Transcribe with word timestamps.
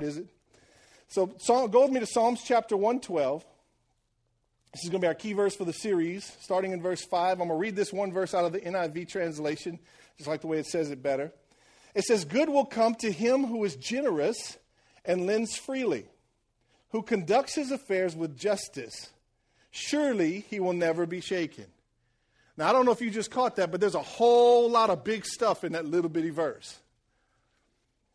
Is 0.00 0.18
it? 0.18 0.26
So 1.08 1.26
go 1.68 1.82
with 1.82 1.90
me 1.90 2.00
to 2.00 2.06
Psalms 2.06 2.42
chapter 2.44 2.76
112. 2.76 3.44
This 4.72 4.84
is 4.84 4.90
going 4.90 5.00
to 5.00 5.04
be 5.04 5.08
our 5.08 5.14
key 5.14 5.32
verse 5.32 5.56
for 5.56 5.64
the 5.64 5.72
series, 5.72 6.30
starting 6.40 6.72
in 6.72 6.82
verse 6.82 7.02
5. 7.04 7.40
I'm 7.40 7.48
going 7.48 7.50
to 7.50 7.54
read 7.54 7.76
this 7.76 7.92
one 7.92 8.12
verse 8.12 8.34
out 8.34 8.44
of 8.44 8.52
the 8.52 8.60
NIV 8.60 9.08
translation, 9.08 9.78
just 10.18 10.28
like 10.28 10.42
the 10.42 10.48
way 10.48 10.58
it 10.58 10.66
says 10.66 10.90
it 10.90 11.02
better. 11.02 11.32
It 11.94 12.04
says, 12.04 12.26
Good 12.26 12.50
will 12.50 12.66
come 12.66 12.94
to 12.96 13.10
him 13.10 13.46
who 13.46 13.64
is 13.64 13.76
generous 13.76 14.58
and 15.04 15.26
lends 15.26 15.56
freely, 15.56 16.06
who 16.90 17.02
conducts 17.02 17.54
his 17.54 17.70
affairs 17.70 18.14
with 18.14 18.36
justice. 18.36 19.08
Surely 19.70 20.44
he 20.50 20.60
will 20.60 20.74
never 20.74 21.06
be 21.06 21.20
shaken. 21.22 21.66
Now, 22.58 22.68
I 22.68 22.72
don't 22.72 22.84
know 22.84 22.92
if 22.92 23.00
you 23.00 23.10
just 23.10 23.30
caught 23.30 23.56
that, 23.56 23.70
but 23.70 23.80
there's 23.80 23.94
a 23.94 24.02
whole 24.02 24.70
lot 24.70 24.90
of 24.90 25.04
big 25.04 25.24
stuff 25.24 25.64
in 25.64 25.72
that 25.72 25.86
little 25.86 26.10
bitty 26.10 26.30
verse. 26.30 26.78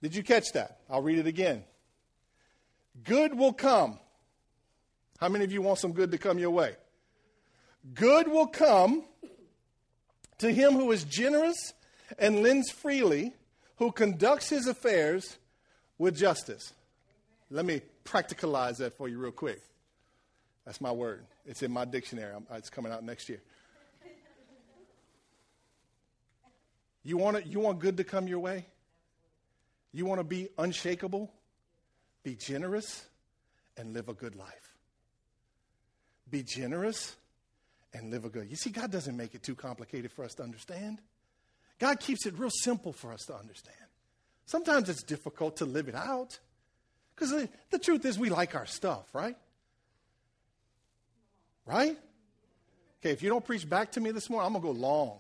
Did 0.02 0.16
you 0.16 0.24
catch 0.24 0.52
that? 0.54 0.80
I'll 0.90 1.02
read 1.02 1.20
it 1.20 1.28
again. 1.28 1.64
Good 3.04 3.38
will 3.38 3.54
come. 3.54 4.00
How 5.20 5.30
many 5.30 5.44
of 5.46 5.52
you 5.52 5.62
want 5.62 5.80
some 5.80 5.94
good 5.94 6.12
to 6.12 6.18
come 6.18 6.40
your 6.40 6.52
way? 6.52 6.76
Good 7.94 8.28
will 8.28 8.48
come 8.48 9.04
to 10.40 10.52
him 10.52 10.74
who 10.74 10.92
is 10.92 11.04
generous 11.04 11.74
and 12.20 12.42
lends 12.42 12.70
freely, 12.72 13.34
who 13.78 13.92
conducts 13.92 14.50
his 14.50 14.68
affairs 14.68 15.38
with 15.98 16.16
justice. 16.16 16.74
Let 17.50 17.66
me 17.66 17.82
practicalize 18.06 18.78
that 18.78 18.98
for 18.98 19.08
you 19.08 19.18
real 19.20 19.32
quick. 19.32 19.62
That's 20.66 20.82
my 20.82 20.92
word. 20.92 21.26
It's 21.46 21.64
in 21.64 21.72
my 21.72 21.86
dictionary. 21.86 22.34
It's 22.54 22.70
coming 22.70 22.92
out 22.92 23.04
next 23.04 23.30
year. 23.30 23.42
You 27.04 27.18
want, 27.18 27.38
it, 27.38 27.48
you 27.48 27.60
want 27.60 27.80
good 27.80 27.98
to 27.98 28.04
come 28.04 28.28
your 28.28 28.40
way? 28.40 28.68
You 29.92 30.06
want 30.06 30.20
to 30.20 30.24
be 30.24 30.50
unshakable? 30.58 31.32
Be 32.24 32.36
generous 32.36 33.06
and 33.78 33.94
live 33.94 34.10
a 34.10 34.14
good 34.14 34.36
life. 34.36 34.76
Be 36.30 36.44
generous 36.44 37.16
and 37.94 38.12
live 38.12 38.26
a 38.26 38.30
good. 38.30 38.50
You 38.50 38.56
see, 38.56 38.70
God 38.70 38.92
doesn't 38.92 39.18
make 39.18 39.36
it 39.36 39.44
too 39.44 39.56
complicated 39.56 40.12
for 40.12 40.24
us 40.24 40.34
to 40.36 40.44
understand. 40.44 41.00
God 41.80 42.00
keeps 42.00 42.26
it 42.26 42.38
real 42.38 42.52
simple 42.52 42.94
for 42.94 43.12
us 43.12 43.22
to 43.26 43.36
understand. 43.36 43.76
Sometimes 44.46 44.90
it's 44.90 45.04
difficult 45.04 45.58
to 45.58 45.66
live 45.66 45.88
it 45.88 45.96
out 45.96 46.38
because 47.16 47.48
the, 47.70 47.80
truth 47.80 48.06
is 48.06 48.18
we 48.18 48.30
like 48.30 48.56
our 48.56 48.66
stuff, 48.66 49.14
right? 49.14 49.36
Right? 51.66 51.98
Okay, 53.00 53.12
if 53.12 53.24
you 53.24 53.30
don't 53.30 53.44
preach 53.44 53.68
back 53.70 53.92
to 53.94 54.00
me 54.00 54.12
this 54.12 54.30
morning, 54.30 54.48
I'm 54.48 54.62
going 54.62 54.74
to 54.74 54.80
go 54.80 54.88
long. 54.88 55.18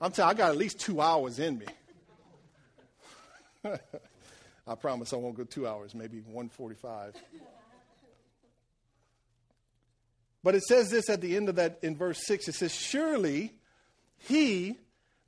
I'm 0.00 0.10
telling 0.10 0.34
I 0.34 0.38
got 0.38 0.50
at 0.50 0.56
least 0.56 0.80
two 0.80 1.00
hours 1.00 1.38
in 1.38 1.58
me. 1.58 1.66
I 4.66 4.74
promise 4.76 5.12
I 5.12 5.16
won't 5.16 5.36
go 5.36 5.44
two 5.44 5.66
hours, 5.66 5.94
maybe 5.94 6.20
145. 6.20 7.14
But 10.44 10.54
it 10.54 10.62
says 10.64 10.90
this 10.90 11.08
at 11.08 11.20
the 11.20 11.36
end 11.36 11.48
of 11.48 11.56
that 11.56 11.78
in 11.82 11.96
verse 11.96 12.20
6 12.26 12.48
it 12.48 12.54
says, 12.54 12.74
Surely 12.74 13.52
he, 14.18 14.78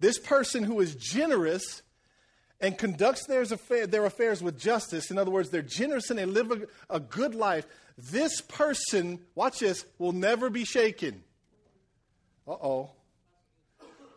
this 0.01 0.19
person 0.19 0.65
who 0.65 0.81
is 0.81 0.95
generous 0.95 1.83
and 2.61 2.77
conducts 2.79 3.27
their, 3.27 3.45
their 3.87 4.07
affairs 4.07 4.43
with 4.43 4.59
justice, 4.59 5.11
in 5.11 5.19
other 5.19 5.31
words, 5.31 5.51
they're 5.51 5.63
generous 5.63 6.11
and 6.11 6.19
they 6.19 6.25
live 6.25 6.51
a, 6.51 6.97
a 6.97 7.01
good 7.01 7.35
life, 7.35 7.67
this 7.97 8.41
person, 8.41 9.21
watch 9.35 9.61
this, 9.61 9.85
will 9.99 10.13
never 10.13 10.51
be 10.51 10.65
shaken. 10.65 11.23
Uh 12.47 12.53
oh. 12.53 12.91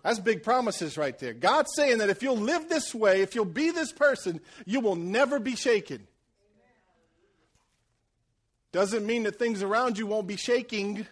That's 0.08 0.20
big 0.20 0.42
promises 0.42 0.98
right 0.98 1.20
there. 1.20 1.34
God's 1.34 1.68
saying 1.76 1.98
that 1.98 2.10
if 2.10 2.24
you'll 2.24 2.38
live 2.38 2.70
this 2.70 2.96
way, 2.96 3.24
if 3.24 3.36
you'll 3.36 3.44
be 3.44 3.72
this 3.72 3.92
person, 3.92 4.40
you 4.66 4.80
will 4.80 4.96
never 4.96 5.38
be 5.38 5.58
shaken. 5.58 6.08
Doesn't 8.72 9.06
mean 9.06 9.24
that 9.24 9.38
things 9.38 9.62
around 9.62 9.98
you 9.98 10.08
won't 10.08 10.26
be 10.26 10.38
shaking. 10.38 11.06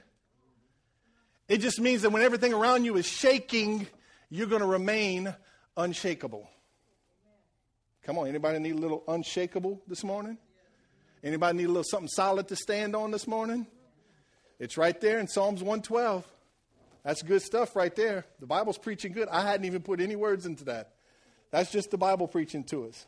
It 1.50 1.58
just 1.58 1.82
means 1.82 2.04
that 2.04 2.12
when 2.12 2.22
everything 2.22 2.54
around 2.54 2.86
you 2.86 2.96
is 2.96 3.06
shaking, 3.06 3.86
you're 4.30 4.48
going 4.48 4.62
to 4.62 4.66
remain 4.66 5.36
unshakable. 5.76 6.50
Come 8.04 8.18
on, 8.18 8.30
anybody 8.30 8.60
need 8.60 8.76
a 8.76 8.80
little 8.80 9.04
unshakable 9.10 9.82
this 9.90 10.06
morning? 10.06 10.38
Anybody 11.22 11.58
need 11.58 11.66
a 11.66 11.68
little 11.68 11.84
something 11.84 12.08
solid 12.08 12.48
to 12.48 12.56
stand 12.56 12.96
on 12.96 13.12
this 13.12 13.28
morning? 13.28 13.68
It's 14.58 14.78
right 14.78 15.02
there 15.02 15.20
in 15.20 15.28
Psalms 15.28 15.62
112. 15.62 16.26
That's 17.06 17.22
good 17.22 17.44
stuff 17.44 17.76
right 17.76 17.96
there. 17.96 18.26
The 18.40 18.48
Bible's 18.48 18.80
preaching 18.80 19.14
good. 19.14 19.30
I 19.30 19.44
hadn't 19.44 19.68
even 19.68 19.84
put 19.84 20.02
any 20.02 20.16
words 20.16 20.48
into 20.48 20.66
that. 20.66 20.96
That's 21.52 21.72
just 21.72 21.92
the 21.92 22.00
Bible 22.00 22.28
preaching 22.28 22.64
to 22.66 22.88
us. 22.88 23.06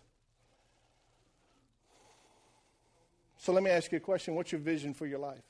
So 3.40 3.52
let 3.54 3.64
me 3.64 3.72
ask 3.72 3.92
you 3.92 3.98
a 3.98 4.02
question. 4.02 4.36
What's 4.36 4.52
your 4.52 4.62
vision 4.62 4.94
for 4.94 5.08
your 5.08 5.18
life? 5.18 5.42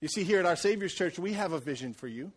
You 0.00 0.06
see, 0.06 0.22
here 0.22 0.38
at 0.38 0.46
our 0.46 0.54
Savior's 0.54 0.94
Church, 0.94 1.18
we 1.18 1.32
have 1.32 1.52
a 1.52 1.58
vision 1.58 1.92
for 1.92 2.06
you. 2.06 2.30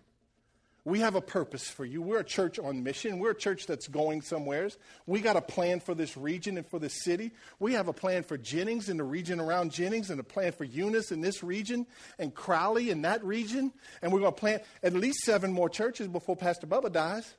We 0.84 1.02
have 1.02 1.14
a 1.14 1.22
purpose 1.22 1.70
for 1.70 1.86
you. 1.86 2.02
We're 2.02 2.22
a 2.22 2.24
church 2.24 2.58
on 2.58 2.82
mission. 2.82 3.20
We're 3.20 3.32
a 3.32 3.36
church 3.36 3.68
that's 3.68 3.88
going 3.88 4.24
somewheres. 4.24 4.80
We 5.06 5.22
got 5.22 5.36
a 5.36 5.42
plan 5.42 5.80
for 5.80 5.94
this 5.94 6.18
region 6.18 6.58
and 6.58 6.66
for 6.66 6.80
this 6.80 7.04
city. 7.04 7.32
We 7.60 7.74
have 7.74 7.88
a 7.88 7.94
plan 7.94 8.24
for 8.24 8.36
Jennings 8.36 8.90
and 8.90 9.00
the 9.00 9.04
region 9.04 9.40
around 9.40 9.72
Jennings, 9.72 10.10
and 10.10 10.20
a 10.20 10.24
plan 10.24 10.54
for 10.54 10.64
Eunice 10.64 11.12
in 11.12 11.22
this 11.22 11.44
region, 11.44 11.86
and 12.18 12.34
Crowley 12.34 12.90
in 12.90 13.04
that 13.04 13.24
region. 13.24 13.72
And 14.02 14.12
we're 14.12 14.22
going 14.22 14.34
to 14.34 14.40
plant 14.40 14.64
at 14.82 14.94
least 14.94 15.20
seven 15.20 15.54
more 15.54 15.70
churches 15.70 16.08
before 16.08 16.36
Pastor 16.36 16.66
Bubba 16.66 16.92
dies. 16.92 17.32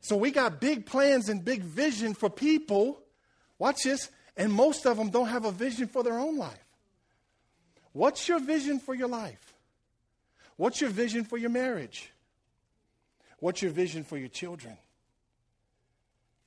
So 0.00 0.16
we 0.16 0.30
got 0.30 0.60
big 0.60 0.86
plans 0.86 1.28
and 1.28 1.44
big 1.44 1.62
vision 1.62 2.14
for 2.14 2.30
people. 2.30 3.02
Watch 3.58 3.82
this. 3.82 4.08
And 4.36 4.52
most 4.52 4.86
of 4.86 4.96
them 4.96 5.10
don't 5.10 5.28
have 5.28 5.44
a 5.44 5.52
vision 5.52 5.88
for 5.88 6.04
their 6.04 6.18
own 6.18 6.38
life. 6.38 6.64
What's 7.92 8.28
your 8.28 8.38
vision 8.38 8.78
for 8.78 8.94
your 8.94 9.08
life? 9.08 9.52
What's 10.56 10.80
your 10.80 10.90
vision 10.90 11.24
for 11.24 11.36
your 11.36 11.50
marriage? 11.50 12.11
What's 13.42 13.60
your 13.60 13.72
vision 13.72 14.04
for 14.04 14.16
your 14.16 14.28
children? 14.28 14.76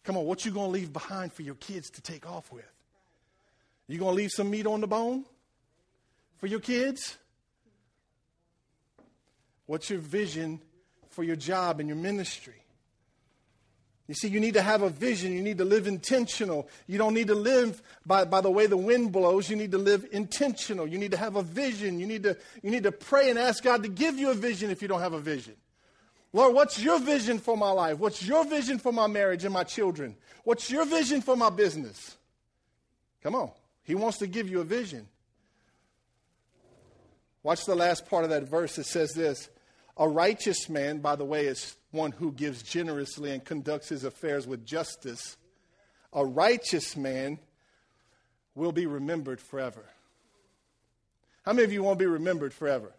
Come 0.06 0.16
on, 0.16 0.24
what 0.24 0.46
you 0.46 0.52
going 0.52 0.68
to 0.68 0.72
leave 0.72 0.94
behind 0.94 1.34
for 1.34 1.42
your 1.42 1.56
kids 1.56 1.90
to 1.90 2.02
take 2.02 2.26
off 2.26 2.54
with? 2.54 2.72
You 3.90 4.00
going 4.00 4.14
to 4.14 4.16
leave 4.16 4.32
some 4.32 4.50
meat 4.50 4.66
on 4.66 4.80
the 4.80 4.88
bone 4.88 5.26
for 6.38 6.48
your 6.48 6.62
kids? 6.62 7.18
What's 9.66 9.90
your 9.90 10.00
vision 10.00 10.62
for 11.10 11.26
your 11.26 11.36
job 11.36 11.82
and 11.82 11.90
your 11.90 11.98
ministry? 11.98 12.64
You 14.08 14.16
see, 14.16 14.30
you 14.30 14.40
need 14.40 14.54
to 14.54 14.62
have 14.62 14.82
a 14.82 14.90
vision. 14.90 15.34
You 15.34 15.42
need 15.42 15.58
to 15.58 15.66
live 15.66 15.88
intentional. 15.88 16.70
You 16.88 16.98
don't 16.98 17.14
need 17.14 17.28
to 17.28 17.36
live 17.36 17.82
by, 18.06 18.24
by 18.24 18.40
the 18.40 18.50
way 18.50 18.68
the 18.68 18.78
wind 18.78 19.12
blows. 19.12 19.50
You 19.50 19.58
need 19.58 19.72
to 19.72 19.78
live 19.78 20.08
intentional. 20.14 20.88
You 20.88 20.98
need 20.98 21.12
to 21.12 21.18
have 21.18 21.36
a 21.36 21.44
vision. 21.44 22.00
You 22.00 22.08
need 22.08 22.24
to, 22.24 22.38
you 22.64 22.72
need 22.72 22.84
to 22.84 22.94
pray 22.94 23.30
and 23.30 23.38
ask 23.38 23.66
God 23.66 23.84
to 23.84 23.90
give 23.90 24.18
you 24.18 24.32
a 24.32 24.34
vision 24.34 24.70
if 24.70 24.82
you 24.82 24.88
don't 24.88 25.02
have 25.02 25.12
a 25.12 25.20
vision. 25.20 25.56
Lord, 26.36 26.54
what's 26.54 26.78
your 26.78 27.00
vision 27.00 27.40
for 27.40 27.56
my 27.56 27.72
life? 27.72 27.98
What's 27.98 28.22
your 28.22 28.44
vision 28.44 28.78
for 28.78 28.92
my 28.92 29.08
marriage 29.08 29.46
and 29.46 29.54
my 29.54 29.64
children? 29.64 30.18
What's 30.44 30.70
your 30.70 30.86
vision 30.86 31.22
for 31.22 31.38
my 31.38 31.50
business? 31.50 32.18
Come 33.24 33.36
on. 33.36 33.52
He 33.84 33.96
wants 33.96 34.18
to 34.18 34.28
give 34.28 34.50
you 34.50 34.60
a 34.60 34.66
vision. 34.66 35.08
Watch 37.42 37.64
the 37.64 37.74
last 37.74 38.10
part 38.10 38.26
of 38.26 38.32
that 38.32 38.44
verse. 38.44 38.78
It 38.78 38.86
says 38.86 39.14
this 39.14 39.48
A 39.96 40.10
righteous 40.10 40.68
man, 40.68 40.98
by 40.98 41.16
the 41.16 41.24
way, 41.24 41.46
is 41.46 41.78
one 41.92 42.12
who 42.12 42.34
gives 42.34 42.62
generously 42.64 43.32
and 43.32 43.42
conducts 43.42 43.88
his 43.88 44.04
affairs 44.04 44.46
with 44.46 44.66
justice. 44.66 45.38
A 46.12 46.26
righteous 46.26 46.98
man 46.98 47.40
will 48.56 48.74
be 48.74 48.88
remembered 48.88 49.40
forever. 49.40 49.86
How 51.46 51.54
many 51.54 51.64
of 51.64 51.72
you 51.72 51.82
want 51.82 51.98
to 51.98 52.04
be 52.04 52.12
remembered 52.12 52.54
forever? 52.54 52.92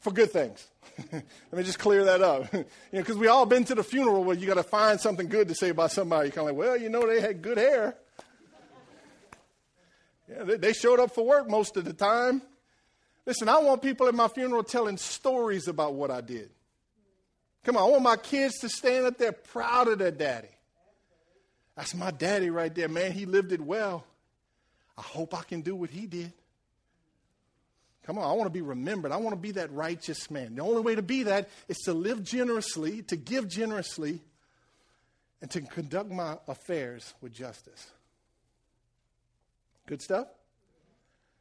For 0.00 0.12
good 0.12 0.30
things. 0.30 0.66
Let 1.12 1.22
me 1.52 1.62
just 1.62 1.78
clear 1.78 2.04
that 2.04 2.22
up. 2.22 2.50
you 2.52 2.58
know, 2.58 2.66
because 2.92 3.16
we 3.16 3.28
all 3.28 3.46
been 3.46 3.64
to 3.64 3.74
the 3.74 3.84
funeral 3.84 4.24
where 4.24 4.36
you 4.36 4.46
got 4.46 4.54
to 4.54 4.62
find 4.62 5.00
something 5.00 5.28
good 5.28 5.48
to 5.48 5.54
say 5.54 5.70
about 5.70 5.92
somebody. 5.92 6.28
You're 6.28 6.32
kind 6.32 6.48
of 6.48 6.56
like, 6.56 6.66
well, 6.66 6.76
you 6.76 6.88
know, 6.88 7.06
they 7.06 7.20
had 7.20 7.42
good 7.42 7.58
hair. 7.58 7.96
Yeah, 10.28 10.44
they, 10.44 10.56
they 10.56 10.72
showed 10.72 11.00
up 11.00 11.14
for 11.14 11.24
work 11.24 11.48
most 11.48 11.76
of 11.76 11.84
the 11.84 11.92
time. 11.92 12.42
Listen, 13.26 13.48
I 13.48 13.58
want 13.58 13.82
people 13.82 14.06
at 14.06 14.14
my 14.14 14.28
funeral 14.28 14.62
telling 14.62 14.96
stories 14.96 15.68
about 15.68 15.94
what 15.94 16.10
I 16.10 16.20
did. 16.20 16.50
Come 17.64 17.76
on, 17.76 17.82
I 17.82 17.86
want 17.86 18.02
my 18.02 18.16
kids 18.16 18.58
to 18.60 18.68
stand 18.68 19.06
up 19.06 19.18
there 19.18 19.32
proud 19.32 19.88
of 19.88 19.98
their 19.98 20.12
daddy. 20.12 20.48
That's 21.76 21.94
my 21.94 22.10
daddy 22.10 22.48
right 22.48 22.72
there, 22.74 22.88
man. 22.88 23.12
He 23.12 23.26
lived 23.26 23.52
it 23.52 23.60
well. 23.60 24.04
I 24.96 25.02
hope 25.02 25.34
I 25.34 25.42
can 25.42 25.60
do 25.60 25.74
what 25.74 25.90
he 25.90 26.06
did. 26.06 26.32
Come 28.06 28.18
on, 28.18 28.24
I 28.24 28.32
want 28.34 28.46
to 28.46 28.50
be 28.50 28.62
remembered. 28.62 29.10
I 29.10 29.16
want 29.16 29.34
to 29.34 29.40
be 29.40 29.52
that 29.52 29.72
righteous 29.72 30.30
man. 30.30 30.54
The 30.54 30.62
only 30.62 30.80
way 30.80 30.94
to 30.94 31.02
be 31.02 31.24
that 31.24 31.48
is 31.68 31.76
to 31.78 31.92
live 31.92 32.22
generously, 32.22 33.02
to 33.02 33.16
give 33.16 33.48
generously, 33.48 34.20
and 35.42 35.50
to 35.50 35.60
conduct 35.60 36.10
my 36.10 36.38
affairs 36.46 37.14
with 37.20 37.34
justice. 37.34 37.90
Good 39.86 40.02
stuff? 40.02 40.28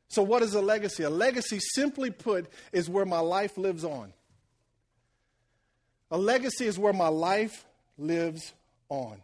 So, 0.08 0.24
what 0.24 0.42
is 0.42 0.56
a 0.56 0.62
legacy? 0.62 1.04
A 1.04 1.10
legacy, 1.10 1.60
simply 1.60 2.10
put, 2.10 2.48
is 2.72 2.90
where 2.90 3.06
my 3.06 3.20
life 3.20 3.58
lives 3.58 3.84
on. 3.84 4.12
A 6.10 6.18
legacy 6.18 6.66
is 6.66 6.80
where 6.80 6.94
my 6.94 7.08
life 7.08 7.66
lives 7.98 8.54
on. 8.90 9.18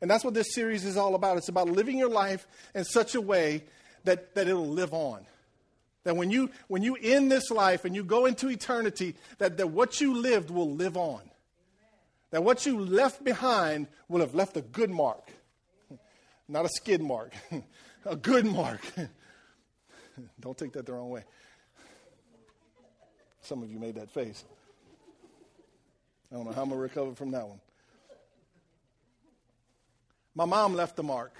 And 0.00 0.10
that's 0.10 0.24
what 0.24 0.34
this 0.34 0.54
series 0.54 0.84
is 0.84 0.96
all 0.96 1.14
about. 1.14 1.38
It's 1.38 1.48
about 1.48 1.68
living 1.68 1.98
your 1.98 2.08
life 2.10 2.46
in 2.74 2.84
such 2.84 3.14
a 3.14 3.20
way 3.20 3.64
that, 4.04 4.34
that 4.34 4.48
it'll 4.48 4.68
live 4.68 4.92
on. 4.92 5.24
That 6.04 6.16
when 6.16 6.30
you, 6.30 6.50
when 6.68 6.82
you 6.82 6.96
end 7.00 7.30
this 7.30 7.50
life 7.50 7.84
and 7.84 7.94
you 7.94 8.02
go 8.02 8.26
into 8.26 8.48
eternity, 8.48 9.14
that, 9.38 9.56
that 9.58 9.70
what 9.70 10.00
you 10.00 10.14
lived 10.14 10.50
will 10.50 10.70
live 10.70 10.96
on. 10.96 11.20
Amen. 11.20 11.30
That 12.32 12.44
what 12.44 12.66
you 12.66 12.80
left 12.80 13.22
behind 13.22 13.86
will 14.08 14.20
have 14.20 14.34
left 14.34 14.56
a 14.56 14.62
good 14.62 14.90
mark. 14.90 15.30
Not 16.48 16.64
a 16.64 16.68
skid 16.68 17.00
mark, 17.00 17.32
a 18.04 18.16
good 18.16 18.44
mark. 18.44 18.80
Don't 20.40 20.58
take 20.58 20.72
that 20.72 20.86
the 20.86 20.92
wrong 20.92 21.10
way. 21.10 21.24
Some 23.42 23.62
of 23.62 23.70
you 23.70 23.78
made 23.78 23.94
that 23.94 24.10
face. 24.10 24.44
I 26.30 26.36
don't 26.36 26.46
know 26.46 26.52
how 26.52 26.62
I'm 26.62 26.68
going 26.68 26.78
to 26.78 26.82
recover 26.82 27.14
from 27.14 27.32
that 27.32 27.46
one. 27.46 27.60
My 30.34 30.44
mom 30.44 30.74
left 30.74 30.98
a 30.98 31.02
mark. 31.02 31.34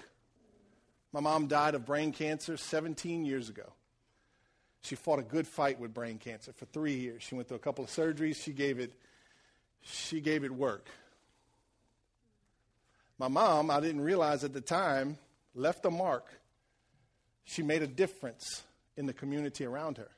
My 1.13 1.21
mom 1.21 1.47
died 1.47 1.75
of 1.75 1.87
brain 1.87 2.13
cancer 2.13 2.57
17 2.57 3.25
years 3.25 3.49
ago. 3.49 3.73
She 4.83 4.97
fought 4.97 5.21
a 5.21 5.23
good 5.23 5.47
fight 5.47 5.79
with 5.79 5.95
brain 5.95 6.19
cancer 6.19 6.53
for 6.53 6.67
three 6.67 6.95
years. 6.95 7.23
She 7.23 7.35
went 7.35 7.49
through 7.49 7.57
a 7.57 7.61
couple 7.61 7.85
of 7.85 7.91
surgeries. 7.91 8.37
She 8.37 8.53
gave 8.53 8.79
it, 8.81 8.93
she 9.83 10.21
gave 10.21 10.45
it 10.45 10.51
work. 10.51 10.89
My 13.19 13.29
mom, 13.29 13.71
I 13.71 13.81
didn't 13.81 14.01
realize 14.01 14.43
at 14.43 14.53
the 14.53 14.61
time, 14.61 15.19
left 15.55 15.85
a 15.87 15.91
mark. 15.91 16.27
She 17.45 17.63
made 17.63 17.83
a 17.83 17.87
difference 17.87 18.63
in 18.97 19.07
the 19.07 19.13
community 19.13 19.65
around 19.65 19.99
her. 19.99 20.09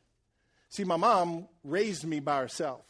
See, 0.70 0.84
my 0.84 0.96
mom 0.96 1.46
raised 1.62 2.05
me 2.05 2.20
by 2.20 2.38
herself. 2.38 2.81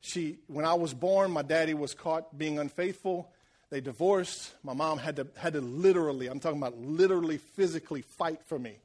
She, 0.00 0.38
when 0.46 0.64
I 0.64 0.74
was 0.74 0.94
born, 0.94 1.30
my 1.30 1.42
daddy 1.42 1.74
was 1.74 1.94
caught 1.94 2.36
being 2.36 2.58
unfaithful. 2.58 3.30
They 3.70 3.80
divorced. 3.80 4.52
My 4.62 4.72
mom 4.74 4.98
had 4.98 5.16
to, 5.16 5.26
had 5.36 5.52
to 5.52 5.60
literally, 5.60 6.28
I'm 6.28 6.40
talking 6.40 6.58
about 6.58 6.78
literally 6.78 7.36
physically 7.36 8.02
fight 8.02 8.40
for 8.46 8.58
me. 8.58 8.78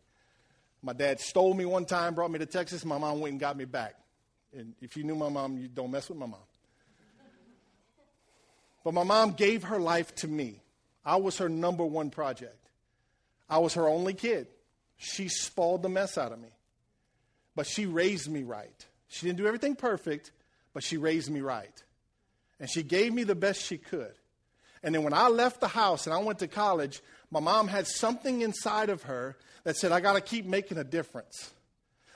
My 0.81 0.94
dad 0.94 1.19
stole 1.19 1.53
me 1.53 1.65
one 1.65 1.85
time, 1.85 2.13
brought 2.13 2.31
me 2.31 2.39
to 2.39 2.45
Texas. 2.45 2.85
My 2.85 2.97
mom 2.97 3.19
went 3.19 3.31
and 3.33 3.39
got 3.39 3.57
me 3.57 3.65
back. 3.65 3.95
And 4.56 4.74
if 4.81 4.95
you 4.95 5.03
knew 5.03 5.15
my 5.15 5.29
mom, 5.29 5.57
you 5.57 5.68
don't 5.68 5.91
mess 5.91 6.09
with 6.09 6.18
my 6.18 6.25
mom. 6.25 6.39
But 8.83 8.94
my 8.94 9.03
mom 9.03 9.33
gave 9.33 9.63
her 9.63 9.79
life 9.79 10.15
to 10.15 10.27
me. 10.27 10.62
I 11.03 11.18
was 11.18 11.38
her 11.39 11.50
number 11.50 11.85
one 11.85 12.09
project. 12.09 12.69
I 13.50 13.57
was 13.57 13.74
her 13.74 13.88
only 13.88 14.13
kid. 14.13 14.47
She 14.97 15.27
spoiled 15.27 15.83
the 15.83 15.89
mess 15.89 16.18
out 16.18 16.31
of 16.31 16.39
me. 16.39 16.50
But 17.56 17.68
she 17.68 17.85
raised 17.85 18.30
me 18.30 18.44
right. 18.44 18.85
She 19.07 19.25
didn't 19.25 19.39
do 19.39 19.47
everything 19.47 19.75
perfect, 19.75 20.31
but 20.73 20.83
she 20.83 20.97
raised 20.97 21.30
me 21.30 21.41
right. 21.41 21.83
And 22.59 22.69
she 22.69 22.83
gave 22.83 23.13
me 23.13 23.23
the 23.23 23.35
best 23.35 23.63
she 23.63 23.77
could. 23.77 24.13
And 24.83 24.94
then 24.94 25.03
when 25.03 25.13
I 25.13 25.27
left 25.27 25.59
the 25.59 25.68
house 25.68 26.07
and 26.07 26.13
I 26.13 26.19
went 26.19 26.39
to 26.39 26.47
college, 26.47 27.01
my 27.31 27.39
mom 27.39 27.68
had 27.68 27.88
something 27.88 28.41
inside 28.41 28.89
of 28.89 29.03
her 29.03 29.38
that 29.63 29.75
said, 29.75 29.91
I 29.91 30.00
got 30.00 30.13
to 30.13 30.21
keep 30.21 30.45
making 30.45 30.77
a 30.77 30.83
difference. 30.83 31.51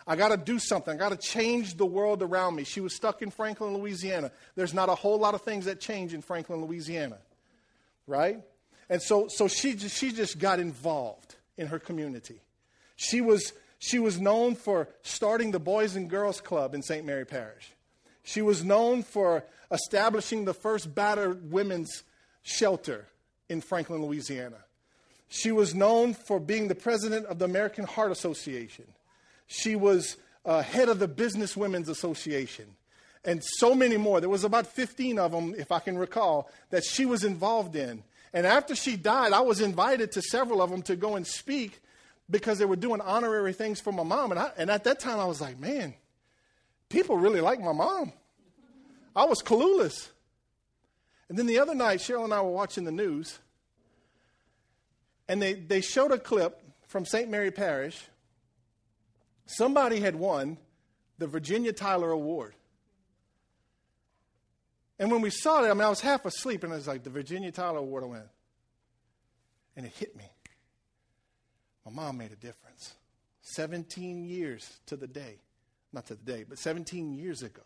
I 0.08 0.16
got 0.16 0.30
to 0.30 0.38
do 0.38 0.58
something. 0.58 0.94
I 0.94 0.98
got 0.98 1.10
to 1.10 1.18
change 1.18 1.76
the 1.76 1.86
world 1.86 2.24
around 2.24 2.56
me. 2.56 2.64
She 2.64 2.82
was 2.82 2.96
stuck 2.96 3.22
in 3.22 3.30
Franklin, 3.30 3.76
Louisiana. 3.76 4.32
There's 4.56 4.74
not 4.74 4.90
a 4.90 4.96
whole 4.96 5.20
lot 5.20 5.36
of 5.36 5.42
things 5.42 5.66
that 5.66 5.80
change 5.80 6.14
in 6.14 6.22
Franklin, 6.22 6.64
Louisiana, 6.66 7.18
right? 8.08 8.42
And 8.90 9.02
so, 9.02 9.28
so 9.28 9.48
she, 9.48 9.74
just, 9.74 9.98
she 9.98 10.12
just 10.12 10.40
got 10.40 10.60
involved 10.60 11.36
in 11.58 11.68
her 11.68 11.80
community. 11.80 12.42
She 12.96 13.22
was, 13.22 13.54
she 13.80 14.00
was 14.00 14.20
known 14.20 14.56
for 14.56 14.90
starting 15.02 15.52
the 15.52 15.60
Boys 15.60 15.96
and 15.96 16.10
Girls 16.10 16.42
Club 16.42 16.74
in 16.74 16.82
St. 16.82 17.06
Mary 17.06 17.26
Parish. 17.26 17.72
She 18.24 18.42
was 18.42 18.64
known 18.64 19.04
for 19.04 19.44
establishing 19.72 20.46
the 20.46 20.54
first 20.54 20.94
battered 20.94 21.52
women's 21.52 22.04
shelter 22.44 23.08
in 23.50 23.62
Franklin, 23.62 24.04
Louisiana. 24.04 24.58
She 25.34 25.54
was 25.54 25.74
known 25.74 26.14
for 26.14 26.42
being 26.42 26.68
the 26.68 26.76
president 26.76 27.26
of 27.28 27.40
the 27.40 27.46
American 27.46 27.86
Heart 27.86 28.12
Association. 28.12 28.84
She 29.48 29.78
was 29.78 30.18
uh, 30.44 30.62
head 30.62 30.90
of 30.90 31.00
the 31.00 31.08
Business 31.08 31.56
Women's 31.56 31.88
Association, 31.88 32.66
and 33.24 33.42
so 33.42 33.74
many 33.74 33.96
more. 33.96 34.20
There 34.20 34.28
was 34.28 34.44
about 34.44 34.68
15 34.68 35.18
of 35.20 35.32
them, 35.32 35.56
if 35.58 35.72
I 35.72 35.80
can 35.80 35.98
recall, 35.98 36.52
that 36.70 36.84
she 36.84 37.06
was 37.06 37.24
involved 37.24 37.78
in. 37.78 38.04
And 38.34 38.46
after 38.46 38.76
she 38.76 38.98
died, 38.98 39.32
I 39.32 39.40
was 39.40 39.62
invited 39.62 40.12
to 40.12 40.22
several 40.22 40.62
of 40.62 40.70
them 40.70 40.82
to 40.82 40.98
go 40.98 41.16
and 41.16 41.26
speak 41.26 41.80
because 42.30 42.60
they 42.60 42.66
were 42.66 42.76
doing 42.76 43.00
honorary 43.00 43.54
things 43.54 43.80
for 43.80 43.94
my 43.94 44.04
mom. 44.04 44.32
And, 44.32 44.40
I, 44.40 44.52
and 44.58 44.70
at 44.70 44.84
that 44.84 45.00
time, 45.00 45.18
I 45.18 45.26
was 45.26 45.40
like, 45.40 45.58
man, 45.58 45.94
people 46.90 47.16
really 47.16 47.40
like 47.40 47.62
my 47.62 47.72
mom. 47.72 48.12
I 49.16 49.24
was 49.24 49.42
clueless. 49.42 50.10
And 51.30 51.40
then 51.40 51.46
the 51.46 51.60
other 51.60 51.74
night, 51.74 52.00
Cheryl 52.00 52.26
and 52.26 52.34
I 52.34 52.42
were 52.42 52.52
watching 52.52 52.84
the 52.84 52.92
news, 52.92 53.40
and 55.32 55.42
they, 55.42 55.54
they 55.54 55.80
showed 55.80 56.12
a 56.12 56.20
clip 56.20 56.62
from 56.88 57.06
St. 57.06 57.30
Mary 57.30 57.52
Parish. 57.52 58.04
Somebody 59.46 60.02
had 60.02 60.18
won 60.18 60.58
the 61.20 61.28
Virginia 61.28 61.72
Tyler 61.72 62.12
Award. 62.12 62.54
And 65.00 65.10
when 65.10 65.22
we 65.22 65.30
saw 65.30 65.64
it, 65.64 65.70
I 65.70 65.74
mean, 65.74 65.84
I 65.84 65.90
was 65.90 66.02
half 66.02 66.26
asleep, 66.26 66.66
and 66.66 66.74
I 66.74 66.76
was 66.76 66.86
like, 66.86 67.04
the 67.04 67.10
Virginia 67.10 67.50
Tyler 67.50 67.78
Award, 67.78 68.04
went. 68.10 68.26
And 69.78 69.86
it 69.86 69.94
hit 69.94 70.18
me. 70.18 70.26
My 71.86 71.94
mom 71.94 72.18
made 72.18 72.34
a 72.34 72.36
difference. 72.36 72.94
17 73.42 74.26
years 74.26 74.82
to 74.88 74.98
the 74.98 75.08
day. 75.08 75.38
Not 75.94 76.08
to 76.08 76.16
the 76.16 76.26
day, 76.30 76.44
but 76.44 76.60
17 76.60 77.14
years 77.14 77.42
ago. 77.42 77.64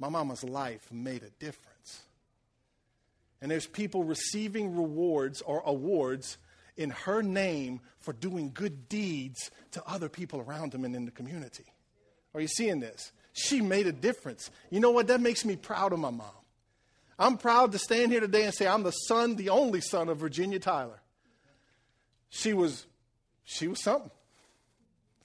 My 0.00 0.08
mama's 0.08 0.42
life 0.42 0.90
made 0.90 1.22
a 1.22 1.30
difference. 1.38 2.02
And 3.42 3.50
there's 3.50 3.66
people 3.66 4.04
receiving 4.04 4.76
rewards 4.76 5.42
or 5.42 5.62
awards 5.66 6.38
in 6.76 6.90
her 6.90 7.22
name 7.22 7.80
for 7.98 8.12
doing 8.12 8.52
good 8.54 8.88
deeds 8.88 9.50
to 9.72 9.82
other 9.84 10.08
people 10.08 10.40
around 10.40 10.70
them 10.72 10.84
and 10.84 10.94
in 10.94 11.04
the 11.04 11.10
community. 11.10 11.64
Are 12.34 12.40
you 12.40 12.48
seeing 12.48 12.78
this? 12.78 13.10
She 13.32 13.60
made 13.60 13.88
a 13.88 13.92
difference. 13.92 14.48
You 14.70 14.78
know 14.78 14.92
what? 14.92 15.08
That 15.08 15.20
makes 15.20 15.44
me 15.44 15.56
proud 15.56 15.92
of 15.92 15.98
my 15.98 16.10
mom. 16.10 16.30
I'm 17.18 17.36
proud 17.36 17.72
to 17.72 17.78
stand 17.78 18.12
here 18.12 18.20
today 18.20 18.44
and 18.44 18.54
say 18.54 18.66
I'm 18.66 18.84
the 18.84 18.92
son, 18.92 19.34
the 19.34 19.50
only 19.50 19.80
son 19.80 20.08
of 20.08 20.18
Virginia 20.18 20.60
Tyler. 20.60 21.00
She 22.30 22.52
was, 22.52 22.86
she 23.44 23.66
was 23.66 23.82
something. 23.82 24.10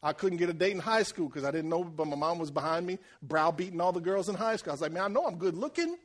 I 0.02 0.14
couldn't 0.14 0.38
get 0.38 0.50
a 0.50 0.54
date 0.54 0.74
in 0.74 0.80
high 0.80 1.04
school 1.04 1.28
because 1.28 1.44
I 1.44 1.52
didn't 1.52 1.70
know, 1.70 1.84
but 1.84 2.08
my 2.08 2.16
mom 2.16 2.40
was 2.40 2.52
behind 2.52 2.86
me, 2.86 2.98
browbeating 3.22 3.80
all 3.80 3.92
the 3.92 4.00
girls 4.00 4.28
in 4.28 4.36
high 4.36 4.56
school. 4.56 4.72
I 4.72 4.74
was 4.74 4.82
like, 4.82 4.92
man, 4.92 5.04
I 5.04 5.08
know 5.08 5.26
I'm 5.26 5.38
good 5.38 5.56
looking. 5.56 5.98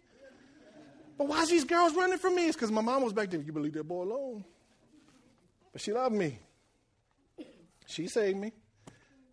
But 1.23 1.29
why 1.29 1.43
is 1.43 1.51
these 1.51 1.63
girls 1.63 1.95
running 1.95 2.19
from 2.19 2.35
me? 2.35 2.49
It's 2.49 2.57
because 2.57 2.73
my 2.73 2.81
mom 2.81 3.05
was 3.05 3.13
back 3.13 3.31
there. 3.31 3.41
You 3.41 3.53
believe 3.53 3.75
that 3.75 3.85
boy 3.85 4.03
alone. 4.03 4.45
But 5.73 5.81
she 5.81 5.93
loved 5.93 6.17
me. 6.17 6.37
She 7.87 8.09
saved 8.09 8.39
me 8.39 8.51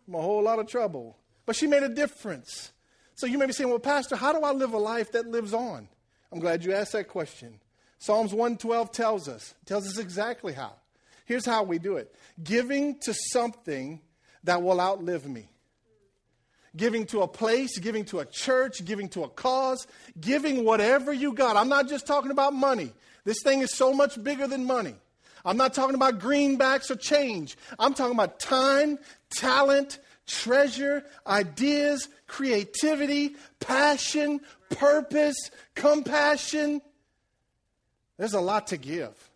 from 0.04 0.14
a 0.14 0.22
whole 0.22 0.40
lot 0.44 0.60
of 0.60 0.68
trouble. 0.68 1.18
But 1.46 1.56
she 1.56 1.66
made 1.66 1.82
a 1.82 1.88
difference. 1.88 2.70
So 3.16 3.26
you 3.26 3.38
may 3.38 3.46
be 3.46 3.52
saying, 3.52 3.68
well, 3.68 3.80
Pastor, 3.80 4.14
how 4.14 4.32
do 4.32 4.38
I 4.44 4.52
live 4.52 4.72
a 4.72 4.78
life 4.78 5.10
that 5.12 5.26
lives 5.26 5.52
on? 5.52 5.88
I'm 6.30 6.38
glad 6.38 6.64
you 6.64 6.72
asked 6.74 6.92
that 6.92 7.08
question. 7.08 7.58
Psalms 7.98 8.32
112 8.32 8.92
tells 8.92 9.28
us, 9.28 9.54
tells 9.66 9.88
us 9.88 9.98
exactly 9.98 10.52
how. 10.52 10.74
Here's 11.24 11.44
how 11.44 11.64
we 11.64 11.80
do 11.80 11.96
it 11.96 12.14
giving 12.40 13.00
to 13.00 13.12
something 13.32 14.00
that 14.44 14.62
will 14.62 14.80
outlive 14.80 15.26
me 15.26 15.48
giving 16.76 17.06
to 17.06 17.22
a 17.22 17.28
place, 17.28 17.78
giving 17.78 18.04
to 18.06 18.20
a 18.20 18.24
church, 18.24 18.84
giving 18.84 19.08
to 19.10 19.24
a 19.24 19.28
cause, 19.28 19.86
giving 20.20 20.64
whatever 20.64 21.12
you 21.12 21.32
got. 21.32 21.56
I'm 21.56 21.68
not 21.68 21.88
just 21.88 22.06
talking 22.06 22.30
about 22.30 22.52
money. 22.52 22.92
This 23.24 23.42
thing 23.42 23.60
is 23.60 23.74
so 23.74 23.92
much 23.92 24.22
bigger 24.22 24.46
than 24.46 24.64
money. 24.64 24.94
I'm 25.44 25.56
not 25.56 25.74
talking 25.74 25.94
about 25.94 26.18
greenbacks 26.18 26.90
or 26.90 26.96
change. 26.96 27.56
I'm 27.78 27.94
talking 27.94 28.14
about 28.14 28.38
time, 28.38 28.98
talent, 29.30 29.98
treasure, 30.26 31.04
ideas, 31.26 32.08
creativity, 32.26 33.36
passion, 33.58 34.40
purpose, 34.70 35.50
compassion. 35.74 36.80
There's 38.16 38.34
a 38.34 38.40
lot 38.40 38.68
to 38.68 38.76
give, 38.76 39.30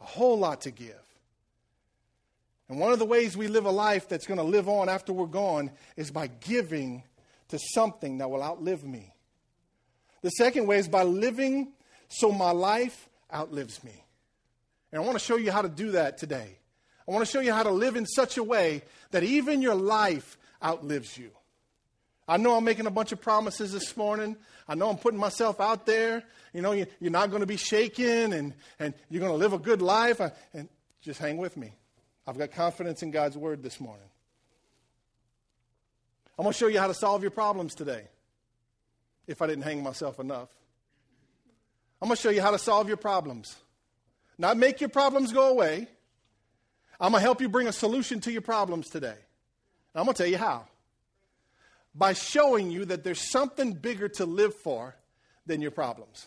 a 0.00 0.04
whole 0.04 0.38
lot 0.38 0.62
to 0.62 0.70
give. 0.70 1.05
And 2.68 2.80
one 2.80 2.92
of 2.92 2.98
the 2.98 3.04
ways 3.04 3.36
we 3.36 3.48
live 3.48 3.64
a 3.64 3.70
life 3.70 4.08
that's 4.08 4.26
going 4.26 4.38
to 4.38 4.44
live 4.44 4.68
on 4.68 4.88
after 4.88 5.12
we're 5.12 5.26
gone 5.26 5.70
is 5.96 6.10
by 6.10 6.26
giving 6.26 7.04
to 7.48 7.58
something 7.58 8.18
that 8.18 8.28
will 8.28 8.42
outlive 8.42 8.84
me. 8.84 9.12
The 10.22 10.30
second 10.30 10.66
way 10.66 10.78
is 10.78 10.88
by 10.88 11.04
living 11.04 11.72
so 12.08 12.32
my 12.32 12.50
life 12.50 13.08
outlives 13.32 13.84
me. 13.84 14.04
And 14.90 15.00
I 15.00 15.04
want 15.04 15.18
to 15.18 15.24
show 15.24 15.36
you 15.36 15.52
how 15.52 15.62
to 15.62 15.68
do 15.68 15.92
that 15.92 16.18
today. 16.18 16.58
I 17.06 17.12
want 17.12 17.24
to 17.24 17.30
show 17.30 17.40
you 17.40 17.52
how 17.52 17.62
to 17.62 17.70
live 17.70 17.94
in 17.94 18.06
such 18.06 18.36
a 18.36 18.42
way 18.42 18.82
that 19.12 19.22
even 19.22 19.62
your 19.62 19.76
life 19.76 20.36
outlives 20.62 21.16
you. 21.16 21.30
I 22.26 22.38
know 22.38 22.56
I'm 22.56 22.64
making 22.64 22.86
a 22.86 22.90
bunch 22.90 23.12
of 23.12 23.20
promises 23.20 23.72
this 23.72 23.96
morning. 23.96 24.36
I 24.66 24.74
know 24.74 24.90
I'm 24.90 24.96
putting 24.96 25.20
myself 25.20 25.60
out 25.60 25.86
there. 25.86 26.24
You 26.52 26.62
know, 26.62 26.72
you're 26.72 27.12
not 27.12 27.30
going 27.30 27.40
to 27.40 27.46
be 27.46 27.56
shaken 27.56 28.32
and, 28.32 28.54
and 28.80 28.94
you're 29.08 29.20
going 29.20 29.32
to 29.32 29.38
live 29.38 29.52
a 29.52 29.58
good 29.58 29.80
life. 29.80 30.20
And 30.52 30.68
just 31.02 31.20
hang 31.20 31.36
with 31.36 31.56
me. 31.56 31.72
I've 32.26 32.38
got 32.38 32.52
confidence 32.52 33.02
in 33.02 33.10
God's 33.10 33.36
word 33.36 33.62
this 33.62 33.80
morning. 33.80 34.08
I'm 36.38 36.42
going 36.42 36.52
to 36.52 36.58
show 36.58 36.66
you 36.66 36.78
how 36.78 36.88
to 36.88 36.94
solve 36.94 37.22
your 37.22 37.30
problems 37.30 37.74
today 37.74 38.02
if 39.26 39.40
I 39.40 39.46
didn't 39.46 39.64
hang 39.64 39.82
myself 39.82 40.18
enough. 40.18 40.48
I'm 42.02 42.08
going 42.08 42.16
to 42.16 42.22
show 42.22 42.30
you 42.30 42.42
how 42.42 42.50
to 42.50 42.58
solve 42.58 42.88
your 42.88 42.98
problems. 42.98 43.56
Not 44.38 44.56
make 44.56 44.80
your 44.80 44.90
problems 44.90 45.32
go 45.32 45.48
away. 45.48 45.88
I'm 47.00 47.12
going 47.12 47.20
to 47.20 47.24
help 47.24 47.40
you 47.40 47.48
bring 47.48 47.68
a 47.68 47.72
solution 47.72 48.20
to 48.20 48.32
your 48.32 48.42
problems 48.42 48.88
today. 48.88 49.08
And 49.08 50.00
I'm 50.00 50.04
going 50.04 50.14
to 50.14 50.22
tell 50.22 50.30
you 50.30 50.38
how. 50.38 50.66
By 51.94 52.12
showing 52.12 52.70
you 52.70 52.84
that 52.86 53.02
there's 53.02 53.30
something 53.30 53.72
bigger 53.72 54.08
to 54.10 54.26
live 54.26 54.54
for 54.54 54.94
than 55.46 55.62
your 55.62 55.70
problems. 55.70 56.26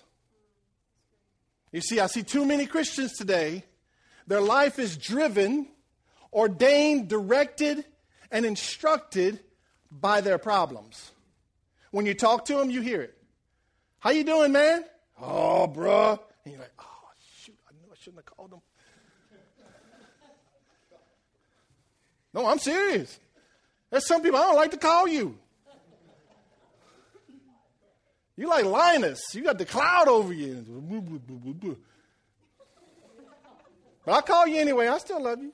You 1.72 1.82
see, 1.82 2.00
I 2.00 2.08
see 2.08 2.24
too 2.24 2.46
many 2.46 2.66
Christians 2.66 3.14
today, 3.14 3.64
their 4.26 4.42
life 4.42 4.80
is 4.80 4.98
driven, 4.98 5.68
ordained, 6.34 7.08
directed, 7.08 7.86
and 8.32 8.46
instructed 8.46 9.40
by 9.92 10.22
their 10.22 10.38
problems. 10.38 11.12
When 11.92 12.06
you 12.06 12.14
talk 12.14 12.46
to 12.46 12.56
them, 12.56 12.70
you 12.70 12.82
hear 12.82 13.02
it. 13.02 13.16
How 14.00 14.12
you 14.12 14.24
doing, 14.24 14.52
man? 14.52 14.86
Oh, 15.22 15.68
bruh. 15.68 16.20
And 16.46 16.54
you're 16.54 16.62
like, 16.62 16.72
oh, 16.80 17.10
shoot, 17.42 17.58
I 17.68 17.74
knew 17.74 17.92
I 17.92 17.96
shouldn't 17.96 18.18
have 18.18 18.38
called 18.38 18.54
him. 18.54 18.62
no, 22.34 22.46
I'm 22.46 22.60
serious. 22.60 23.20
There's 23.90 24.06
some 24.06 24.22
people 24.22 24.40
I 24.40 24.44
don't 24.44 24.56
like 24.56 24.72
to 24.72 24.78
call 24.78 25.08
you. 25.08 25.38
You 28.38 28.48
like 28.48 28.64
Linus. 28.64 29.20
You 29.34 29.44
got 29.44 29.58
the 29.58 29.66
cloud 29.66 30.08
over 30.08 30.32
you. 30.32 30.64
But 34.06 34.14
I 34.14 34.22
call 34.22 34.48
you 34.48 34.62
anyway. 34.62 34.88
I 34.88 34.98
still 35.00 35.22
love 35.22 35.42
you. 35.42 35.52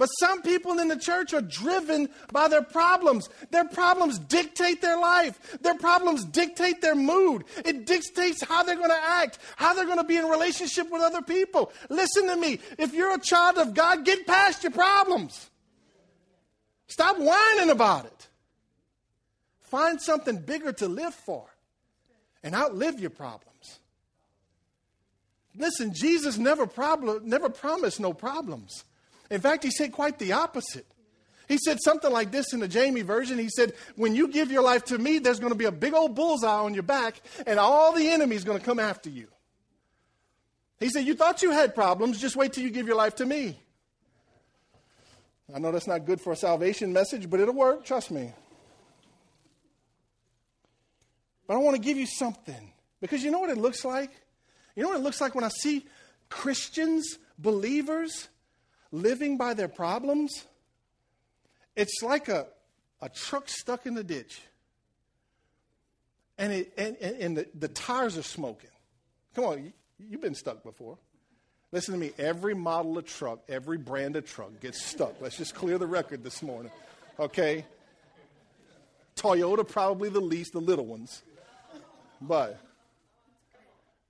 But 0.00 0.06
some 0.18 0.40
people 0.40 0.78
in 0.78 0.88
the 0.88 0.96
church 0.96 1.34
are 1.34 1.42
driven 1.42 2.08
by 2.32 2.48
their 2.48 2.62
problems. 2.62 3.28
Their 3.50 3.66
problems 3.66 4.18
dictate 4.18 4.80
their 4.80 4.98
life. 4.98 5.58
Their 5.60 5.74
problems 5.74 6.24
dictate 6.24 6.80
their 6.80 6.94
mood. 6.94 7.44
It 7.66 7.84
dictates 7.84 8.42
how 8.42 8.62
they're 8.62 8.76
going 8.76 8.88
to 8.88 8.96
act, 8.96 9.38
how 9.56 9.74
they're 9.74 9.84
going 9.84 9.98
to 9.98 10.04
be 10.04 10.16
in 10.16 10.24
relationship 10.24 10.90
with 10.90 11.02
other 11.02 11.20
people. 11.20 11.70
Listen 11.90 12.28
to 12.28 12.36
me. 12.36 12.60
If 12.78 12.94
you're 12.94 13.14
a 13.14 13.20
child 13.20 13.58
of 13.58 13.74
God, 13.74 14.06
get 14.06 14.26
past 14.26 14.62
your 14.62 14.72
problems. 14.72 15.50
Stop 16.86 17.18
whining 17.18 17.68
about 17.68 18.06
it. 18.06 18.28
Find 19.60 20.00
something 20.00 20.38
bigger 20.38 20.72
to 20.72 20.88
live 20.88 21.14
for 21.14 21.44
and 22.42 22.54
outlive 22.54 23.00
your 23.00 23.10
problems. 23.10 23.80
Listen, 25.54 25.92
Jesus 25.92 26.38
never, 26.38 26.66
problem, 26.66 27.28
never 27.28 27.50
promised 27.50 28.00
no 28.00 28.14
problems. 28.14 28.84
In 29.30 29.40
fact, 29.40 29.62
he 29.62 29.70
said 29.70 29.92
quite 29.92 30.18
the 30.18 30.32
opposite. 30.32 30.86
He 31.48 31.58
said 31.58 31.78
something 31.82 32.12
like 32.12 32.30
this 32.30 32.52
in 32.52 32.60
the 32.60 32.68
Jamie 32.68 33.02
version. 33.02 33.38
He 33.38 33.48
said, 33.48 33.74
When 33.96 34.14
you 34.14 34.28
give 34.28 34.52
your 34.52 34.62
life 34.62 34.84
to 34.86 34.98
me, 34.98 35.18
there's 35.18 35.40
going 35.40 35.52
to 35.52 35.58
be 35.58 35.64
a 35.64 35.72
big 35.72 35.94
old 35.94 36.14
bullseye 36.14 36.48
on 36.48 36.74
your 36.74 36.84
back, 36.84 37.20
and 37.46 37.58
all 37.58 37.92
the 37.92 38.08
enemy's 38.08 38.44
going 38.44 38.58
to 38.58 38.64
come 38.64 38.78
after 38.78 39.10
you. 39.10 39.26
He 40.78 40.88
said, 40.88 41.06
You 41.06 41.14
thought 41.14 41.42
you 41.42 41.50
had 41.50 41.74
problems, 41.74 42.20
just 42.20 42.36
wait 42.36 42.52
till 42.52 42.62
you 42.64 42.70
give 42.70 42.86
your 42.86 42.96
life 42.96 43.16
to 43.16 43.26
me. 43.26 43.58
I 45.54 45.58
know 45.58 45.72
that's 45.72 45.88
not 45.88 46.06
good 46.06 46.20
for 46.20 46.32
a 46.32 46.36
salvation 46.36 46.92
message, 46.92 47.28
but 47.28 47.40
it'll 47.40 47.54
work, 47.54 47.84
trust 47.84 48.10
me. 48.10 48.32
But 51.48 51.54
I 51.54 51.56
want 51.58 51.74
to 51.74 51.82
give 51.82 51.96
you 51.96 52.06
something 52.06 52.72
because 53.00 53.24
you 53.24 53.32
know 53.32 53.40
what 53.40 53.50
it 53.50 53.58
looks 53.58 53.84
like? 53.84 54.12
You 54.76 54.84
know 54.84 54.90
what 54.90 54.98
it 54.98 55.02
looks 55.02 55.20
like 55.20 55.34
when 55.34 55.42
I 55.42 55.48
see 55.48 55.84
Christians, 56.28 57.18
believers, 57.38 58.28
living 58.92 59.36
by 59.36 59.54
their 59.54 59.68
problems, 59.68 60.44
it's 61.76 62.02
like 62.02 62.28
a, 62.28 62.46
a 63.00 63.08
truck 63.08 63.48
stuck 63.48 63.86
in 63.86 63.94
the 63.94 64.04
ditch. 64.04 64.40
And, 66.38 66.52
it, 66.52 66.72
and, 66.78 66.96
and 66.96 67.36
the, 67.36 67.46
the 67.58 67.68
tires 67.68 68.16
are 68.16 68.22
smoking. 68.22 68.70
Come 69.34 69.44
on, 69.44 69.64
you, 69.64 69.72
you've 69.98 70.22
been 70.22 70.34
stuck 70.34 70.62
before. 70.62 70.98
Listen 71.72 71.94
to 71.94 72.00
me. 72.00 72.12
Every 72.18 72.54
model 72.54 72.98
of 72.98 73.06
truck, 73.06 73.40
every 73.48 73.78
brand 73.78 74.16
of 74.16 74.26
truck 74.26 74.58
gets 74.60 74.82
stuck. 74.82 75.20
Let's 75.20 75.36
just 75.36 75.54
clear 75.54 75.78
the 75.78 75.86
record 75.86 76.24
this 76.24 76.42
morning. 76.42 76.72
Okay? 77.18 77.64
Toyota, 79.16 79.68
probably 79.68 80.08
the 80.08 80.20
least, 80.20 80.52
the 80.52 80.60
little 80.60 80.86
ones. 80.86 81.22
But 82.20 82.58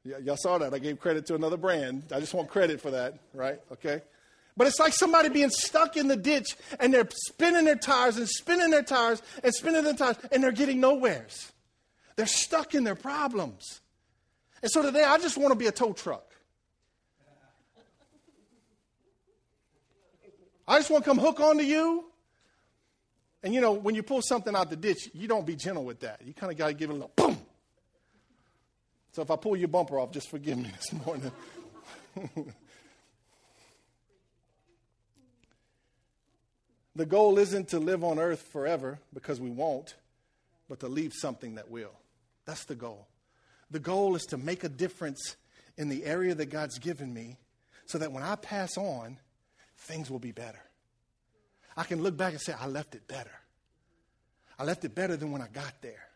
yeah, 0.05 0.19
y'all 0.19 0.37
saw 0.37 0.57
that. 0.59 0.73
I 0.73 0.79
gave 0.79 0.99
credit 0.99 1.27
to 1.27 1.35
another 1.35 1.59
brand. 1.59 2.05
I 2.15 2.21
just 2.21 2.33
want 2.33 2.49
credit 2.49 2.81
for 2.81 2.93
that, 2.93 3.19
right? 3.35 3.61
Okay? 3.73 4.01
But 4.61 4.67
it's 4.67 4.79
like 4.79 4.93
somebody 4.93 5.31
being 5.31 5.49
stuck 5.49 5.97
in 5.97 6.07
the 6.07 6.19
ditch 6.19 6.55
and 6.79 6.93
they're 6.93 7.09
spinning 7.29 7.65
their 7.65 7.77
tires 7.77 8.19
and 8.19 8.29
spinning 8.29 8.69
their 8.69 8.83
tires 8.83 9.23
and 9.43 9.55
spinning 9.55 9.85
their 9.85 9.95
tires 9.95 10.19
and 10.31 10.43
they're 10.43 10.53
getting 10.53 10.81
nowheres. 10.81 11.51
They're 12.17 12.27
stuck 12.27 12.75
in 12.75 12.85
their 12.85 12.95
problems. 12.95 13.81
And 14.61 14.71
so 14.71 14.83
today 14.83 15.03
I 15.03 15.17
just 15.17 15.39
want 15.39 15.53
to 15.53 15.59
be 15.59 15.67
a 15.67 15.73
tow 15.73 15.95
truck. 15.95 16.31
I 20.69 20.77
just 20.77 20.91
want 20.91 21.05
to 21.05 21.09
come 21.09 21.19
hook 21.19 21.41
onto 21.41 21.65
you. 21.65 22.05
And 23.43 23.55
you 23.55 23.63
know, 23.63 23.73
when 23.73 23.95
you 23.95 24.03
pull 24.03 24.21
something 24.21 24.55
out 24.55 24.69
the 24.69 24.77
ditch, 24.77 25.09
you 25.15 25.27
don't 25.27 25.47
be 25.47 25.57
gentle 25.57 25.87
with 25.87 26.01
that. 26.01 26.21
You 26.23 26.35
kind 26.35 26.53
of 26.53 26.59
got 26.59 26.67
to 26.67 26.75
give 26.75 26.91
it 26.91 26.93
a 26.93 26.97
little 26.97 27.13
boom. 27.17 27.39
So 29.13 29.23
if 29.23 29.31
I 29.31 29.37
pull 29.37 29.57
your 29.57 29.69
bumper 29.69 29.99
off, 29.99 30.11
just 30.11 30.29
forgive 30.29 30.59
me 30.59 30.71
this 30.77 31.07
morning. 31.07 31.33
The 36.97 37.07
goal 37.07 37.39
isn't 37.39 37.69
to 37.69 37.79
live 37.79 38.03
on 38.03 38.19
earth 38.19 38.43
forever 38.53 38.99
because 39.13 39.41
we 39.41 39.51
won't, 39.51 39.95
but 40.69 40.81
to 40.81 40.89
leave 40.89 41.13
something 41.15 41.55
that 41.55 41.71
will. 41.71 41.93
That's 42.47 42.65
the 42.65 42.75
goal. 42.75 43.07
The 43.71 43.79
goal 43.79 44.17
is 44.17 44.25
to 44.27 44.37
make 44.37 44.65
a 44.65 44.69
difference 44.69 45.37
in 45.77 45.89
the 45.89 46.05
area 46.05 46.35
that 46.35 46.47
God's 46.47 46.79
given 46.79 47.15
me 47.15 47.37
so 47.87 47.99
that 47.99 48.13
when 48.13 48.23
I 48.23 48.35
pass 48.35 48.77
on, 48.77 49.19
things 49.79 50.11
will 50.11 50.19
be 50.19 50.33
better. 50.33 50.61
I 51.77 51.85
can 51.85 52.03
look 52.03 52.17
back 52.17 52.33
and 52.33 52.41
say, 52.41 52.55
I 52.59 52.67
left 52.67 52.95
it 52.95 53.07
better. 53.07 53.31
I 54.59 54.65
left 54.65 54.85
it 54.85 54.95
better 54.95 55.17
than 55.17 55.31
when 55.31 55.41
I 55.41 55.47
got 55.47 55.81
there. 55.81 56.09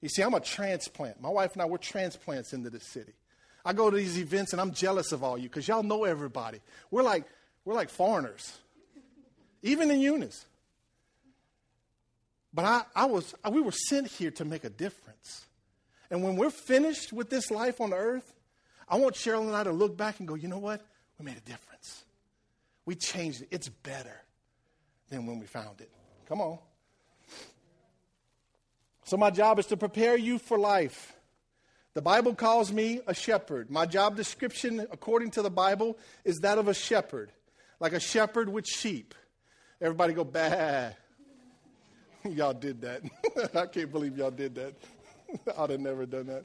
You 0.00 0.08
see, 0.08 0.22
I'm 0.22 0.34
a 0.34 0.40
transplant. 0.40 1.20
My 1.20 1.30
wife 1.30 1.52
and 1.54 1.62
I, 1.62 1.64
we're 1.64 1.78
transplants 1.78 2.52
into 2.52 2.68
this 2.68 2.86
city. 2.86 3.14
I 3.64 3.72
go 3.72 3.88
to 3.90 3.96
these 3.96 4.18
events 4.18 4.52
and 4.52 4.60
I'm 4.60 4.72
jealous 4.72 5.12
of 5.12 5.24
all 5.24 5.38
you 5.38 5.48
because 5.48 5.66
y'all 5.66 5.82
know 5.82 6.04
everybody. 6.04 6.60
We're 6.90 7.02
like, 7.02 7.24
we're 7.64 7.74
like 7.74 7.88
foreigners 7.88 8.58
even 9.64 9.90
in 9.90 10.00
Eunice. 10.00 10.44
But 12.52 12.66
I, 12.66 12.82
I 12.94 13.06
was, 13.06 13.34
we 13.50 13.60
were 13.60 13.72
sent 13.72 14.06
here 14.06 14.30
to 14.32 14.44
make 14.44 14.62
a 14.62 14.70
difference. 14.70 15.46
And 16.10 16.22
when 16.22 16.36
we're 16.36 16.50
finished 16.50 17.12
with 17.12 17.30
this 17.30 17.50
life 17.50 17.80
on 17.80 17.92
earth, 17.92 18.32
I 18.88 18.96
want 18.96 19.16
Cheryl 19.16 19.40
and 19.40 19.56
I 19.56 19.64
to 19.64 19.72
look 19.72 19.96
back 19.96 20.20
and 20.20 20.28
go, 20.28 20.34
you 20.34 20.46
know 20.46 20.58
what? 20.58 20.84
We 21.18 21.24
made 21.24 21.36
a 21.36 21.40
difference. 21.40 22.04
We 22.84 22.94
changed 22.94 23.42
it. 23.42 23.48
It's 23.50 23.68
better 23.68 24.22
than 25.08 25.26
when 25.26 25.40
we 25.40 25.46
found 25.46 25.80
it. 25.80 25.90
Come 26.28 26.40
on. 26.40 26.58
So, 29.04 29.16
my 29.16 29.30
job 29.30 29.58
is 29.58 29.66
to 29.66 29.76
prepare 29.76 30.16
you 30.16 30.38
for 30.38 30.58
life. 30.58 31.14
The 31.94 32.02
Bible 32.02 32.34
calls 32.34 32.72
me 32.72 33.00
a 33.06 33.14
shepherd. 33.14 33.70
My 33.70 33.86
job 33.86 34.16
description, 34.16 34.86
according 34.90 35.32
to 35.32 35.42
the 35.42 35.50
Bible, 35.50 35.98
is 36.24 36.40
that 36.40 36.58
of 36.58 36.68
a 36.68 36.74
shepherd, 36.74 37.30
like 37.80 37.92
a 37.92 38.00
shepherd 38.00 38.48
with 38.48 38.66
sheep. 38.66 39.14
Everybody 39.80 40.14
go, 40.14 40.24
bad. 40.24 40.96
y'all 42.24 42.54
did 42.54 42.80
that. 42.82 43.02
I 43.54 43.66
can't 43.66 43.90
believe 43.90 44.16
y'all 44.16 44.30
did 44.30 44.54
that. 44.54 44.74
I'd 45.58 45.70
have 45.70 45.80
never 45.80 46.06
done 46.06 46.26
that. 46.26 46.44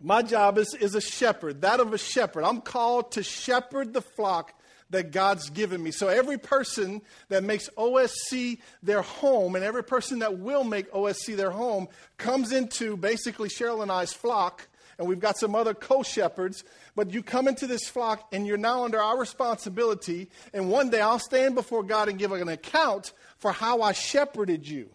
My 0.00 0.22
job 0.22 0.58
is, 0.58 0.74
is 0.74 0.94
a 0.94 1.00
shepherd, 1.00 1.62
that 1.62 1.80
of 1.80 1.92
a 1.92 1.98
shepherd. 1.98 2.44
I'm 2.44 2.60
called 2.60 3.12
to 3.12 3.22
shepherd 3.22 3.92
the 3.92 4.02
flock 4.02 4.52
that 4.90 5.10
God's 5.10 5.50
given 5.50 5.82
me. 5.82 5.90
So 5.90 6.08
every 6.08 6.38
person 6.38 7.02
that 7.28 7.42
makes 7.42 7.68
OSC 7.76 8.58
their 8.82 9.02
home 9.02 9.56
and 9.56 9.64
every 9.64 9.82
person 9.82 10.20
that 10.20 10.38
will 10.38 10.64
make 10.64 10.90
OSC 10.92 11.36
their 11.36 11.50
home 11.50 11.88
comes 12.18 12.52
into 12.52 12.96
basically 12.96 13.48
Cheryl 13.48 13.82
and 13.82 13.90
I's 13.90 14.12
flock 14.12 14.68
and 14.98 15.06
we've 15.06 15.20
got 15.20 15.38
some 15.38 15.54
other 15.54 15.74
co 15.74 16.02
shepherds. 16.02 16.64
But 16.96 17.12
you 17.12 17.22
come 17.22 17.46
into 17.46 17.66
this 17.66 17.86
flock 17.86 18.26
and 18.32 18.46
you're 18.46 18.56
now 18.56 18.84
under 18.84 18.98
our 18.98 19.18
responsibility. 19.18 20.30
And 20.54 20.70
one 20.70 20.88
day 20.88 21.02
I'll 21.02 21.18
stand 21.18 21.54
before 21.54 21.82
God 21.82 22.08
and 22.08 22.18
give 22.18 22.32
an 22.32 22.48
account 22.48 23.12
for 23.36 23.52
how 23.52 23.82
I 23.82 23.92
shepherded 23.92 24.66
you. 24.66 24.88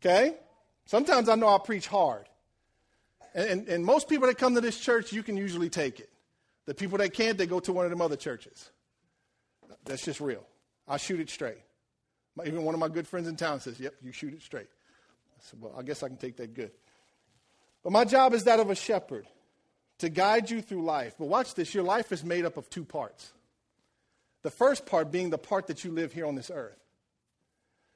Okay? 0.00 0.36
Sometimes 0.84 1.30
I 1.30 1.36
know 1.36 1.48
I 1.48 1.58
preach 1.58 1.88
hard. 1.88 2.28
And, 3.34 3.50
and, 3.50 3.68
and, 3.68 3.84
most 3.84 4.08
people 4.08 4.26
that 4.26 4.36
come 4.38 4.54
to 4.54 4.60
this 4.60 4.78
church, 4.78 5.12
you 5.12 5.22
can 5.22 5.36
usually 5.36 5.70
take 5.70 6.00
it. 6.00 6.10
The 6.66 6.74
people 6.74 6.98
that 6.98 7.12
can't, 7.14 7.38
they 7.38 7.46
go 7.46 7.60
to 7.60 7.72
one 7.72 7.84
of 7.84 7.90
them 7.90 8.00
other 8.00 8.16
churches. 8.16 8.70
That's 9.84 10.04
just 10.04 10.20
real. 10.20 10.44
I 10.86 10.98
shoot 10.98 11.20
it 11.20 11.30
straight. 11.30 11.58
My, 12.36 12.44
Even 12.44 12.64
one 12.64 12.74
of 12.74 12.80
my 12.80 12.88
good 12.88 13.06
friends 13.06 13.26
in 13.26 13.36
town 13.36 13.60
says, 13.60 13.78
Yep, 13.80 13.94
you 14.02 14.12
shoot 14.12 14.34
it 14.34 14.42
straight. 14.42 14.66
I 14.66 15.40
said, 15.40 15.60
Well, 15.60 15.74
I 15.76 15.82
guess 15.82 16.02
I 16.02 16.08
can 16.08 16.16
take 16.16 16.36
that 16.36 16.54
good. 16.54 16.72
But 17.82 17.92
my 17.92 18.04
job 18.04 18.34
is 18.34 18.44
that 18.44 18.60
of 18.60 18.70
a 18.70 18.74
shepherd 18.74 19.26
to 19.98 20.08
guide 20.08 20.50
you 20.50 20.62
through 20.62 20.84
life. 20.84 21.14
But 21.18 21.26
watch 21.26 21.54
this 21.54 21.74
your 21.74 21.84
life 21.84 22.12
is 22.12 22.24
made 22.24 22.44
up 22.44 22.56
of 22.56 22.70
two 22.70 22.84
parts. 22.84 23.32
The 24.42 24.50
first 24.50 24.86
part 24.86 25.10
being 25.10 25.30
the 25.30 25.38
part 25.38 25.66
that 25.66 25.84
you 25.84 25.90
live 25.90 26.12
here 26.12 26.26
on 26.26 26.34
this 26.34 26.50
earth. 26.52 26.78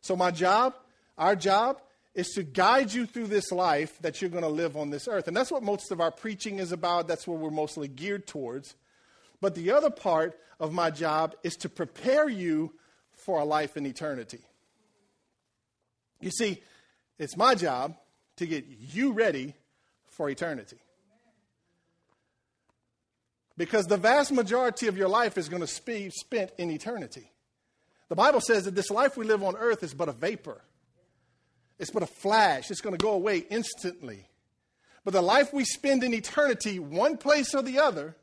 So, 0.00 0.16
my 0.16 0.32
job, 0.32 0.74
our 1.16 1.36
job, 1.36 1.80
is 2.14 2.28
to 2.30 2.42
guide 2.42 2.92
you 2.92 3.06
through 3.06 3.28
this 3.28 3.52
life 3.52 3.98
that 4.02 4.20
you're 4.20 4.30
going 4.30 4.42
to 4.42 4.48
live 4.48 4.76
on 4.76 4.90
this 4.90 5.08
earth. 5.08 5.28
And 5.28 5.36
that's 5.36 5.50
what 5.50 5.62
most 5.62 5.90
of 5.90 6.00
our 6.00 6.10
preaching 6.10 6.58
is 6.58 6.72
about. 6.72 7.08
That's 7.08 7.26
what 7.26 7.38
we're 7.38 7.50
mostly 7.50 7.88
geared 7.88 8.26
towards. 8.26 8.74
But 9.40 9.54
the 9.54 9.70
other 9.70 9.90
part 9.90 10.38
of 10.60 10.72
my 10.72 10.90
job 10.90 11.34
is 11.42 11.54
to 11.56 11.68
prepare 11.68 12.28
you 12.28 12.74
for 13.12 13.40
a 13.40 13.44
life 13.44 13.76
in 13.76 13.86
eternity. 13.86 14.40
You 16.20 16.30
see, 16.30 16.62
it's 17.18 17.36
my 17.36 17.54
job 17.54 17.96
to 18.36 18.46
get 18.46 18.66
you 18.66 19.12
ready 19.12 19.54
for 20.08 20.28
eternity. 20.28 20.78
Because 23.56 23.86
the 23.86 23.96
vast 23.96 24.32
majority 24.32 24.86
of 24.86 24.96
your 24.96 25.08
life 25.08 25.36
is 25.36 25.48
going 25.48 25.64
to 25.64 25.82
be 25.84 26.10
spent 26.10 26.52
in 26.58 26.70
eternity. 26.70 27.30
The 28.08 28.16
Bible 28.16 28.40
says 28.40 28.64
that 28.64 28.74
this 28.74 28.90
life 28.90 29.16
we 29.16 29.24
live 29.24 29.42
on 29.42 29.56
earth 29.56 29.82
is 29.82 29.94
but 29.94 30.08
a 30.08 30.12
vapor, 30.12 30.60
it's 31.78 31.90
but 31.90 32.02
a 32.02 32.06
flash, 32.06 32.70
it's 32.70 32.80
going 32.80 32.96
to 32.96 33.02
go 33.02 33.12
away 33.12 33.38
instantly. 33.38 34.26
But 35.04 35.14
the 35.14 35.22
life 35.22 35.52
we 35.52 35.64
spend 35.64 36.04
in 36.04 36.14
eternity, 36.14 36.78
one 36.78 37.16
place 37.16 37.54
or 37.54 37.62
the 37.62 37.80
other, 37.80 38.14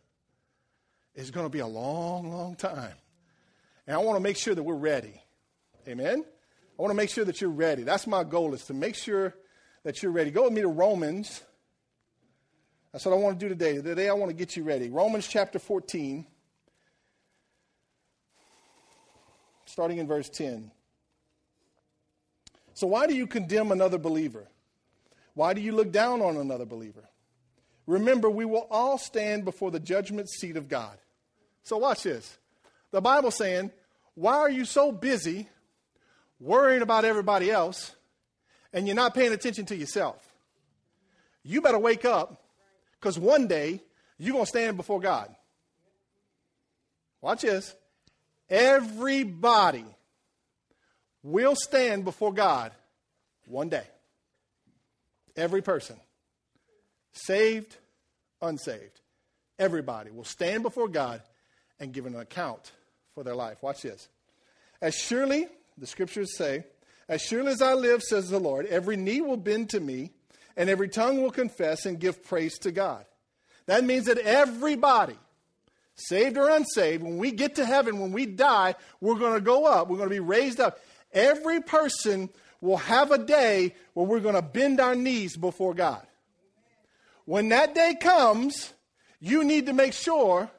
is 1.16 1.32
going 1.32 1.46
to 1.46 1.50
be 1.50 1.60
a 1.60 1.68
long, 1.68 2.32
long 2.32 2.56
time. 2.56 2.94
And 3.86 3.96
I 3.96 4.00
want 4.00 4.16
to 4.16 4.22
make 4.22 4.38
sure 4.38 4.56
that 4.56 4.64
we're 4.64 4.76
ready. 4.76 5.22
Amen? 5.88 6.24
I 6.78 6.82
want 6.82 6.92
to 6.92 6.96
make 6.96 7.10
sure 7.10 7.26
that 7.26 7.42
you're 7.42 7.50
ready. 7.50 7.84
That's 7.84 8.08
my 8.08 8.24
goal, 8.24 8.54
is 8.54 8.64
to 8.66 8.74
make 8.74 8.96
sure 8.96 9.36
that 9.84 10.02
you're 10.02 10.12
ready. 10.12 10.32
Go 10.32 10.44
with 10.44 10.54
me 10.54 10.62
to 10.62 10.68
Romans. 10.68 11.42
That's 12.92 13.06
what 13.06 13.14
I 13.14 13.18
want 13.18 13.40
to 13.40 13.46
do 13.46 13.50
today. 13.50 13.76
Today 13.82 14.10
I 14.10 14.14
want 14.14 14.30
to 14.32 14.36
get 14.36 14.56
you 14.56 14.64
ready. 14.64 14.90
Romans 14.90 15.28
chapter 15.28 15.60
14, 15.60 16.26
starting 19.66 20.00
in 20.00 20.08
verse 20.08 20.28
10. 20.30 20.72
So, 22.74 22.88
why 22.88 23.06
do 23.08 23.14
you 23.14 23.28
condemn 23.28 23.72
another 23.72 23.98
believer? 23.98 24.48
Why 25.36 25.54
do 25.54 25.62
you 25.62 25.72
look 25.72 25.92
down 25.92 26.22
on 26.22 26.38
another 26.38 26.66
believer? 26.66 27.08
Remember, 27.86 28.30
we 28.30 28.46
will 28.46 28.68
all 28.72 28.98
stand 28.98 29.46
before 29.46 29.70
the 29.70 29.80
judgment 29.80 30.30
seat 30.30 30.58
of 30.58 30.68
God. 30.68 30.98
So, 31.64 31.78
watch 31.78 32.04
this. 32.04 32.38
The 32.90 33.02
Bible 33.02 33.30
saying, 33.30 33.72
Why 34.16 34.38
are 34.38 34.50
you 34.50 34.66
so 34.66 34.92
busy 34.92 35.48
worrying 36.40 36.82
about 36.82 37.06
everybody 37.06 37.52
else 37.52 37.94
and 38.74 38.88
you're 38.88 38.96
not 38.96 39.14
paying 39.14 39.34
attention 39.34 39.66
to 39.68 39.76
yourself? 39.76 40.26
You 41.44 41.62
better 41.62 41.80
wake 41.80 42.06
up 42.06 42.42
because 43.00 43.18
one 43.18 43.48
day 43.48 43.82
you're 44.18 44.34
going 44.34 44.46
to 44.46 44.50
stand 44.50 44.78
before 44.78 45.00
God. 45.00 45.34
Watch 47.22 47.42
this. 47.42 47.76
Everybody 48.50 49.86
will 51.24 51.56
stand 51.56 52.06
before 52.06 52.34
God 52.34 52.72
one 53.46 53.70
day. 53.70 53.86
Every 55.36 55.62
person, 55.62 55.98
saved, 57.14 57.78
unsaved, 58.42 59.00
everybody 59.58 60.12
will 60.12 60.24
stand 60.24 60.64
before 60.64 60.88
God 60.88 61.22
and 61.80 61.94
give 61.94 62.06
an 62.06 62.16
account 62.16 62.72
for 63.14 63.24
their 63.24 63.36
life. 63.36 63.62
Watch 63.62 63.84
this. 63.84 64.10
As 64.82 64.96
surely, 64.96 65.48
the 65.78 65.88
scriptures 65.88 66.36
say, 66.38 66.66
as 67.08 67.22
surely 67.22 67.52
as 67.52 67.62
I 67.62 67.74
live, 67.74 68.04
says 68.04 68.30
the 68.30 68.40
Lord, 68.40 68.66
every 68.66 68.98
knee 68.98 69.22
will 69.22 69.38
bend 69.38 69.70
to 69.72 69.80
me, 69.80 70.12
and 70.60 70.70
every 70.70 70.90
tongue 70.90 71.22
will 71.22 71.32
confess 71.32 71.86
and 71.86 72.02
give 72.02 72.22
praise 72.22 72.60
to 72.60 72.72
God. 72.72 73.06
That 73.68 73.86
means 73.86 74.08
that 74.08 74.18
everybody, 74.18 75.16
saved 75.96 76.38
or 76.38 76.50
unsaved, 76.50 77.02
when 77.02 77.18
we 77.18 77.32
get 77.32 77.56
to 77.56 77.66
heaven, 77.66 77.98
when 78.00 78.12
we 78.12 78.26
die, 78.26 78.76
we're 79.00 79.18
going 79.18 79.36
to 79.36 79.42
go 79.42 79.66
up. 79.66 79.88
We're 79.88 79.96
going 79.96 80.10
to 80.10 80.16
be 80.16 80.20
raised 80.20 80.60
up. 80.60 80.78
Every 81.14 81.62
person 81.62 82.30
will 82.60 82.76
have 82.76 83.12
a 83.12 83.18
day 83.18 83.74
where 83.94 84.06
we're 84.06 84.20
going 84.20 84.36
to 84.36 84.42
bend 84.42 84.82
our 84.82 84.96
knees 84.96 85.38
before 85.38 85.74
God. 85.74 86.06
When 87.24 87.50
that 87.50 87.74
day 87.74 87.96
comes, 87.96 88.74
you 89.22 89.46
need 89.46 89.68
to 89.68 89.74
make 89.74 89.94
sure 89.94 90.52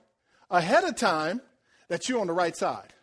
ahead 0.50 0.84
of 0.84 0.96
time 0.96 1.42
that 1.88 2.08
you're 2.08 2.20
on 2.20 2.26
the 2.26 2.32
right 2.32 2.56
side. 2.56 2.94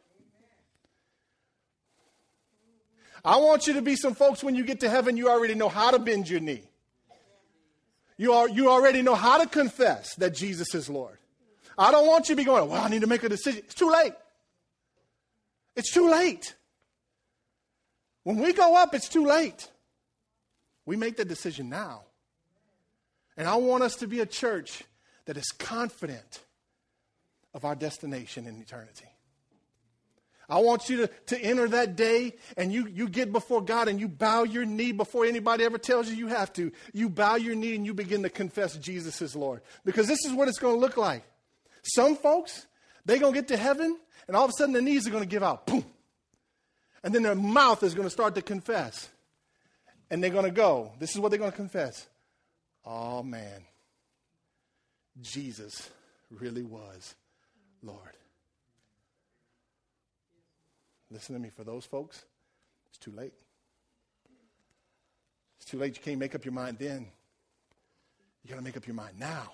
I 3.24 3.38
want 3.38 3.68
you 3.68 3.74
to 3.74 3.83
be 3.83 3.96
some 3.96 4.16
folks 4.16 4.44
when 4.44 4.55
you 4.55 4.64
get 4.64 4.79
to 4.79 4.90
heaven, 4.90 5.16
you 5.16 5.29
already 5.29 5.53
know 5.53 5.70
how 5.70 5.92
to 5.92 6.00
bend 6.00 6.27
your 6.27 6.40
knee. 6.40 6.67
You, 8.18 8.34
are, 8.34 8.50
you 8.50 8.70
already 8.70 9.01
know 9.01 9.16
how 9.16 9.38
to 9.38 9.48
confess 9.48 10.16
that 10.16 10.34
Jesus 10.34 10.74
is 10.74 10.90
Lord. 10.90 11.18
I 11.77 11.92
don't 11.92 12.08
want 12.08 12.30
you 12.30 12.36
to 12.36 12.42
be 12.42 12.44
going, 12.44 12.68
well, 12.70 12.82
I 12.82 12.90
need 12.90 13.01
to 13.01 13.08
make 13.08 13.24
a 13.24 13.30
decision. 13.30 13.62
It's 13.66 13.75
too 13.75 13.92
late. 13.92 14.14
It's 15.75 15.92
too 15.92 16.10
late. 16.10 16.56
When 18.24 18.38
we 18.38 18.51
go 18.51 18.75
up, 18.75 18.96
it's 18.96 19.08
too 19.08 19.25
late. 19.25 19.70
We 20.86 20.96
make 20.96 21.18
the 21.18 21.25
decision 21.25 21.70
now. 21.70 22.01
And 23.38 23.48
I 23.48 23.56
want 23.56 23.84
us 23.84 23.96
to 23.98 24.08
be 24.08 24.22
a 24.22 24.25
church 24.25 24.84
that 25.25 25.38
is 25.38 25.51
confident 25.51 26.40
of 27.53 27.64
our 27.64 27.75
destination 27.75 28.48
in 28.48 28.60
eternity. 28.60 29.06
I 30.50 30.60
want 30.60 30.88
you 30.88 30.98
to, 30.98 31.07
to 31.27 31.40
enter 31.40 31.68
that 31.68 31.98
day 31.98 32.36
and 32.55 32.72
you, 32.72 32.88
you 32.88 33.10
get 33.10 33.33
before 33.33 33.62
God 33.62 33.90
and 33.90 34.00
you 34.00 34.07
bow 34.07 34.44
your 34.44 34.64
knee 34.64 34.94
before 34.94 35.25
anybody 35.25 35.66
ever 35.66 35.77
tells 35.77 36.10
you 36.10 36.16
you 36.16 36.27
have 36.27 36.53
to. 36.53 36.72
You 36.94 37.10
bow 37.10 37.36
your 37.36 37.53
knee 37.53 37.75
and 37.75 37.86
you 37.86 37.94
begin 37.94 38.24
to 38.24 38.29
confess 38.29 38.77
Jesus 38.77 39.22
is 39.22 39.36
Lord. 39.36 39.62
Because 39.83 40.07
this 40.07 40.24
is 40.25 40.31
what 40.31 40.48
it's 40.48 40.60
going 40.60 40.75
to 40.75 40.79
look 40.79 40.96
like. 40.96 41.24
Some 41.83 42.16
folks, 42.16 42.66
they're 43.05 43.20
going 43.20 43.33
to 43.33 43.40
get 43.40 43.50
to 43.50 43.57
heaven 43.57 43.98
and 44.27 44.38
all 44.38 44.46
of 44.46 44.50
a 44.50 44.53
sudden 44.53 44.74
their 44.74 44.81
knees 44.81 45.05
are 45.05 45.12
going 45.12 45.24
to 45.24 45.29
give 45.29 45.44
out. 45.44 45.68
Boom. 45.68 45.86
And 47.03 47.14
then 47.14 47.24
their 47.24 47.36
mouth 47.36 47.83
is 47.83 47.94
going 47.94 48.07
to 48.07 48.12
start 48.12 48.36
to 48.36 48.42
confess. 48.42 49.10
And 50.10 50.24
they're 50.24 50.31
going 50.31 50.46
to 50.46 50.51
go. 50.51 50.94
This 51.00 51.12
is 51.12 51.20
what 51.20 51.29
they're 51.29 51.40
going 51.40 51.51
to 51.51 51.57
confess. 51.57 52.07
Oh, 52.86 53.22
man. 53.22 53.66
Jesus 55.22 55.90
really 56.29 56.64
was 56.64 57.16
Lord. 57.81 58.17
Listen 61.09 61.35
to 61.35 61.41
me, 61.41 61.50
for 61.50 61.63
those 61.63 61.85
folks, 61.85 62.25
it's 62.89 62.98
too 62.98 63.11
late. 63.11 63.33
It's 65.57 65.70
too 65.70 65.77
late. 65.77 65.96
You 65.96 66.03
can't 66.03 66.20
make 66.20 66.35
up 66.35 66.43
your 66.43 66.53
mind 66.53 66.77
then. 66.79 67.07
You 68.43 68.50
got 68.50 68.57
to 68.57 68.63
make 68.63 68.77
up 68.77 68.87
your 68.87 68.96
mind 68.96 69.20
now. 69.20 69.51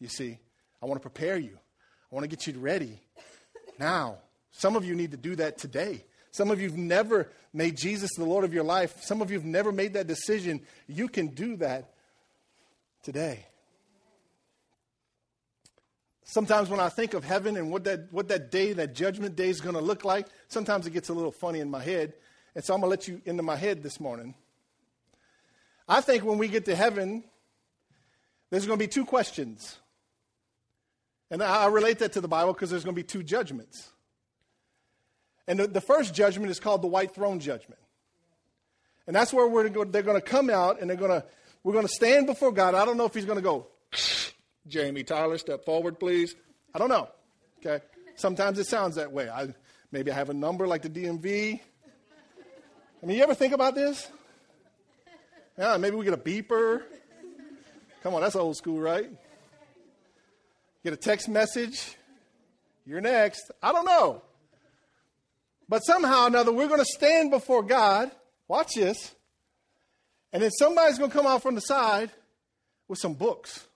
You 0.00 0.08
see, 0.08 0.38
I 0.82 0.86
want 0.86 1.00
to 1.00 1.08
prepare 1.08 1.38
you, 1.38 1.58
I 2.10 2.14
want 2.14 2.24
to 2.24 2.28
get 2.28 2.46
you 2.46 2.58
ready 2.58 3.00
now. 3.78 4.18
Some 4.52 4.76
of 4.76 4.84
you 4.84 4.94
need 4.94 5.10
to 5.10 5.16
do 5.16 5.34
that 5.36 5.58
today. 5.58 6.04
Some 6.30 6.50
of 6.50 6.60
you 6.60 6.68
have 6.68 6.78
never 6.78 7.30
made 7.52 7.76
Jesus 7.76 8.10
the 8.16 8.24
Lord 8.24 8.44
of 8.44 8.52
your 8.52 8.64
life. 8.64 9.02
Some 9.02 9.22
of 9.22 9.30
you 9.30 9.38
have 9.38 9.46
never 9.46 9.72
made 9.72 9.94
that 9.94 10.06
decision. 10.06 10.60
You 10.86 11.08
can 11.08 11.28
do 11.28 11.56
that 11.56 11.92
today. 13.02 13.46
Sometimes 16.24 16.70
when 16.70 16.80
I 16.80 16.88
think 16.88 17.14
of 17.14 17.22
heaven 17.22 17.56
and 17.56 17.70
what 17.70 17.84
that, 17.84 18.10
what 18.10 18.28
that 18.28 18.50
day, 18.50 18.72
that 18.72 18.94
judgment 18.94 19.36
day 19.36 19.50
is 19.50 19.60
going 19.60 19.74
to 19.74 19.80
look 19.80 20.04
like, 20.04 20.26
sometimes 20.48 20.86
it 20.86 20.92
gets 20.92 21.10
a 21.10 21.14
little 21.14 21.30
funny 21.30 21.60
in 21.60 21.70
my 21.70 21.82
head. 21.82 22.14
And 22.54 22.64
so 22.64 22.74
I'm 22.74 22.80
going 22.80 22.88
to 22.88 22.90
let 22.90 23.08
you 23.08 23.20
into 23.26 23.42
my 23.42 23.56
head 23.56 23.82
this 23.82 24.00
morning. 24.00 24.34
I 25.86 26.00
think 26.00 26.24
when 26.24 26.38
we 26.38 26.48
get 26.48 26.64
to 26.64 26.74
heaven, 26.74 27.24
there's 28.50 28.66
going 28.66 28.78
to 28.78 28.82
be 28.82 28.88
two 28.88 29.04
questions. 29.04 29.78
And 31.30 31.42
I 31.42 31.66
relate 31.66 31.98
that 31.98 32.12
to 32.12 32.20
the 32.20 32.28
Bible 32.28 32.52
because 32.52 32.70
there's 32.70 32.84
going 32.84 32.94
to 32.94 32.98
be 32.98 33.06
two 33.06 33.22
judgments. 33.22 33.90
And 35.46 35.58
the, 35.58 35.66
the, 35.66 35.80
first 35.80 36.14
judgment 36.14 36.50
is 36.50 36.58
called 36.58 36.80
the 36.80 36.86
white 36.86 37.14
throne 37.14 37.38
judgment. 37.38 37.80
And 39.06 39.14
that's 39.14 39.32
where 39.32 39.46
we're 39.46 39.68
they're 39.68 40.02
going 40.02 40.20
to 40.20 40.26
come 40.26 40.48
out 40.48 40.80
and 40.80 40.88
they're 40.88 40.96
going 40.96 41.10
to, 41.10 41.24
we're 41.62 41.74
going 41.74 41.86
to 41.86 41.92
stand 41.92 42.26
before 42.26 42.50
God. 42.50 42.74
I 42.74 42.86
don't 42.86 42.96
know 42.96 43.04
if 43.04 43.12
he's 43.12 43.26
going 43.26 43.36
to 43.38 43.42
go, 43.42 43.66
Jamie 44.66 45.04
Tyler, 45.04 45.38
step 45.38 45.64
forward, 45.64 45.98
please. 45.98 46.34
I 46.74 46.78
don't 46.78 46.88
know. 46.88 47.08
Okay. 47.64 47.84
Sometimes 48.16 48.58
it 48.58 48.66
sounds 48.66 48.96
that 48.96 49.12
way. 49.12 49.28
I, 49.28 49.54
maybe 49.92 50.10
I 50.10 50.14
have 50.14 50.30
a 50.30 50.34
number 50.34 50.66
like 50.66 50.82
the 50.82 50.90
DMV. 50.90 51.60
I 53.02 53.06
mean, 53.06 53.16
you 53.16 53.22
ever 53.22 53.34
think 53.34 53.52
about 53.52 53.74
this? 53.74 54.10
Yeah, 55.58 55.76
maybe 55.76 55.96
we 55.96 56.04
get 56.04 56.14
a 56.14 56.18
beeper. 56.18 56.82
Come 58.02 58.14
on, 58.14 58.22
that's 58.22 58.36
old 58.36 58.56
school, 58.56 58.80
right? 58.80 59.10
Get 60.82 60.92
a 60.92 60.96
text 60.96 61.28
message. 61.28 61.96
You're 62.86 63.00
next. 63.00 63.50
I 63.62 63.72
don't 63.72 63.86
know. 63.86 64.22
But 65.68 65.80
somehow 65.80 66.24
or 66.24 66.26
another, 66.26 66.52
we're 66.52 66.68
going 66.68 66.80
to 66.80 66.86
stand 66.86 67.30
before 67.30 67.62
God. 67.62 68.10
Watch 68.48 68.74
this. 68.74 69.14
And 70.32 70.42
then 70.42 70.50
somebody's 70.50 70.98
going 70.98 71.10
to 71.10 71.16
come 71.16 71.26
out 71.26 71.42
from 71.42 71.54
the 71.54 71.60
side 71.60 72.10
with 72.88 72.98
some 72.98 73.14
books. 73.14 73.66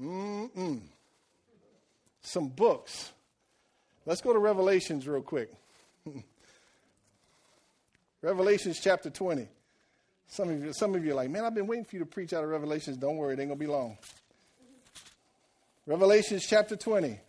Mm-mm. 0.00 0.80
Some 2.22 2.48
books. 2.48 3.12
Let's 4.04 4.20
go 4.20 4.32
to 4.32 4.38
Revelations 4.38 5.06
real 5.06 5.22
quick. 5.22 5.50
Revelations 8.22 8.80
chapter 8.80 9.10
20. 9.10 9.48
Some 10.28 10.50
of 10.50 10.64
you, 10.64 10.72
some 10.72 10.94
of 10.94 11.04
you 11.04 11.12
are 11.12 11.14
like, 11.14 11.30
man, 11.30 11.44
I've 11.44 11.54
been 11.54 11.66
waiting 11.66 11.84
for 11.84 11.96
you 11.96 12.00
to 12.00 12.06
preach 12.06 12.32
out 12.32 12.42
of 12.42 12.50
Revelations. 12.50 12.96
Don't 12.96 13.16
worry, 13.16 13.34
it 13.34 13.40
ain't 13.40 13.48
gonna 13.48 13.58
be 13.58 13.66
long. 13.66 13.96
Revelations 15.86 16.44
chapter 16.46 16.76
20. 16.76 17.20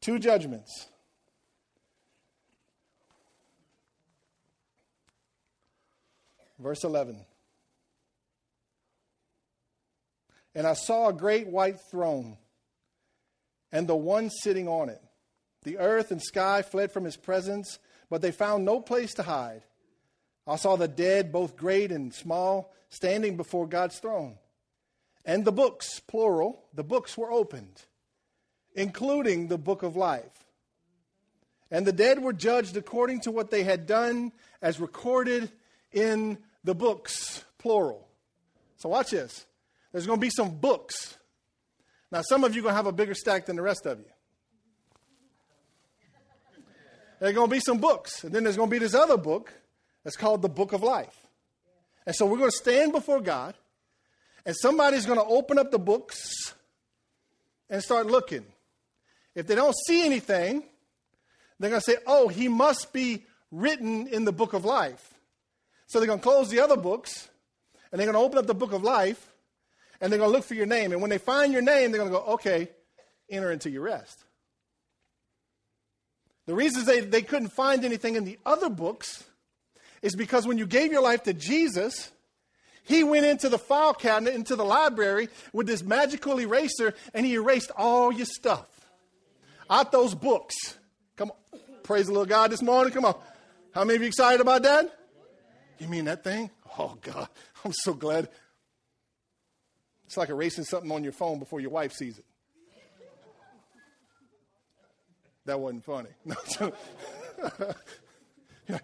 Two 0.00 0.18
judgments. 0.18 0.86
verse 6.64 6.82
11. 6.82 7.16
And 10.54 10.66
I 10.66 10.74
saw 10.74 11.08
a 11.08 11.12
great 11.12 11.48
white 11.48 11.80
throne 11.80 12.36
and 13.72 13.88
the 13.88 13.96
one 13.96 14.30
sitting 14.30 14.68
on 14.68 14.88
it. 14.88 15.02
The 15.64 15.78
earth 15.78 16.12
and 16.12 16.22
sky 16.22 16.62
fled 16.62 16.92
from 16.92 17.04
his 17.04 17.16
presence, 17.16 17.78
but 18.08 18.22
they 18.22 18.30
found 18.30 18.64
no 18.64 18.80
place 18.80 19.14
to 19.14 19.24
hide. 19.24 19.62
I 20.46 20.56
saw 20.56 20.76
the 20.76 20.86
dead, 20.86 21.32
both 21.32 21.56
great 21.56 21.90
and 21.90 22.14
small, 22.14 22.72
standing 22.88 23.36
before 23.36 23.66
God's 23.66 23.98
throne. 23.98 24.36
And 25.24 25.44
the 25.44 25.52
books, 25.52 26.00
plural, 26.00 26.64
the 26.74 26.84
books 26.84 27.16
were 27.16 27.32
opened, 27.32 27.82
including 28.74 29.48
the 29.48 29.58
book 29.58 29.82
of 29.82 29.96
life. 29.96 30.44
And 31.70 31.86
the 31.86 31.92
dead 31.92 32.22
were 32.22 32.34
judged 32.34 32.76
according 32.76 33.22
to 33.22 33.32
what 33.32 33.50
they 33.50 33.64
had 33.64 33.86
done, 33.86 34.32
as 34.62 34.78
recorded 34.78 35.50
in 35.90 36.38
the 36.62 36.74
books, 36.74 37.42
plural. 37.58 38.06
So 38.76 38.90
watch 38.90 39.10
this. 39.10 39.46
There's 39.94 40.08
going 40.08 40.18
to 40.18 40.20
be 40.20 40.30
some 40.30 40.56
books. 40.56 41.16
Now, 42.10 42.22
some 42.22 42.42
of 42.42 42.52
you 42.52 42.62
are 42.62 42.64
going 42.64 42.72
to 42.72 42.76
have 42.76 42.88
a 42.88 42.92
bigger 42.92 43.14
stack 43.14 43.46
than 43.46 43.54
the 43.54 43.62
rest 43.62 43.86
of 43.86 44.00
you. 44.00 44.06
There's 47.20 47.32
going 47.32 47.48
to 47.48 47.54
be 47.54 47.60
some 47.60 47.78
books. 47.78 48.24
And 48.24 48.34
then 48.34 48.42
there's 48.42 48.56
going 48.56 48.68
to 48.68 48.74
be 48.74 48.80
this 48.80 48.92
other 48.92 49.16
book 49.16 49.52
that's 50.02 50.16
called 50.16 50.42
the 50.42 50.48
book 50.48 50.72
of 50.72 50.82
life. 50.82 51.16
And 52.06 52.16
so 52.16 52.26
we're 52.26 52.38
going 52.38 52.50
to 52.50 52.56
stand 52.56 52.90
before 52.90 53.20
God, 53.20 53.54
and 54.44 54.56
somebody's 54.56 55.06
going 55.06 55.20
to 55.20 55.24
open 55.26 55.60
up 55.60 55.70
the 55.70 55.78
books 55.78 56.54
and 57.70 57.80
start 57.80 58.08
looking. 58.08 58.44
If 59.36 59.46
they 59.46 59.54
don't 59.54 59.76
see 59.86 60.04
anything, 60.04 60.64
they're 61.60 61.70
going 61.70 61.80
to 61.80 61.92
say, 61.92 61.98
oh, 62.04 62.26
he 62.26 62.48
must 62.48 62.92
be 62.92 63.26
written 63.52 64.08
in 64.08 64.24
the 64.24 64.32
book 64.32 64.54
of 64.54 64.64
life. 64.64 65.14
So 65.86 66.00
they're 66.00 66.08
going 66.08 66.18
to 66.18 66.22
close 66.24 66.50
the 66.50 66.58
other 66.58 66.76
books, 66.76 67.28
and 67.92 68.00
they're 68.00 68.10
going 68.10 68.20
to 68.20 68.26
open 68.26 68.38
up 68.38 68.48
the 68.48 68.54
book 68.54 68.72
of 68.72 68.82
life, 68.82 69.30
and 70.04 70.12
they're 70.12 70.18
going 70.18 70.30
to 70.30 70.36
look 70.36 70.44
for 70.44 70.52
your 70.52 70.66
name. 70.66 70.92
And 70.92 71.00
when 71.00 71.08
they 71.08 71.16
find 71.16 71.50
your 71.50 71.62
name, 71.62 71.90
they're 71.90 71.98
going 71.98 72.12
to 72.12 72.18
go, 72.18 72.24
okay, 72.34 72.68
enter 73.30 73.50
into 73.50 73.70
your 73.70 73.80
rest. 73.80 74.22
The 76.44 76.54
reasons 76.54 76.84
they, 76.84 77.00
they 77.00 77.22
couldn't 77.22 77.48
find 77.48 77.86
anything 77.86 78.14
in 78.16 78.26
the 78.26 78.38
other 78.44 78.68
books 78.68 79.24
is 80.02 80.14
because 80.14 80.46
when 80.46 80.58
you 80.58 80.66
gave 80.66 80.92
your 80.92 81.00
life 81.00 81.22
to 81.22 81.32
Jesus, 81.32 82.12
he 82.82 83.02
went 83.02 83.24
into 83.24 83.48
the 83.48 83.56
file 83.56 83.94
cabinet, 83.94 84.34
into 84.34 84.56
the 84.56 84.64
library 84.64 85.30
with 85.54 85.66
this 85.66 85.82
magical 85.82 86.38
eraser, 86.38 86.92
and 87.14 87.24
he 87.24 87.32
erased 87.32 87.70
all 87.74 88.12
your 88.12 88.26
stuff 88.26 88.68
out 89.70 89.90
those 89.90 90.14
books. 90.14 90.76
Come 91.16 91.30
on. 91.30 91.60
Praise 91.82 92.08
the 92.08 92.12
little 92.12 92.26
God 92.26 92.50
this 92.50 92.60
morning. 92.60 92.92
Come 92.92 93.06
on. 93.06 93.14
How 93.72 93.84
many 93.84 93.96
of 93.96 94.02
you 94.02 94.08
excited 94.08 94.42
about 94.42 94.64
that? 94.64 94.94
You 95.78 95.88
mean 95.88 96.04
that 96.04 96.22
thing? 96.22 96.50
Oh, 96.78 96.98
God. 97.00 97.28
I'm 97.64 97.72
so 97.72 97.94
glad. 97.94 98.28
It's 100.06 100.16
like 100.16 100.28
erasing 100.28 100.64
something 100.64 100.90
on 100.92 101.02
your 101.02 101.12
phone 101.12 101.38
before 101.38 101.60
your 101.60 101.70
wife 101.70 101.92
sees 101.92 102.18
it. 102.18 102.24
That 105.46 105.60
wasn't 105.60 105.84
funny. 105.84 106.10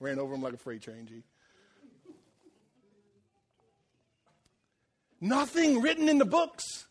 Ran 0.00 0.18
over 0.18 0.34
him 0.34 0.42
like 0.42 0.54
a 0.54 0.58
freight 0.58 0.82
train, 0.82 1.06
G. 1.06 1.22
Nothing 5.20 5.80
written 5.80 6.08
in 6.08 6.18
the 6.18 6.24
books. 6.24 6.86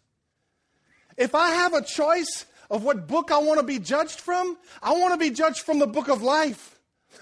If 1.17 1.35
I 1.35 1.51
have 1.51 1.73
a 1.73 1.81
choice 1.81 2.45
of 2.69 2.83
what 2.83 3.07
book 3.07 3.31
I 3.31 3.37
want 3.37 3.59
to 3.59 3.65
be 3.65 3.79
judged 3.79 4.19
from, 4.19 4.57
I 4.81 4.93
want 4.93 5.13
to 5.13 5.19
be 5.19 5.29
judged 5.29 5.61
from 5.61 5.79
the 5.79 5.87
book 5.87 6.09
of 6.09 6.21
life, 6.21 6.79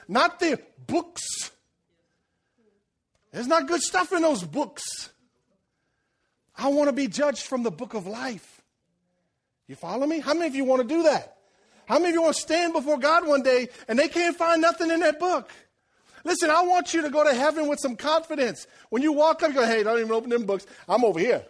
not 0.07 0.39
the 0.39 0.59
books. 0.87 1.51
There's 3.33 3.47
not 3.47 3.67
good 3.67 3.81
stuff 3.81 4.13
in 4.13 4.21
those 4.21 4.43
books. 4.43 5.09
I 6.55 6.67
want 6.69 6.87
to 6.87 6.93
be 6.93 7.07
judged 7.07 7.41
from 7.41 7.63
the 7.63 7.71
book 7.71 7.95
of 7.95 8.05
life. 8.05 8.61
You 9.67 9.75
follow 9.75 10.05
me? 10.05 10.19
How 10.19 10.35
many 10.35 10.47
of 10.47 10.55
you 10.55 10.65
want 10.65 10.83
to 10.83 10.87
do 10.87 11.03
that? 11.03 11.37
How 11.87 11.95
many 11.95 12.09
of 12.09 12.13
you 12.13 12.21
want 12.21 12.35
to 12.35 12.41
stand 12.41 12.73
before 12.73 12.99
God 12.99 13.27
one 13.27 13.41
day 13.41 13.69
and 13.87 13.97
they 13.97 14.07
can't 14.07 14.37
find 14.37 14.61
nothing 14.61 14.91
in 14.91 14.99
that 14.99 15.19
book? 15.19 15.49
Listen, 16.23 16.51
I 16.51 16.61
want 16.61 16.93
you 16.93 17.01
to 17.01 17.09
go 17.09 17.23
to 17.23 17.33
heaven 17.33 17.67
with 17.67 17.79
some 17.79 17.95
confidence. 17.95 18.67
When 18.89 19.01
you 19.01 19.11
walk 19.11 19.41
up, 19.41 19.49
you 19.49 19.55
go, 19.55 19.65
hey, 19.65 19.81
don't 19.81 19.99
even 19.99 20.11
open 20.11 20.29
them 20.29 20.45
books. 20.45 20.67
I'm 20.87 21.03
over 21.03 21.19
here. 21.19 21.43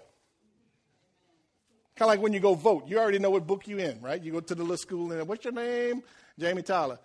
Kind 1.96 2.08
of 2.10 2.15
like 2.15 2.22
when 2.22 2.32
you 2.32 2.39
go 2.39 2.56
vote. 2.56 2.88
You 2.88 2.98
already 2.98 3.19
know 3.19 3.30
what 3.30 3.46
book 3.46 3.67
you 3.67 3.78
in, 3.78 4.02
right? 4.02 4.24
You 4.24 4.32
go 4.32 4.39
to 4.39 4.56
the 4.56 4.63
little 4.63 4.78
school 4.78 5.12
and 5.12 5.28
what's 5.28 5.43
your 5.43 5.54
name? 5.54 6.02
Jamie 6.39 6.63
Tyler. 6.63 6.98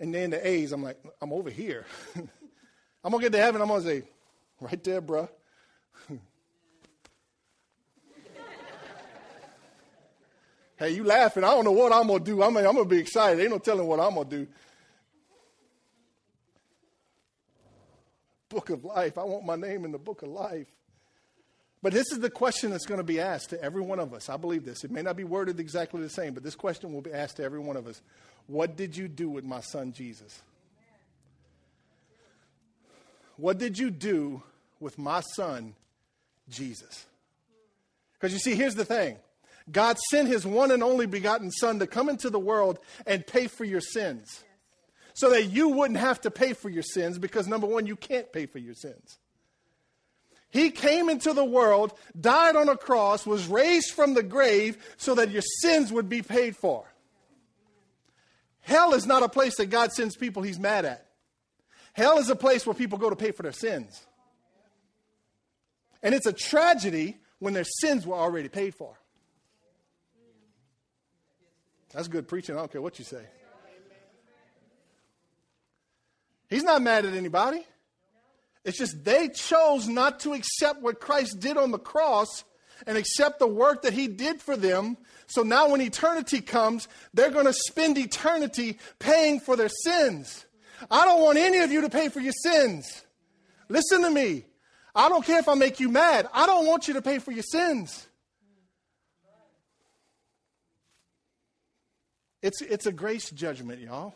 And 0.00 0.12
then 0.14 0.30
the 0.30 0.46
A's, 0.46 0.72
I'm 0.72 0.82
like, 0.82 0.98
I'm 1.20 1.32
over 1.32 1.50
here. 1.50 1.84
I'm 3.04 3.10
going 3.10 3.22
to 3.22 3.26
get 3.30 3.36
to 3.36 3.42
heaven. 3.42 3.60
I'm 3.62 3.68
going 3.68 3.82
to 3.82 3.88
say, 3.88 4.02
right 4.60 4.82
there, 4.82 5.02
bruh. 5.02 5.28
hey, 10.76 10.90
you 10.90 11.04
laughing. 11.04 11.44
I 11.44 11.48
don't 11.48 11.64
know 11.64 11.72
what 11.72 11.92
I'm 11.92 12.06
going 12.08 12.24
to 12.24 12.24
do. 12.24 12.42
I'm, 12.42 12.56
I'm 12.56 12.64
going 12.64 12.78
to 12.78 12.84
be 12.84 12.98
excited. 12.98 13.40
Ain't 13.40 13.50
no 13.50 13.58
telling 13.58 13.86
what 13.86 14.00
I'm 14.00 14.14
going 14.14 14.28
to 14.28 14.36
do. 14.38 14.46
book 18.56 18.70
of 18.70 18.84
life. 18.86 19.18
I 19.18 19.24
want 19.24 19.44
my 19.44 19.56
name 19.56 19.84
in 19.84 19.92
the 19.92 19.98
book 19.98 20.22
of 20.22 20.28
life. 20.28 20.66
But 21.82 21.92
this 21.92 22.10
is 22.10 22.20
the 22.20 22.30
question 22.30 22.70
that's 22.70 22.86
going 22.86 22.98
to 22.98 23.04
be 23.04 23.20
asked 23.20 23.50
to 23.50 23.62
every 23.62 23.82
one 23.82 23.98
of 24.00 24.14
us. 24.14 24.30
I 24.30 24.38
believe 24.38 24.64
this. 24.64 24.82
It 24.82 24.90
may 24.90 25.02
not 25.02 25.14
be 25.14 25.24
worded 25.24 25.60
exactly 25.60 26.00
the 26.00 26.08
same, 26.08 26.32
but 26.32 26.42
this 26.42 26.54
question 26.54 26.92
will 26.92 27.02
be 27.02 27.12
asked 27.12 27.36
to 27.36 27.44
every 27.44 27.58
one 27.58 27.76
of 27.76 27.86
us. 27.86 28.00
What 28.46 28.76
did 28.76 28.96
you 28.96 29.08
do 29.08 29.28
with 29.28 29.44
my 29.44 29.60
son 29.60 29.92
Jesus? 29.92 30.42
What 33.36 33.58
did 33.58 33.78
you 33.78 33.90
do 33.90 34.42
with 34.80 34.98
my 34.98 35.20
son 35.34 35.74
Jesus? 36.48 37.06
Because 38.14 38.32
you 38.32 38.38
see, 38.38 38.54
here's 38.54 38.74
the 38.74 38.84
thing 38.84 39.18
God 39.70 39.98
sent 40.10 40.28
his 40.28 40.46
one 40.46 40.70
and 40.70 40.82
only 40.82 41.06
begotten 41.06 41.50
son 41.50 41.78
to 41.80 41.86
come 41.86 42.08
into 42.08 42.30
the 42.30 42.38
world 42.38 42.78
and 43.06 43.26
pay 43.26 43.46
for 43.46 43.64
your 43.64 43.80
sins 43.80 44.44
so 45.14 45.30
that 45.30 45.44
you 45.44 45.70
wouldn't 45.70 45.98
have 45.98 46.20
to 46.22 46.30
pay 46.30 46.52
for 46.52 46.68
your 46.68 46.82
sins 46.82 47.18
because, 47.18 47.46
number 47.46 47.66
one, 47.66 47.86
you 47.86 47.96
can't 47.96 48.32
pay 48.32 48.46
for 48.46 48.58
your 48.58 48.74
sins. 48.74 49.18
He 50.50 50.70
came 50.70 51.08
into 51.08 51.32
the 51.32 51.44
world, 51.44 51.92
died 52.18 52.54
on 52.54 52.68
a 52.68 52.76
cross, 52.76 53.26
was 53.26 53.46
raised 53.46 53.92
from 53.92 54.14
the 54.14 54.22
grave 54.22 54.78
so 54.96 55.14
that 55.16 55.30
your 55.30 55.42
sins 55.60 55.92
would 55.92 56.08
be 56.08 56.22
paid 56.22 56.56
for. 56.56 56.84
Hell 58.60 58.94
is 58.94 59.06
not 59.06 59.22
a 59.22 59.28
place 59.28 59.56
that 59.56 59.66
God 59.66 59.92
sends 59.92 60.16
people 60.16 60.42
he's 60.42 60.58
mad 60.58 60.84
at. 60.84 61.05
Hell 61.96 62.18
is 62.18 62.28
a 62.28 62.36
place 62.36 62.66
where 62.66 62.74
people 62.74 62.98
go 62.98 63.08
to 63.08 63.16
pay 63.16 63.30
for 63.30 63.42
their 63.42 63.52
sins. 63.52 64.06
And 66.02 66.14
it's 66.14 66.26
a 66.26 66.32
tragedy 66.32 67.16
when 67.38 67.54
their 67.54 67.64
sins 67.64 68.06
were 68.06 68.16
already 68.16 68.50
paid 68.50 68.74
for. 68.74 68.94
That's 71.94 72.08
good 72.08 72.28
preaching. 72.28 72.54
I 72.54 72.58
don't 72.58 72.70
care 72.70 72.82
what 72.82 72.98
you 72.98 73.06
say. 73.06 73.22
He's 76.50 76.64
not 76.64 76.82
mad 76.82 77.06
at 77.06 77.14
anybody. 77.14 77.64
It's 78.62 78.76
just 78.76 79.02
they 79.02 79.28
chose 79.28 79.88
not 79.88 80.20
to 80.20 80.34
accept 80.34 80.82
what 80.82 81.00
Christ 81.00 81.40
did 81.40 81.56
on 81.56 81.70
the 81.70 81.78
cross 81.78 82.44
and 82.86 82.98
accept 82.98 83.38
the 83.38 83.46
work 83.46 83.82
that 83.82 83.94
he 83.94 84.06
did 84.06 84.42
for 84.42 84.54
them. 84.54 84.98
So 85.28 85.42
now 85.42 85.70
when 85.70 85.80
eternity 85.80 86.42
comes, 86.42 86.88
they're 87.14 87.30
going 87.30 87.46
to 87.46 87.54
spend 87.54 87.96
eternity 87.96 88.78
paying 88.98 89.40
for 89.40 89.56
their 89.56 89.70
sins. 89.70 90.45
I 90.90 91.04
don't 91.04 91.22
want 91.22 91.38
any 91.38 91.58
of 91.58 91.72
you 91.72 91.82
to 91.82 91.90
pay 91.90 92.08
for 92.08 92.20
your 92.20 92.32
sins. 92.32 93.04
Listen 93.68 94.02
to 94.02 94.10
me. 94.10 94.44
I 94.94 95.08
don't 95.08 95.24
care 95.24 95.38
if 95.38 95.48
I 95.48 95.54
make 95.54 95.80
you 95.80 95.88
mad. 95.88 96.28
I 96.32 96.46
don't 96.46 96.66
want 96.66 96.88
you 96.88 96.94
to 96.94 97.02
pay 97.02 97.18
for 97.18 97.32
your 97.32 97.42
sins. 97.42 98.06
It's, 102.42 102.62
it's 102.62 102.86
a 102.86 102.92
grace 102.92 103.30
judgment, 103.30 103.80
y'all. 103.80 104.14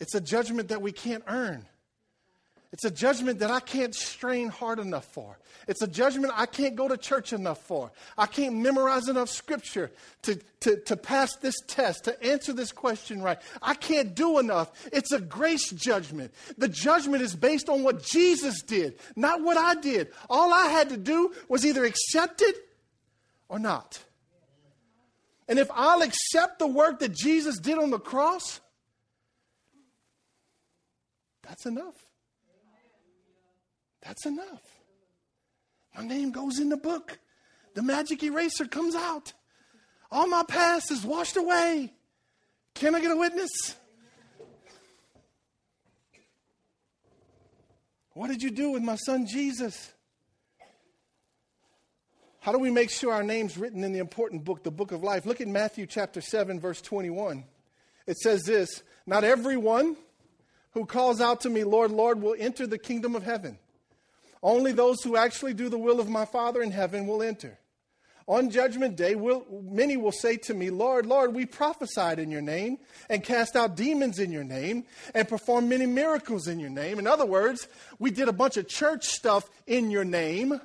It's 0.00 0.14
a 0.14 0.20
judgment 0.20 0.68
that 0.70 0.82
we 0.82 0.92
can't 0.92 1.22
earn. 1.26 1.66
It's 2.72 2.84
a 2.86 2.90
judgment 2.90 3.40
that 3.40 3.50
I 3.50 3.60
can't 3.60 3.94
strain 3.94 4.48
hard 4.48 4.78
enough 4.78 5.04
for. 5.04 5.38
It's 5.68 5.82
a 5.82 5.86
judgment 5.86 6.32
I 6.34 6.46
can't 6.46 6.74
go 6.74 6.88
to 6.88 6.96
church 6.96 7.34
enough 7.34 7.58
for. 7.58 7.92
I 8.16 8.24
can't 8.26 8.56
memorize 8.56 9.08
enough 9.08 9.28
scripture 9.28 9.90
to, 10.22 10.40
to, 10.60 10.80
to 10.86 10.96
pass 10.96 11.36
this 11.36 11.54
test, 11.66 12.04
to 12.04 12.22
answer 12.24 12.54
this 12.54 12.72
question 12.72 13.20
right. 13.20 13.38
I 13.60 13.74
can't 13.74 14.14
do 14.14 14.38
enough. 14.38 14.70
It's 14.90 15.12
a 15.12 15.20
grace 15.20 15.70
judgment. 15.70 16.32
The 16.56 16.68
judgment 16.68 17.22
is 17.22 17.36
based 17.36 17.68
on 17.68 17.82
what 17.82 18.02
Jesus 18.02 18.62
did, 18.62 18.98
not 19.16 19.42
what 19.42 19.58
I 19.58 19.74
did. 19.74 20.08
All 20.30 20.52
I 20.52 20.68
had 20.68 20.88
to 20.88 20.96
do 20.96 21.34
was 21.48 21.66
either 21.66 21.84
accept 21.84 22.40
it 22.40 22.56
or 23.50 23.58
not. 23.58 24.02
And 25.46 25.58
if 25.58 25.68
I'll 25.74 26.00
accept 26.00 26.58
the 26.58 26.66
work 26.66 27.00
that 27.00 27.12
Jesus 27.12 27.58
did 27.58 27.76
on 27.76 27.90
the 27.90 27.98
cross, 27.98 28.60
that's 31.42 31.66
enough. 31.66 32.01
That's 34.02 34.26
enough. 34.26 34.62
My 35.96 36.04
name 36.04 36.30
goes 36.30 36.58
in 36.58 36.68
the 36.68 36.76
book. 36.76 37.18
The 37.74 37.82
magic 37.82 38.22
eraser 38.22 38.66
comes 38.66 38.94
out. 38.94 39.32
All 40.10 40.26
my 40.26 40.42
past 40.42 40.90
is 40.90 41.04
washed 41.04 41.36
away. 41.36 41.92
Can 42.74 42.94
I 42.94 43.00
get 43.00 43.10
a 43.10 43.16
witness? 43.16 43.76
What 48.14 48.28
did 48.28 48.42
you 48.42 48.50
do 48.50 48.72
with 48.72 48.82
my 48.82 48.96
son 48.96 49.26
Jesus? 49.26 49.92
How 52.40 52.52
do 52.52 52.58
we 52.58 52.70
make 52.70 52.90
sure 52.90 53.12
our 53.12 53.22
name's 53.22 53.56
written 53.56 53.84
in 53.84 53.92
the 53.92 54.00
important 54.00 54.44
book, 54.44 54.64
the 54.64 54.70
book 54.70 54.92
of 54.92 55.02
life? 55.02 55.24
Look 55.24 55.40
at 55.40 55.48
Matthew 55.48 55.86
chapter 55.86 56.20
7, 56.20 56.58
verse 56.60 56.80
21. 56.80 57.44
It 58.06 58.18
says 58.18 58.42
this 58.42 58.82
Not 59.06 59.24
everyone 59.24 59.96
who 60.72 60.84
calls 60.84 61.20
out 61.20 61.42
to 61.42 61.50
me, 61.50 61.64
Lord, 61.64 61.90
Lord, 61.90 62.20
will 62.20 62.34
enter 62.38 62.66
the 62.66 62.78
kingdom 62.78 63.14
of 63.14 63.22
heaven. 63.22 63.58
Only 64.42 64.72
those 64.72 65.02
who 65.02 65.16
actually 65.16 65.54
do 65.54 65.68
the 65.68 65.78
will 65.78 66.00
of 66.00 66.08
my 66.08 66.24
Father 66.24 66.62
in 66.62 66.72
heaven 66.72 67.06
will 67.06 67.22
enter. 67.22 67.58
On 68.26 68.50
judgment 68.50 68.96
day, 68.96 69.14
will, 69.14 69.44
many 69.50 69.96
will 69.96 70.12
say 70.12 70.36
to 70.36 70.54
me, 70.54 70.70
Lord, 70.70 71.06
Lord, 71.06 71.34
we 71.34 71.44
prophesied 71.44 72.18
in 72.18 72.30
your 72.30 72.40
name 72.40 72.78
and 73.10 73.22
cast 73.22 73.56
out 73.56 73.76
demons 73.76 74.18
in 74.18 74.30
your 74.30 74.44
name 74.44 74.84
and 75.14 75.28
performed 75.28 75.68
many 75.68 75.86
miracles 75.86 76.46
in 76.46 76.60
your 76.60 76.70
name. 76.70 76.98
In 76.98 77.06
other 77.06 77.26
words, 77.26 77.66
we 77.98 78.10
did 78.10 78.28
a 78.28 78.32
bunch 78.32 78.56
of 78.56 78.68
church 78.68 79.06
stuff 79.06 79.50
in 79.66 79.90
your 79.90 80.04
name. 80.04 80.60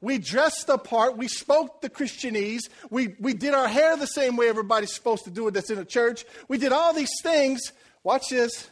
We 0.00 0.18
dressed 0.18 0.66
the 0.66 0.76
part. 0.76 1.16
We 1.16 1.28
spoke 1.28 1.80
the 1.80 1.90
Christianese. 1.90 2.68
We, 2.90 3.14
we 3.20 3.32
did 3.32 3.54
our 3.54 3.68
hair 3.68 3.96
the 3.96 4.06
same 4.06 4.36
way 4.36 4.48
everybody's 4.48 4.92
supposed 4.92 5.24
to 5.24 5.30
do 5.30 5.48
it 5.48 5.54
that's 5.54 5.70
in 5.70 5.78
a 5.78 5.84
church. 5.84 6.24
We 6.48 6.58
did 6.58 6.72
all 6.72 6.92
these 6.92 7.14
things. 7.22 7.72
Watch 8.02 8.28
this. 8.28 8.68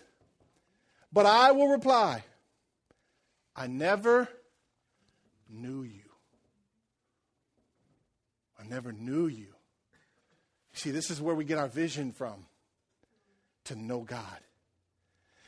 But 1.13 1.27
I 1.27 1.53
will 1.53 1.69
reply, 1.69 2.25
I 3.57 3.67
never 3.67 4.29
knew 5.49 5.83
you. 5.83 6.01
I 8.59 8.67
never 8.67 8.93
knew 8.93 9.27
you. 9.27 9.49
See, 10.73 10.91
this 10.91 11.11
is 11.11 11.21
where 11.21 11.35
we 11.35 11.45
get 11.45 11.59
our 11.59 11.69
vision 11.69 12.13
from 12.13 12.47
to 13.65 13.77
know 13.77 14.01
God. 14.01 14.39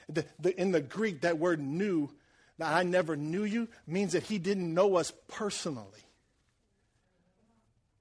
The, 0.08 0.24
the, 0.38 0.58
in 0.60 0.70
the 0.70 0.80
Greek, 0.80 1.22
that 1.22 1.38
word 1.38 1.60
knew, 1.60 2.10
that 2.58 2.72
I 2.72 2.84
never 2.84 3.16
knew 3.16 3.44
you, 3.44 3.68
means 3.86 4.12
that 4.12 4.22
he 4.22 4.38
didn't 4.38 4.72
know 4.72 4.96
us 4.96 5.12
personally. 5.28 6.05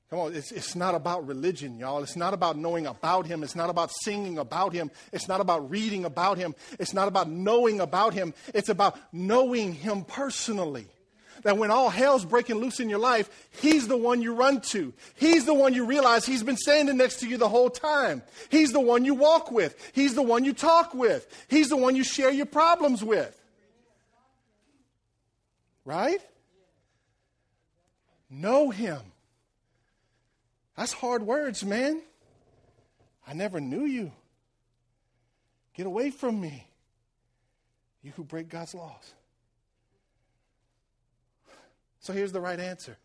Come 0.09 0.19
on, 0.19 0.35
it's, 0.35 0.51
it's 0.51 0.75
not 0.75 0.93
about 0.93 1.25
religion, 1.25 1.79
y'all. 1.79 2.03
It's 2.03 2.15
not 2.15 2.33
about 2.33 2.57
knowing 2.57 2.85
about 2.85 3.25
him. 3.25 3.41
It's 3.41 3.55
not 3.55 3.69
about 3.69 3.91
singing 3.91 4.37
about 4.37 4.71
him. 4.71 4.91
It's 5.11 5.27
not 5.27 5.41
about 5.41 5.69
reading 5.69 6.05
about 6.05 6.37
him. 6.37 6.53
It's 6.79 6.93
not 6.93 7.07
about 7.07 7.29
knowing 7.29 7.79
about 7.79 8.13
him. 8.13 8.33
It's 8.53 8.69
about 8.69 8.99
knowing 9.11 9.73
him 9.73 10.03
personally 10.03 10.87
that 11.45 11.57
when 11.57 11.69
all 11.69 11.89
hell's 11.89 12.25
breaking 12.25 12.55
loose 12.55 12.79
in 12.79 12.89
your 12.89 12.99
life, 12.99 13.29
He's 13.61 13.87
the 13.87 13.95
one 13.95 14.21
you 14.21 14.33
run 14.33 14.61
to. 14.61 14.93
He's 15.15 15.45
the 15.45 15.53
one 15.53 15.73
you 15.73 15.85
realize 15.85 16.25
He's 16.25 16.43
been 16.43 16.57
standing 16.57 16.97
next 16.97 17.19
to 17.19 17.27
you 17.27 17.37
the 17.37 17.47
whole 17.47 17.69
time. 17.69 18.23
He's 18.49 18.73
the 18.73 18.79
one 18.79 19.05
you 19.05 19.13
walk 19.13 19.51
with. 19.51 19.75
He's 19.93 20.15
the 20.15 20.23
one 20.23 20.43
you 20.43 20.53
talk 20.53 20.93
with. 20.93 21.27
He's 21.47 21.69
the 21.69 21.77
one 21.77 21.95
you 21.95 22.03
share 22.03 22.31
your 22.31 22.47
problems 22.47 23.03
with. 23.03 23.39
Right? 25.85 26.19
Know 28.29 28.71
Him. 28.71 29.01
That's 30.75 30.93
hard 30.93 31.23
words, 31.23 31.63
man. 31.63 32.01
I 33.27 33.33
never 33.33 33.59
knew 33.59 33.85
you. 33.85 34.11
Get 35.73 35.85
away 35.85 36.11
from 36.11 36.39
me, 36.39 36.67
you 38.01 38.11
who 38.15 38.23
break 38.23 38.49
God's 38.49 38.73
laws. 38.73 39.13
So 41.99 42.13
here's 42.13 42.31
the 42.31 42.39
right 42.39 42.59
answer. 42.59 42.97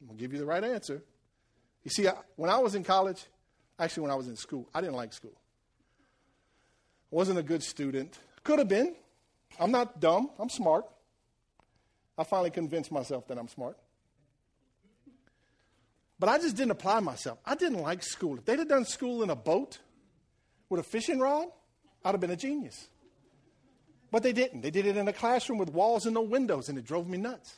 I'm 0.00 0.06
going 0.08 0.18
to 0.18 0.22
give 0.22 0.32
you 0.32 0.38
the 0.38 0.46
right 0.46 0.64
answer. 0.64 1.02
You 1.84 1.90
see, 1.90 2.08
I, 2.08 2.14
when 2.36 2.50
I 2.50 2.58
was 2.58 2.74
in 2.74 2.82
college, 2.82 3.22
actually, 3.78 4.02
when 4.02 4.10
I 4.10 4.14
was 4.14 4.28
in 4.28 4.36
school, 4.36 4.68
I 4.74 4.80
didn't 4.80 4.96
like 4.96 5.12
school. 5.12 5.34
I 7.12 7.16
wasn't 7.16 7.38
a 7.38 7.42
good 7.42 7.62
student. 7.62 8.18
Could 8.42 8.58
have 8.58 8.68
been. 8.68 8.94
I'm 9.60 9.70
not 9.70 10.00
dumb, 10.00 10.30
I'm 10.38 10.50
smart. 10.50 10.84
I 12.18 12.24
finally 12.24 12.50
convinced 12.50 12.90
myself 12.90 13.28
that 13.28 13.38
I'm 13.38 13.48
smart. 13.48 13.76
But 16.18 16.28
I 16.28 16.38
just 16.38 16.56
didn't 16.56 16.72
apply 16.72 17.00
myself. 17.00 17.38
I 17.44 17.54
didn't 17.54 17.82
like 17.82 18.02
school. 18.02 18.38
If 18.38 18.44
they'd 18.44 18.58
have 18.58 18.68
done 18.68 18.84
school 18.84 19.22
in 19.22 19.30
a 19.30 19.36
boat 19.36 19.78
with 20.68 20.80
a 20.80 20.84
fishing 20.84 21.18
rod, 21.18 21.46
I'd 22.04 22.12
have 22.12 22.20
been 22.20 22.30
a 22.30 22.36
genius. 22.36 22.88
But 24.10 24.22
they 24.22 24.32
didn't. 24.32 24.60
They 24.60 24.70
did 24.70 24.86
it 24.86 24.96
in 24.96 25.08
a 25.08 25.12
classroom 25.12 25.58
with 25.58 25.70
walls 25.70 26.06
and 26.06 26.14
no 26.14 26.22
windows, 26.22 26.68
and 26.68 26.78
it 26.78 26.84
drove 26.84 27.08
me 27.08 27.18
nuts. 27.18 27.56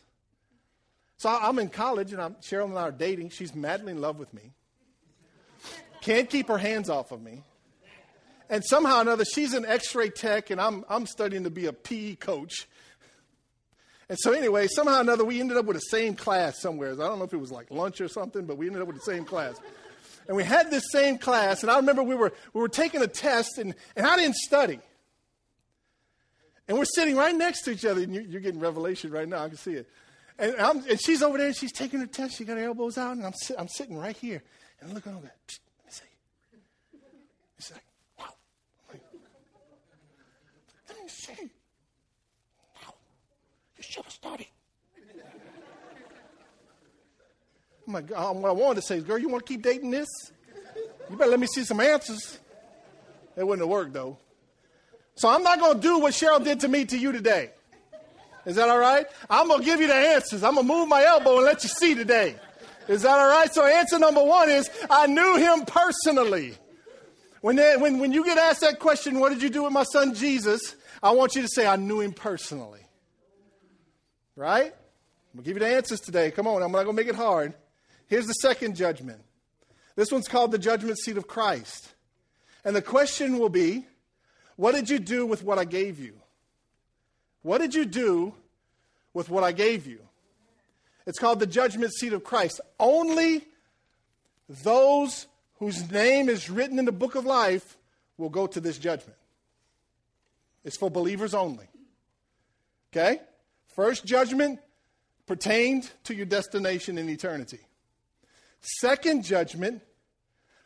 So 1.18 1.28
I'm 1.28 1.58
in 1.58 1.68
college, 1.68 2.12
and 2.12 2.20
I'm, 2.20 2.34
Cheryl 2.36 2.66
and 2.66 2.78
I 2.78 2.82
are 2.82 2.92
dating. 2.92 3.30
She's 3.30 3.54
madly 3.54 3.92
in 3.92 4.00
love 4.00 4.18
with 4.18 4.32
me. 4.32 4.52
Can't 6.00 6.28
keep 6.28 6.48
her 6.48 6.58
hands 6.58 6.88
off 6.88 7.12
of 7.12 7.22
me. 7.22 7.42
And 8.48 8.64
somehow 8.64 8.98
or 8.98 9.00
another, 9.02 9.24
she's 9.24 9.54
an 9.54 9.66
x 9.66 9.94
ray 9.94 10.08
tech, 10.08 10.50
and 10.50 10.60
I'm, 10.60 10.84
I'm 10.88 11.06
studying 11.06 11.44
to 11.44 11.50
be 11.50 11.66
a 11.66 11.72
PE 11.72 12.16
coach. 12.16 12.68
And 14.08 14.18
so, 14.18 14.32
anyway, 14.32 14.68
somehow 14.68 14.98
or 14.98 15.00
another, 15.00 15.24
we 15.24 15.40
ended 15.40 15.56
up 15.56 15.64
with 15.66 15.76
the 15.76 15.80
same 15.80 16.14
class 16.14 16.60
somewhere. 16.60 16.92
I 16.92 16.96
don't 16.96 17.18
know 17.18 17.24
if 17.24 17.32
it 17.32 17.40
was 17.40 17.50
like 17.50 17.70
lunch 17.70 18.00
or 18.00 18.08
something, 18.08 18.44
but 18.44 18.56
we 18.56 18.66
ended 18.66 18.82
up 18.82 18.88
with 18.88 18.96
the 18.96 19.12
same 19.12 19.24
class. 19.24 19.56
And 20.28 20.36
we 20.36 20.44
had 20.44 20.70
this 20.70 20.84
same 20.90 21.18
class, 21.18 21.62
and 21.62 21.70
I 21.70 21.76
remember 21.76 22.02
we 22.02 22.14
were, 22.16 22.32
we 22.52 22.60
were 22.60 22.68
taking 22.68 23.02
a 23.02 23.06
test, 23.06 23.58
and, 23.58 23.74
and 23.94 24.06
I 24.06 24.16
didn't 24.16 24.36
study. 24.36 24.80
And 26.68 26.76
we're 26.76 26.84
sitting 26.84 27.16
right 27.16 27.34
next 27.34 27.62
to 27.62 27.70
each 27.70 27.84
other. 27.84 28.02
And 28.02 28.14
you're, 28.14 28.40
getting 28.40 28.60
revelation 28.60 29.10
right 29.10 29.28
now. 29.28 29.44
I 29.44 29.48
can 29.48 29.56
see 29.56 29.74
it. 29.74 29.88
And, 30.38 30.54
and, 30.54 31.00
she's 31.00 31.22
over 31.22 31.38
there 31.38 31.46
and 31.46 31.56
she's 31.56 31.72
taking 31.72 32.00
her 32.00 32.06
test. 32.06 32.36
She 32.36 32.44
got 32.44 32.58
her 32.58 32.64
elbows 32.64 32.98
out. 32.98 33.16
And 33.16 33.24
I'm, 33.24 33.32
si- 33.34 33.54
I'm 33.56 33.68
sitting 33.68 33.96
right 33.96 34.16
here. 34.16 34.42
And 34.80 34.90
I'm 34.90 34.94
looking 34.94 35.12
over 35.12 35.22
there. 35.22 35.34
Let 35.78 35.86
me 35.86 35.92
see. 35.92 36.02
She's 37.58 37.72
like, 37.72 37.84
wow. 38.18 38.34
Let 40.88 41.02
me 41.02 41.08
see. 41.08 41.50
You 43.96 44.02
should 44.02 44.04
have 44.04 44.12
studied. 44.12 44.48
Oh 47.88 47.92
my 47.92 48.02
God. 48.02 48.36
What 48.36 48.48
I 48.48 48.52
wanted 48.52 48.80
to 48.80 48.82
say 48.82 48.98
is, 48.98 49.04
girl, 49.04 49.18
you 49.18 49.28
want 49.28 49.46
to 49.46 49.52
keep 49.52 49.62
dating 49.62 49.90
this? 49.90 50.08
You 51.08 51.16
better 51.16 51.30
let 51.30 51.40
me 51.40 51.46
see 51.46 51.64
some 51.64 51.80
answers. 51.80 52.38
It 53.36 53.46
wouldn't 53.46 53.62
have 53.62 53.70
worked, 53.70 53.92
though. 53.92 54.18
So 55.14 55.28
I'm 55.28 55.42
not 55.42 55.60
going 55.60 55.76
to 55.76 55.80
do 55.80 55.98
what 55.98 56.12
Cheryl 56.12 56.42
did 56.42 56.60
to 56.60 56.68
me 56.68 56.84
to 56.86 56.98
you 56.98 57.12
today. 57.12 57.52
Is 58.44 58.56
that 58.56 58.68
all 58.68 58.78
right? 58.78 59.06
I'm 59.30 59.48
going 59.48 59.60
to 59.60 59.64
give 59.64 59.80
you 59.80 59.86
the 59.86 59.94
answers. 59.94 60.42
I'm 60.42 60.54
going 60.54 60.66
to 60.66 60.72
move 60.72 60.88
my 60.88 61.04
elbow 61.04 61.36
and 61.36 61.44
let 61.44 61.62
you 61.62 61.70
see 61.70 61.94
today. 61.94 62.36
Is 62.88 63.02
that 63.02 63.18
all 63.18 63.28
right? 63.28 63.52
So 63.52 63.64
answer 63.64 63.98
number 63.98 64.22
one 64.22 64.50
is 64.50 64.68
I 64.90 65.06
knew 65.06 65.36
him 65.36 65.64
personally. 65.64 66.54
When, 67.40 67.56
they, 67.56 67.76
when, 67.76 67.98
when 67.98 68.12
you 68.12 68.24
get 68.24 68.38
asked 68.38 68.60
that 68.60 68.78
question, 68.78 69.20
what 69.20 69.30
did 69.32 69.42
you 69.42 69.50
do 69.50 69.64
with 69.64 69.72
my 69.72 69.84
son 69.84 70.14
Jesus? 70.14 70.76
I 71.02 71.12
want 71.12 71.34
you 71.34 71.42
to 71.42 71.48
say, 71.48 71.66
I 71.66 71.76
knew 71.76 72.00
him 72.00 72.12
personally. 72.12 72.85
Right? 74.36 74.66
I'm 74.66 75.42
going 75.42 75.42
to 75.42 75.42
give 75.42 75.56
you 75.56 75.60
the 75.60 75.74
answers 75.74 76.00
today. 76.00 76.30
Come 76.30 76.46
on, 76.46 76.62
I'm 76.62 76.70
not 76.70 76.84
going 76.84 76.96
to 76.96 77.02
make 77.02 77.08
it 77.08 77.16
hard. 77.16 77.54
Here's 78.06 78.26
the 78.26 78.34
second 78.34 78.76
judgment. 78.76 79.20
This 79.96 80.12
one's 80.12 80.28
called 80.28 80.52
the 80.52 80.58
judgment 80.58 80.98
seat 80.98 81.16
of 81.16 81.26
Christ. 81.26 81.94
And 82.64 82.76
the 82.76 82.82
question 82.82 83.38
will 83.38 83.48
be 83.48 83.86
what 84.56 84.74
did 84.74 84.88
you 84.88 84.98
do 84.98 85.26
with 85.26 85.42
what 85.42 85.58
I 85.58 85.64
gave 85.64 85.98
you? 85.98 86.14
What 87.42 87.60
did 87.60 87.74
you 87.74 87.84
do 87.84 88.34
with 89.14 89.28
what 89.30 89.44
I 89.44 89.52
gave 89.52 89.86
you? 89.86 90.00
It's 91.06 91.18
called 91.18 91.40
the 91.40 91.46
judgment 91.46 91.92
seat 91.94 92.12
of 92.12 92.24
Christ. 92.24 92.60
Only 92.80 93.44
those 94.48 95.26
whose 95.58 95.90
name 95.90 96.28
is 96.28 96.50
written 96.50 96.78
in 96.78 96.84
the 96.84 96.92
book 96.92 97.14
of 97.14 97.24
life 97.24 97.76
will 98.18 98.28
go 98.28 98.46
to 98.46 98.60
this 98.60 98.78
judgment. 98.78 99.16
It's 100.64 100.76
for 100.76 100.90
believers 100.90 101.34
only. 101.34 101.66
Okay? 102.92 103.20
First 103.76 104.06
judgment 104.06 104.58
pertained 105.26 105.90
to 106.04 106.14
your 106.14 106.24
destination 106.24 106.96
in 106.96 107.10
eternity. 107.10 107.60
Second 108.80 109.22
judgment 109.22 109.82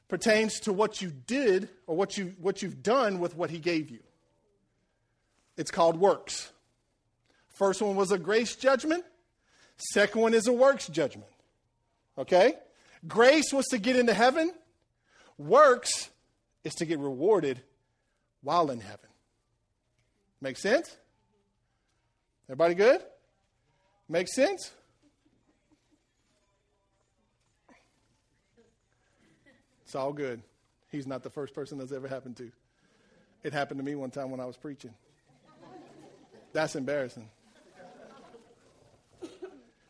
pertains 0.07 0.61
to 0.61 0.73
what 0.73 1.03
you 1.03 1.11
did 1.11 1.68
or 1.88 1.96
what, 1.96 2.16
you, 2.16 2.35
what 2.40 2.62
you've 2.62 2.85
done 2.85 3.18
with 3.18 3.37
what 3.37 3.51
he 3.51 3.59
gave 3.59 3.90
you. 3.90 3.99
It's 5.57 5.73
called 5.73 5.99
works. 5.99 6.53
First 7.59 7.83
one 7.83 7.96
was 7.96 8.12
a 8.12 8.18
grace 8.18 8.55
judgment, 8.55 9.05
second 9.77 10.23
one 10.23 10.33
is 10.33 10.46
a 10.46 10.53
works 10.53 10.87
judgment. 10.87 11.31
Okay? 12.16 12.55
Grace 13.07 13.53
was 13.53 13.66
to 13.66 13.79
get 13.79 13.96
into 13.96 14.14
heaven, 14.14 14.53
works 15.37 16.11
is 16.64 16.75
to 16.77 16.87
get 16.87 17.01
rewarded 17.01 17.61
while 18.42 18.70
in 18.70 18.81
heaven. 18.81 19.09
Make 20.40 20.57
sense? 20.57 20.96
Everybody 22.50 22.74
good? 22.74 23.00
Make 24.08 24.26
sense? 24.26 24.72
It's 29.84 29.94
all 29.94 30.12
good. 30.12 30.42
He's 30.90 31.06
not 31.06 31.22
the 31.22 31.30
first 31.30 31.54
person 31.54 31.78
that's 31.78 31.92
ever 31.92 32.08
happened 32.08 32.36
to. 32.38 32.50
It 33.44 33.52
happened 33.52 33.78
to 33.78 33.84
me 33.84 33.94
one 33.94 34.10
time 34.10 34.32
when 34.32 34.40
I 34.40 34.46
was 34.46 34.56
preaching. 34.56 34.90
That's 36.52 36.74
embarrassing. 36.74 37.28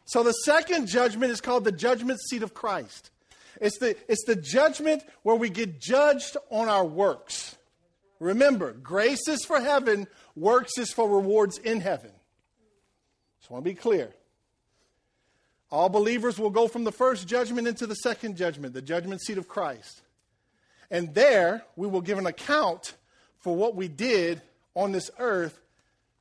So 0.05 0.23
the 0.23 0.33
second 0.33 0.87
judgment 0.87 1.33
is 1.33 1.41
called 1.41 1.65
the 1.65 1.73
judgment 1.73 2.21
seat 2.21 2.43
of 2.43 2.53
Christ. 2.53 3.11
It's 3.59 3.79
the, 3.79 3.97
it's 4.07 4.27
the 4.27 4.37
judgment 4.37 5.03
where 5.23 5.37
we 5.37 5.49
get 5.49 5.81
judged 5.81 6.37
on 6.51 6.69
our 6.69 6.85
works. 6.85 7.57
Remember, 8.19 8.73
grace 8.73 9.29
is 9.29 9.47
for 9.47 9.63
heaven, 9.63 10.07
works 10.37 10.77
is 10.77 10.93
for 10.93 11.09
rewards 11.09 11.57
in 11.57 11.81
heaven. 11.81 12.11
Want 13.51 13.65
to 13.65 13.71
be 13.71 13.75
clear. 13.75 14.15
All 15.71 15.89
believers 15.89 16.39
will 16.39 16.51
go 16.51 16.69
from 16.69 16.85
the 16.85 16.93
first 16.93 17.29
judgment 17.29 17.69
into 17.69 17.87
the 17.87 17.95
second 17.95 18.37
judgment, 18.37 18.75
the 18.75 18.83
judgment 18.83 19.21
seat 19.21 19.39
of 19.39 19.49
Christ. 19.49 20.01
And 20.91 21.15
there 21.15 21.65
we 21.77 21.87
will 21.87 22.01
give 22.01 22.19
an 22.19 22.27
account 22.27 22.95
for 23.39 23.55
what 23.55 23.77
we 23.77 23.89
did 23.89 24.41
on 24.75 24.93
this 24.93 25.11
earth 25.19 25.61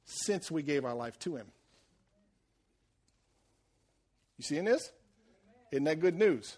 since 0.06 0.52
we 0.52 0.64
gave 0.64 0.86
our 0.86 0.94
life 0.96 1.18
to 1.20 1.36
Him. 1.36 1.48
You 4.38 4.44
seeing 4.44 4.66
this? 4.66 4.92
Isn't 5.72 5.84
that 5.84 6.00
good 6.00 6.18
news? 6.18 6.58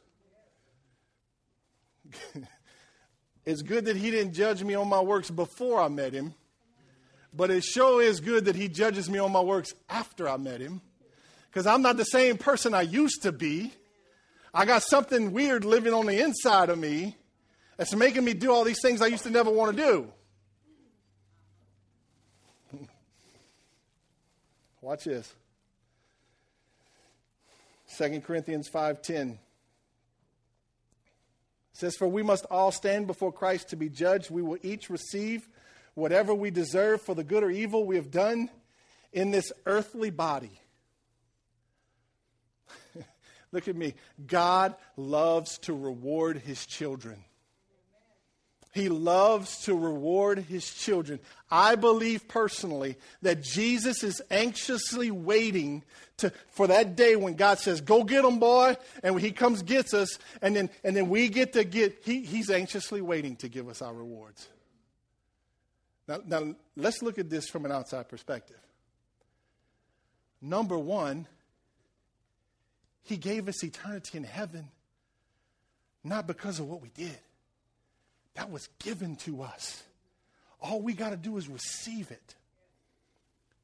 it's 3.46 3.62
good 3.62 3.86
that 3.86 3.98
He 3.98 4.12
didn't 4.12 4.34
judge 4.34 4.64
me 4.64 4.74
on 4.74 4.88
my 4.88 5.02
works 5.02 5.30
before 5.30 5.82
I 5.82 5.88
met 5.88 6.14
Him, 6.14 6.34
but 7.34 7.50
it 7.52 7.64
sure 7.64 8.02
is 8.02 8.20
good 8.20 8.46
that 8.46 8.56
He 8.56 8.68
judges 8.68 9.10
me 9.10 9.20
on 9.20 9.32
my 9.32 9.42
works 9.42 9.74
after 9.90 10.28
I 10.28 10.38
met 10.38 10.62
Him 10.62 10.82
because 11.50 11.68
I'm 11.68 11.82
not 11.82 11.98
the 11.98 12.06
same 12.06 12.38
person 12.38 12.74
I 12.74 12.82
used 12.82 13.24
to 13.24 13.32
be. 13.32 13.74
I 14.54 14.66
got 14.66 14.84
something 14.84 15.32
weird 15.32 15.66
living 15.66 15.94
on 15.94 16.06
the 16.06 16.22
inside 16.22 16.70
of 16.70 16.78
me 16.78 17.16
that's 17.78 17.96
making 17.96 18.26
me 18.26 18.34
do 18.34 18.52
all 18.52 18.64
these 18.64 18.82
things 18.82 19.02
I 19.02 19.08
used 19.08 19.24
to 19.24 19.30
never 19.30 19.50
want 19.50 19.76
to 19.76 19.84
do. 22.72 22.78
Watch 24.82 25.06
this. 25.06 25.34
2 27.98 28.22
Corinthians 28.22 28.70
5:10 28.70 29.38
says 31.74 31.96
for 31.96 32.08
we 32.08 32.24
must 32.24 32.46
all 32.46 32.72
stand 32.72 33.08
before 33.08 33.32
Christ 33.32 33.70
to 33.70 33.76
be 33.76 33.90
judged 33.90 34.30
we 34.30 34.42
will 34.42 34.58
each 34.62 34.90
receive 34.90 35.48
whatever 35.94 36.34
we 36.34 36.52
deserve 36.52 37.02
for 37.02 37.16
the 37.16 37.24
good 37.24 37.44
or 37.44 37.52
evil 37.52 37.86
we 37.86 37.96
have 37.96 38.12
done 38.12 38.50
in 39.12 39.32
this 39.32 39.52
earthly 39.66 40.10
body 40.10 40.62
Look 43.52 43.68
at 43.68 43.76
me. 43.76 43.94
God 44.26 44.76
loves 44.98 45.58
to 45.60 45.74
reward 45.74 46.38
his 46.38 46.66
children. 46.66 47.24
He 48.74 48.88
loves 48.88 49.66
to 49.66 49.76
reward 49.76 50.40
his 50.40 50.74
children. 50.74 51.20
I 51.50 51.76
believe 51.76 52.30
personally 52.30 52.96
that 53.22 53.44
Jesus 53.44 54.02
is 54.02 54.22
anxiously 54.32 55.12
waiting 55.12 55.84
to, 56.18 56.32
for 56.52 56.68
that 56.68 56.96
day 56.96 57.18
when 57.18 57.34
God 57.34 57.60
says, 57.60 57.82
Go 57.82 58.06
get 58.06 58.22
them, 58.22 58.40
boy. 58.40 58.78
And 59.04 59.14
when 59.14 59.24
he 59.24 59.32
comes, 59.32 59.62
gets 59.62 59.94
us, 59.94 60.18
and 60.42 60.56
then, 60.56 60.70
and 60.86 60.96
then 60.96 61.10
we 61.10 61.28
get 61.28 61.52
to 61.54 61.66
get, 61.66 62.00
he, 62.06 62.24
he's 62.24 62.50
anxiously 62.50 63.02
waiting 63.02 63.36
to 63.38 63.50
give 63.50 63.68
us 63.68 63.82
our 63.82 63.94
rewards. 63.94 64.48
Now, 66.08 66.20
now, 66.26 66.56
let's 66.76 67.02
look 67.02 67.20
at 67.20 67.30
this 67.30 67.48
from 67.48 67.66
an 67.66 67.72
outside 67.72 68.10
perspective. 68.10 68.60
Number 70.42 70.78
one, 70.78 71.28
he 73.04 73.18
gave 73.18 73.48
us 73.48 73.64
eternity 73.64 74.18
in 74.18 74.24
heaven 74.24 74.70
not 76.04 76.28
because 76.28 76.60
of 76.60 76.68
what 76.68 76.82
we 76.82 76.90
did, 76.90 77.18
that 78.36 78.50
was 78.50 78.68
given 78.80 79.16
to 79.18 79.44
us. 79.44 79.84
All 80.62 80.82
we 80.82 80.94
got 80.94 81.10
to 81.12 81.18
do 81.18 81.38
is 81.38 81.48
receive 81.48 82.12
it. 82.12 82.36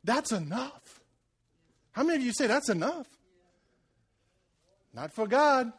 That's 0.03 0.31
enough. 0.31 0.99
How 1.91 2.03
many 2.03 2.17
of 2.17 2.23
you 2.23 2.33
say 2.33 2.47
that's 2.47 2.69
enough? 2.69 3.07
Not 4.93 5.13
for 5.13 5.27
God. 5.27 5.71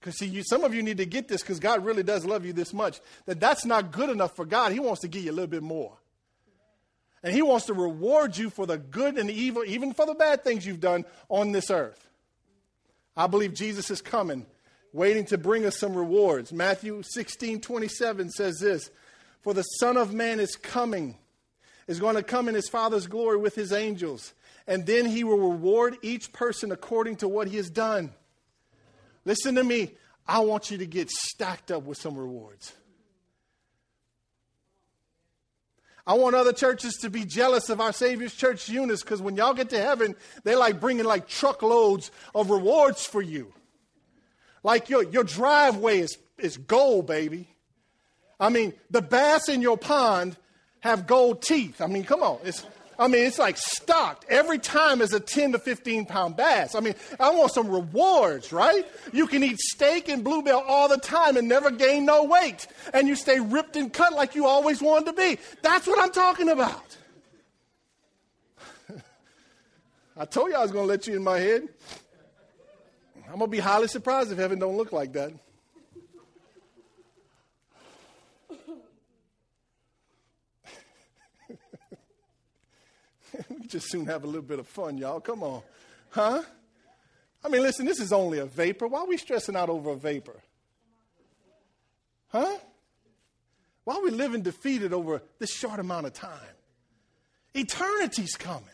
Because 0.00 0.18
see, 0.18 0.26
you, 0.26 0.42
some 0.42 0.64
of 0.64 0.74
you 0.74 0.82
need 0.82 0.96
to 0.98 1.06
get 1.06 1.28
this 1.28 1.42
because 1.42 1.60
God 1.60 1.84
really 1.84 2.02
does 2.02 2.24
love 2.24 2.44
you 2.44 2.52
this 2.52 2.72
much 2.72 3.00
that 3.26 3.38
that's 3.38 3.64
not 3.64 3.92
good 3.92 4.10
enough 4.10 4.34
for 4.34 4.44
God. 4.44 4.72
He 4.72 4.80
wants 4.80 5.02
to 5.02 5.08
give 5.08 5.24
you 5.24 5.30
a 5.30 5.34
little 5.34 5.46
bit 5.46 5.62
more. 5.62 5.96
And 7.22 7.34
He 7.34 7.42
wants 7.42 7.66
to 7.66 7.74
reward 7.74 8.36
you 8.36 8.50
for 8.50 8.66
the 8.66 8.78
good 8.78 9.18
and 9.18 9.28
the 9.28 9.34
evil, 9.34 9.62
even 9.66 9.92
for 9.92 10.06
the 10.06 10.14
bad 10.14 10.42
things 10.42 10.66
you've 10.66 10.80
done 10.80 11.04
on 11.28 11.52
this 11.52 11.70
earth. 11.70 12.08
I 13.16 13.26
believe 13.26 13.54
Jesus 13.54 13.90
is 13.90 14.00
coming, 14.00 14.46
waiting 14.92 15.26
to 15.26 15.38
bring 15.38 15.66
us 15.66 15.76
some 15.76 15.94
rewards. 15.94 16.52
Matthew 16.52 17.02
16 17.02 17.60
27 17.60 18.30
says 18.30 18.58
this 18.60 18.90
For 19.42 19.52
the 19.52 19.62
Son 19.62 19.96
of 19.96 20.14
Man 20.14 20.40
is 20.40 20.56
coming, 20.56 21.16
is 21.86 22.00
going 22.00 22.16
to 22.16 22.22
come 22.22 22.48
in 22.48 22.54
his 22.54 22.68
Father's 22.68 23.06
glory 23.06 23.36
with 23.36 23.54
his 23.54 23.72
angels, 23.72 24.32
and 24.66 24.86
then 24.86 25.06
he 25.06 25.24
will 25.24 25.50
reward 25.50 25.96
each 26.02 26.32
person 26.32 26.72
according 26.72 27.16
to 27.16 27.28
what 27.28 27.48
he 27.48 27.56
has 27.56 27.68
done. 27.68 28.12
Listen 29.24 29.54
to 29.56 29.64
me. 29.64 29.92
I 30.26 30.40
want 30.40 30.70
you 30.70 30.78
to 30.78 30.86
get 30.86 31.10
stacked 31.10 31.72
up 31.72 31.82
with 31.82 31.98
some 31.98 32.16
rewards. 32.16 32.72
I 36.10 36.14
want 36.14 36.34
other 36.34 36.52
churches 36.52 36.94
to 37.02 37.08
be 37.08 37.24
jealous 37.24 37.68
of 37.68 37.80
our 37.80 37.92
Savior's 37.92 38.34
church 38.34 38.68
Eunice 38.68 39.00
because 39.00 39.22
when 39.22 39.36
y'all 39.36 39.54
get 39.54 39.70
to 39.70 39.78
heaven, 39.78 40.16
they 40.42 40.56
like 40.56 40.80
bringing 40.80 41.04
like 41.04 41.28
truckloads 41.28 42.10
of 42.34 42.50
rewards 42.50 43.06
for 43.06 43.22
you. 43.22 43.52
Like 44.64 44.90
your, 44.90 45.04
your 45.04 45.22
driveway 45.22 46.00
is, 46.00 46.18
is 46.36 46.56
gold, 46.56 47.06
baby. 47.06 47.54
I 48.40 48.48
mean, 48.48 48.72
the 48.90 49.02
bass 49.02 49.48
in 49.48 49.62
your 49.62 49.78
pond 49.78 50.36
have 50.80 51.06
gold 51.06 51.42
teeth. 51.42 51.80
I 51.80 51.86
mean, 51.86 52.02
come 52.02 52.24
on. 52.24 52.40
It's, 52.42 52.66
I 53.00 53.08
mean, 53.08 53.24
it's 53.24 53.38
like 53.38 53.56
stocked. 53.56 54.26
Every 54.28 54.58
time 54.58 55.00
is 55.00 55.14
a 55.14 55.20
10 55.20 55.52
to 55.52 55.58
15 55.58 56.04
pound 56.04 56.36
bass. 56.36 56.74
I 56.74 56.80
mean, 56.80 56.94
I 57.18 57.30
want 57.30 57.50
some 57.50 57.68
rewards, 57.68 58.52
right? 58.52 58.86
You 59.10 59.26
can 59.26 59.42
eat 59.42 59.58
steak 59.58 60.10
and 60.10 60.22
bluebell 60.22 60.62
all 60.68 60.86
the 60.86 60.98
time 60.98 61.38
and 61.38 61.48
never 61.48 61.70
gain 61.70 62.04
no 62.04 62.24
weight. 62.24 62.66
And 62.92 63.08
you 63.08 63.16
stay 63.16 63.40
ripped 63.40 63.76
and 63.76 63.90
cut 63.90 64.12
like 64.12 64.34
you 64.34 64.46
always 64.46 64.82
wanted 64.82 65.06
to 65.06 65.12
be. 65.14 65.38
That's 65.62 65.86
what 65.86 65.98
I'm 65.98 66.12
talking 66.12 66.50
about. 66.50 66.98
I 70.18 70.26
told 70.26 70.50
you 70.50 70.56
I 70.56 70.60
was 70.60 70.70
going 70.70 70.84
to 70.84 70.88
let 70.88 71.06
you 71.06 71.16
in 71.16 71.24
my 71.24 71.38
head. 71.38 71.66
I'm 73.32 73.38
going 73.38 73.50
to 73.50 73.56
be 73.56 73.60
highly 73.60 73.88
surprised 73.88 74.30
if 74.30 74.36
heaven 74.36 74.58
don't 74.58 74.76
look 74.76 74.92
like 74.92 75.14
that. 75.14 75.32
Just 83.70 83.90
soon 83.90 84.06
have 84.06 84.24
a 84.24 84.26
little 84.26 84.42
bit 84.42 84.58
of 84.58 84.66
fun, 84.66 84.98
y'all. 84.98 85.20
Come 85.20 85.42
on. 85.42 85.62
Huh? 86.10 86.42
I 87.44 87.48
mean, 87.48 87.62
listen, 87.62 87.86
this 87.86 88.00
is 88.00 88.12
only 88.12 88.38
a 88.38 88.46
vapor. 88.46 88.86
Why 88.86 89.00
are 89.00 89.06
we 89.06 89.16
stressing 89.16 89.56
out 89.56 89.70
over 89.70 89.90
a 89.90 89.96
vapor? 89.96 90.36
Huh? 92.28 92.58
Why 93.84 93.94
are 93.96 94.02
we 94.02 94.10
living 94.10 94.42
defeated 94.42 94.92
over 94.92 95.22
this 95.38 95.52
short 95.52 95.80
amount 95.80 96.06
of 96.06 96.12
time? 96.12 96.38
Eternity's 97.56 98.36
coming. 98.36 98.64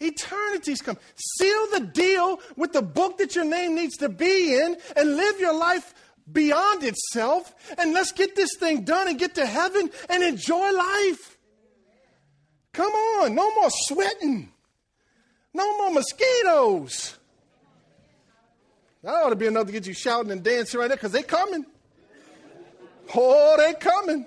Eternity's 0.00 0.80
coming. 0.80 1.00
Seal 1.14 1.66
the 1.72 1.80
deal 1.80 2.40
with 2.56 2.72
the 2.72 2.82
book 2.82 3.18
that 3.18 3.36
your 3.36 3.44
name 3.44 3.74
needs 3.74 3.98
to 3.98 4.08
be 4.08 4.54
in 4.54 4.76
and 4.96 5.16
live 5.16 5.38
your 5.38 5.54
life 5.54 5.94
beyond 6.32 6.82
itself. 6.82 7.54
And 7.78 7.92
let's 7.92 8.12
get 8.12 8.34
this 8.34 8.50
thing 8.58 8.82
done 8.82 9.08
and 9.08 9.18
get 9.18 9.34
to 9.34 9.46
heaven 9.46 9.90
and 10.08 10.22
enjoy 10.22 10.72
life. 10.72 11.29
Come 12.72 12.92
on, 12.92 13.34
no 13.34 13.54
more 13.54 13.70
sweating. 13.70 14.50
No 15.52 15.78
more 15.78 15.90
mosquitoes. 15.92 17.16
That 19.02 19.10
ought 19.10 19.30
to 19.30 19.36
be 19.36 19.46
enough 19.46 19.66
to 19.66 19.72
get 19.72 19.86
you 19.86 19.94
shouting 19.94 20.30
and 20.30 20.42
dancing 20.42 20.78
right 20.78 20.88
there 20.88 20.96
because 20.96 21.12
they're 21.12 21.22
coming. 21.22 21.64
Oh, 23.14 23.54
they're 23.56 23.74
coming. 23.74 24.26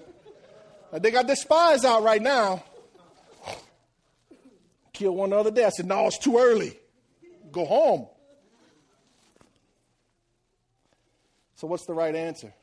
Uh, 0.91 0.99
they 0.99 1.11
got 1.11 1.27
their 1.27 1.35
spies 1.35 1.85
out 1.85 2.03
right 2.03 2.21
now. 2.21 2.63
Killed 4.91 5.17
one 5.17 5.29
the 5.29 5.37
other 5.37 5.51
day. 5.51 5.63
I 5.65 5.69
said, 5.69 5.85
no, 5.85 6.07
it's 6.07 6.17
too 6.17 6.37
early. 6.37 6.77
Go 7.51 7.65
home. 7.65 8.07
So, 11.55 11.67
what's 11.67 11.85
the 11.85 11.93
right 11.93 12.13
answer? 12.13 12.53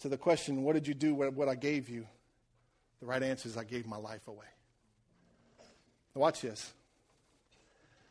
To 0.00 0.08
the 0.08 0.16
question, 0.16 0.62
what 0.62 0.74
did 0.74 0.86
you 0.86 0.94
do 0.94 1.14
with 1.14 1.34
what 1.34 1.48
I 1.48 1.54
gave 1.54 1.88
you? 1.88 2.06
The 3.04 3.10
right 3.10 3.22
answer 3.22 3.50
is 3.50 3.58
I 3.58 3.64
gave 3.64 3.86
my 3.86 3.98
life 3.98 4.26
away. 4.28 4.46
Watch 6.14 6.40
this. 6.40 6.72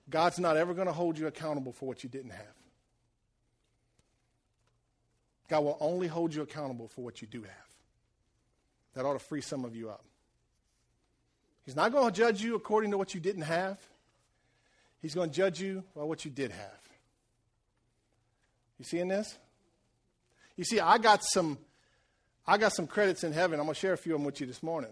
God's 0.07 0.37
not 0.37 0.55
ever 0.55 0.75
going 0.75 0.85
to 0.85 0.93
hold 0.93 1.17
you 1.17 1.25
accountable 1.25 1.71
for 1.71 1.87
what 1.87 2.03
you 2.03 2.11
didn't 2.11 2.29
have. 2.29 2.45
God 5.49 5.63
will 5.63 5.77
only 5.79 6.05
hold 6.05 6.35
you 6.35 6.43
accountable 6.43 6.89
for 6.89 7.01
what 7.01 7.23
you 7.23 7.27
do 7.27 7.41
have. 7.41 7.69
That 8.93 9.03
ought 9.03 9.13
to 9.13 9.19
free 9.19 9.41
some 9.41 9.65
of 9.65 9.75
you 9.75 9.89
up. 9.89 10.05
He's 11.65 11.75
not 11.75 11.91
going 11.91 12.13
to 12.13 12.15
judge 12.15 12.43
you 12.43 12.53
according 12.53 12.91
to 12.91 12.97
what 12.99 13.15
you 13.15 13.19
didn't 13.19 13.43
have. 13.43 13.79
He's 15.01 15.15
going 15.15 15.31
to 15.31 15.35
judge 15.35 15.59
you 15.59 15.83
by 15.95 16.03
what 16.03 16.23
you 16.23 16.29
did 16.29 16.51
have. 16.51 16.81
You 18.77 18.85
seeing 18.85 19.07
this? 19.07 19.39
You 20.55 20.65
see, 20.65 20.79
I 20.79 20.99
got 20.99 21.23
some 21.23 21.57
I 22.45 22.57
got 22.57 22.73
some 22.73 22.87
credits 22.87 23.23
in 23.23 23.31
heaven. 23.31 23.59
I'm 23.59 23.65
going 23.65 23.73
to 23.73 23.79
share 23.79 23.93
a 23.93 23.97
few 23.97 24.13
of 24.13 24.19
them 24.19 24.25
with 24.25 24.41
you 24.41 24.47
this 24.47 24.61
morning. 24.61 24.91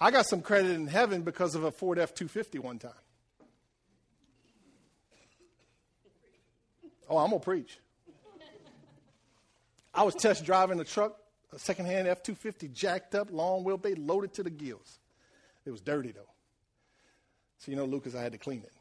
I 0.00 0.10
got 0.10 0.26
some 0.26 0.42
credit 0.42 0.72
in 0.72 0.86
heaven 0.86 1.22
because 1.22 1.54
of 1.54 1.64
a 1.64 1.70
Ford 1.70 1.98
F 1.98 2.14
250 2.14 2.58
one 2.58 2.78
time. 2.78 2.92
Oh, 7.08 7.18
I'm 7.18 7.30
going 7.30 7.40
to 7.40 7.44
preach. 7.44 7.78
I 9.94 10.02
was 10.02 10.14
test 10.14 10.44
driving 10.44 10.78
a 10.80 10.84
truck, 10.84 11.16
a 11.52 11.58
secondhand 11.58 12.08
F 12.08 12.22
250, 12.22 12.68
jacked 12.68 13.14
up, 13.14 13.28
long 13.30 13.64
wheelbase, 13.64 13.96
loaded 13.98 14.34
to 14.34 14.42
the 14.42 14.50
gills. 14.50 14.98
It 15.64 15.70
was 15.70 15.80
dirty 15.80 16.12
though. 16.12 16.28
So, 17.58 17.70
you 17.70 17.76
know, 17.76 17.86
Lucas, 17.86 18.14
I 18.14 18.22
had 18.22 18.32
to 18.32 18.38
clean 18.38 18.62
it. 18.62 18.72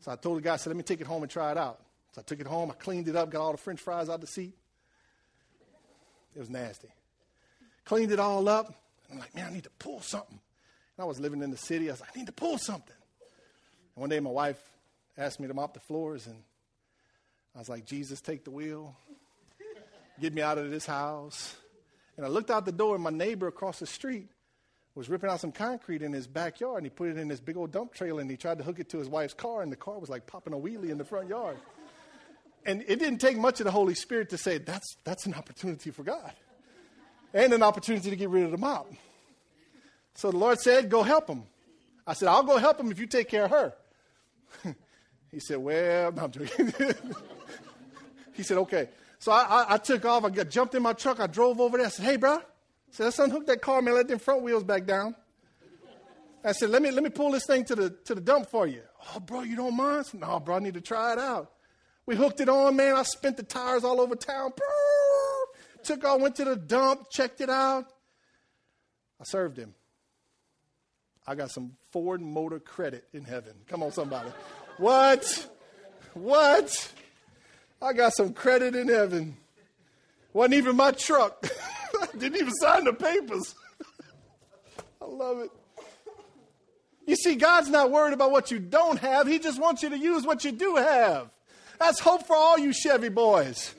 So 0.00 0.12
I 0.12 0.16
told 0.16 0.38
the 0.38 0.42
guy, 0.42 0.54
I 0.54 0.56
said, 0.56 0.70
let 0.70 0.76
me 0.76 0.82
take 0.82 1.00
it 1.00 1.06
home 1.06 1.22
and 1.22 1.30
try 1.30 1.50
it 1.50 1.56
out. 1.56 1.80
So 2.12 2.20
I 2.20 2.22
took 2.22 2.40
it 2.40 2.46
home, 2.46 2.70
I 2.70 2.74
cleaned 2.74 3.08
it 3.08 3.16
up, 3.16 3.30
got 3.30 3.40
all 3.40 3.52
the 3.52 3.58
french 3.58 3.80
fries 3.80 4.08
out 4.08 4.20
the 4.20 4.26
seat. 4.26 4.54
It 6.38 6.42
was 6.42 6.50
nasty. 6.50 6.86
Cleaned 7.84 8.12
it 8.12 8.20
all 8.20 8.48
up. 8.48 8.72
I'm 9.10 9.18
like, 9.18 9.34
man, 9.34 9.46
I 9.46 9.52
need 9.52 9.64
to 9.64 9.70
pull 9.80 10.00
something. 10.00 10.38
And 10.96 11.02
I 11.02 11.04
was 11.04 11.18
living 11.18 11.42
in 11.42 11.50
the 11.50 11.56
city. 11.56 11.88
I 11.88 11.94
was 11.94 12.00
like, 12.00 12.10
I 12.14 12.18
need 12.20 12.26
to 12.26 12.32
pull 12.32 12.58
something. 12.58 12.94
And 13.96 14.00
one 14.00 14.08
day 14.08 14.20
my 14.20 14.30
wife 14.30 14.62
asked 15.16 15.40
me 15.40 15.48
to 15.48 15.54
mop 15.54 15.74
the 15.74 15.80
floors, 15.80 16.28
and 16.28 16.36
I 17.56 17.58
was 17.58 17.68
like, 17.68 17.86
Jesus, 17.86 18.20
take 18.20 18.44
the 18.44 18.52
wheel. 18.52 18.94
Get 20.20 20.32
me 20.32 20.40
out 20.40 20.58
of 20.58 20.70
this 20.70 20.86
house. 20.86 21.56
And 22.16 22.24
I 22.24 22.28
looked 22.28 22.52
out 22.52 22.64
the 22.64 22.70
door, 22.70 22.94
and 22.94 23.02
my 23.02 23.10
neighbor 23.10 23.48
across 23.48 23.80
the 23.80 23.86
street 23.86 24.28
was 24.94 25.08
ripping 25.08 25.30
out 25.30 25.40
some 25.40 25.50
concrete 25.50 26.02
in 26.02 26.12
his 26.12 26.28
backyard, 26.28 26.76
and 26.76 26.86
he 26.86 26.90
put 26.90 27.08
it 27.08 27.16
in 27.16 27.26
this 27.26 27.40
big 27.40 27.56
old 27.56 27.72
dump 27.72 27.92
trailer, 27.94 28.20
and 28.20 28.30
he 28.30 28.36
tried 28.36 28.58
to 28.58 28.64
hook 28.64 28.78
it 28.78 28.90
to 28.90 28.98
his 28.98 29.08
wife's 29.08 29.34
car, 29.34 29.62
and 29.62 29.72
the 29.72 29.76
car 29.76 29.98
was 29.98 30.08
like 30.08 30.24
popping 30.28 30.52
a 30.52 30.56
wheelie 30.56 30.90
in 30.90 30.98
the 30.98 31.04
front 31.04 31.28
yard. 31.28 31.56
And 32.68 32.84
it 32.86 32.98
didn't 32.98 33.16
take 33.16 33.38
much 33.38 33.60
of 33.60 33.64
the 33.64 33.70
Holy 33.70 33.94
Spirit 33.94 34.28
to 34.28 34.36
say, 34.36 34.58
that's, 34.58 34.98
that's 35.02 35.24
an 35.24 35.32
opportunity 35.32 35.90
for 35.90 36.02
God 36.02 36.32
and 37.32 37.54
an 37.54 37.62
opportunity 37.62 38.10
to 38.10 38.14
get 38.16 38.28
rid 38.28 38.44
of 38.44 38.50
the 38.50 38.58
mop. 38.58 38.92
So 40.14 40.30
the 40.30 40.36
Lord 40.36 40.60
said, 40.60 40.90
Go 40.90 41.02
help 41.02 41.30
him. 41.30 41.44
I 42.06 42.12
said, 42.12 42.28
I'll 42.28 42.42
go 42.42 42.58
help 42.58 42.78
him 42.78 42.90
if 42.90 42.98
you 42.98 43.06
take 43.06 43.30
care 43.30 43.46
of 43.46 43.52
her. 43.52 43.74
he 45.32 45.40
said, 45.40 45.56
Well, 45.56 46.12
no, 46.12 46.24
I'm 46.24 46.30
joking. 46.30 46.74
he 48.34 48.42
said, 48.42 48.58
Okay. 48.58 48.90
So 49.18 49.32
I, 49.32 49.44
I, 49.44 49.74
I, 49.74 49.76
took 49.78 50.04
off. 50.04 50.26
I 50.26 50.28
got, 50.28 50.50
jumped 50.50 50.74
in 50.74 50.82
my 50.82 50.92
truck. 50.92 51.20
I 51.20 51.26
drove 51.26 51.62
over 51.62 51.78
there. 51.78 51.86
I 51.86 51.88
said, 51.88 52.04
Hey, 52.04 52.16
bro. 52.16 52.34
I 52.34 52.42
said, 52.90 53.04
Let's 53.04 53.18
unhook 53.18 53.46
that 53.46 53.62
car, 53.62 53.80
man. 53.80 53.94
Let 53.94 54.08
them 54.08 54.18
front 54.18 54.42
wheels 54.42 54.62
back 54.62 54.84
down. 54.84 55.14
I 56.44 56.52
said, 56.52 56.70
let 56.70 56.82
me, 56.82 56.90
let 56.90 57.02
me 57.02 57.10
pull 57.10 57.32
this 57.32 57.46
thing 57.46 57.64
to 57.64 57.74
the, 57.74 57.90
to 58.04 58.14
the 58.14 58.20
dump 58.20 58.48
for 58.48 58.66
you. 58.66 58.82
Oh, 59.14 59.20
bro, 59.20 59.42
you 59.42 59.56
don't 59.56 59.76
mind? 59.76 60.06
Said, 60.06 60.20
no, 60.20 60.38
bro, 60.38 60.56
I 60.56 60.58
need 60.60 60.74
to 60.74 60.80
try 60.80 61.12
it 61.12 61.18
out. 61.18 61.50
We 62.08 62.16
hooked 62.16 62.40
it 62.40 62.48
on, 62.48 62.74
man. 62.74 62.96
I 62.96 63.02
spent 63.02 63.36
the 63.36 63.42
tires 63.42 63.84
all 63.84 64.00
over 64.00 64.16
town. 64.16 64.54
Took 65.82 66.04
off, 66.06 66.22
went 66.22 66.36
to 66.36 66.44
the 66.46 66.56
dump, 66.56 67.10
checked 67.10 67.42
it 67.42 67.50
out. 67.50 67.84
I 69.20 69.24
served 69.24 69.58
him. 69.58 69.74
I 71.26 71.34
got 71.34 71.50
some 71.50 71.72
Ford 71.90 72.22
motor 72.22 72.60
credit 72.60 73.04
in 73.12 73.24
heaven. 73.24 73.52
Come 73.66 73.82
on, 73.82 73.92
somebody. 73.92 74.30
what? 74.78 75.50
What? 76.14 76.92
I 77.82 77.92
got 77.92 78.14
some 78.14 78.32
credit 78.32 78.74
in 78.74 78.88
heaven. 78.88 79.36
Wasn't 80.32 80.54
even 80.54 80.76
my 80.76 80.92
truck. 80.92 81.46
Didn't 82.18 82.40
even 82.40 82.54
sign 82.54 82.84
the 82.84 82.94
papers. 82.94 83.54
I 85.02 85.04
love 85.04 85.40
it. 85.40 85.50
You 87.06 87.16
see, 87.16 87.34
God's 87.34 87.68
not 87.68 87.90
worried 87.90 88.14
about 88.14 88.30
what 88.30 88.50
you 88.50 88.60
don't 88.60 88.98
have. 88.98 89.26
He 89.26 89.38
just 89.38 89.60
wants 89.60 89.82
you 89.82 89.90
to 89.90 89.98
use 89.98 90.24
what 90.24 90.42
you 90.46 90.52
do 90.52 90.76
have. 90.76 91.28
That's 91.78 92.00
hope 92.00 92.26
for 92.26 92.36
all 92.36 92.58
you 92.58 92.72
Chevy 92.72 93.08
boys. 93.08 93.74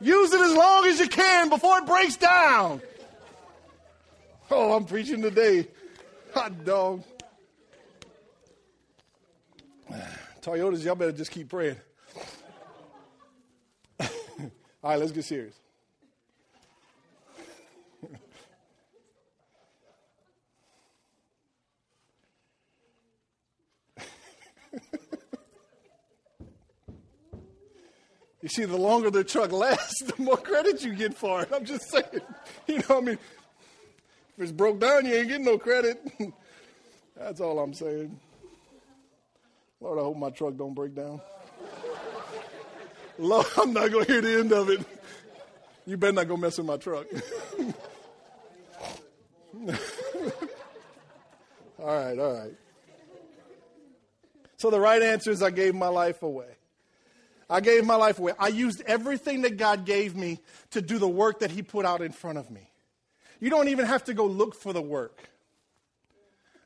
Use 0.00 0.32
it 0.32 0.40
as 0.40 0.54
long 0.54 0.86
as 0.86 0.98
you 0.98 1.08
can 1.08 1.48
before 1.48 1.78
it 1.78 1.86
breaks 1.86 2.16
down. 2.16 2.82
Oh, 4.50 4.72
I'm 4.74 4.84
preaching 4.84 5.22
today. 5.22 5.68
Hot 6.34 6.64
dog. 6.64 7.04
Toyotas, 10.42 10.84
y'all 10.84 10.96
better 10.96 11.12
just 11.12 11.30
keep 11.30 11.48
praying. 11.48 11.76
All 14.00 14.08
right, 14.82 14.98
let's 14.98 15.12
get 15.12 15.24
serious. 15.24 15.54
You 28.42 28.48
see, 28.48 28.64
the 28.64 28.76
longer 28.76 29.08
the 29.08 29.22
truck 29.22 29.52
lasts, 29.52 30.02
the 30.16 30.20
more 30.20 30.36
credit 30.36 30.82
you 30.82 30.94
get 30.94 31.14
for 31.14 31.42
it. 31.42 31.48
I'm 31.54 31.64
just 31.64 31.90
saying. 31.90 32.04
You 32.66 32.78
know, 32.88 32.98
I 32.98 33.00
mean, 33.00 33.18
if 34.36 34.38
it's 34.38 34.52
broke 34.52 34.78
down, 34.78 35.04
you 35.04 35.14
ain't 35.14 35.28
getting 35.28 35.44
no 35.44 35.58
credit. 35.58 36.00
That's 37.16 37.40
all 37.40 37.58
I'm 37.58 37.74
saying. 37.74 38.18
Lord, 39.80 39.98
I 39.98 40.02
hope 40.02 40.16
my 40.16 40.30
truck 40.30 40.56
don't 40.56 40.74
break 40.74 40.94
down. 40.94 41.20
Lord, 43.18 43.46
I'm 43.56 43.72
not 43.72 43.90
going 43.90 44.04
to 44.04 44.12
hear 44.12 44.20
the 44.20 44.38
end 44.38 44.52
of 44.52 44.70
it. 44.70 44.86
You 45.86 45.96
better 45.96 46.12
not 46.12 46.28
go 46.28 46.36
mess 46.36 46.58
with 46.58 46.66
my 46.66 46.76
truck. 46.76 47.06
all 51.78 51.86
right, 51.86 52.18
all 52.18 52.32
right. 52.34 52.54
So 54.56 54.70
the 54.70 54.80
right 54.80 55.02
answer 55.02 55.32
is 55.32 55.42
I 55.42 55.50
gave 55.50 55.74
my 55.74 55.88
life 55.88 56.22
away. 56.22 56.46
I 57.52 57.60
gave 57.60 57.84
my 57.84 57.96
life 57.96 58.18
away. 58.18 58.32
I 58.38 58.48
used 58.48 58.80
everything 58.86 59.42
that 59.42 59.58
God 59.58 59.84
gave 59.84 60.16
me 60.16 60.40
to 60.70 60.80
do 60.80 60.98
the 60.98 61.08
work 61.08 61.40
that 61.40 61.50
He 61.50 61.62
put 61.62 61.84
out 61.84 62.00
in 62.00 62.10
front 62.10 62.38
of 62.38 62.50
me. 62.50 62.70
You 63.40 63.50
don't 63.50 63.68
even 63.68 63.84
have 63.84 64.04
to 64.04 64.14
go 64.14 64.24
look 64.24 64.54
for 64.54 64.72
the 64.72 64.80
work, 64.80 65.28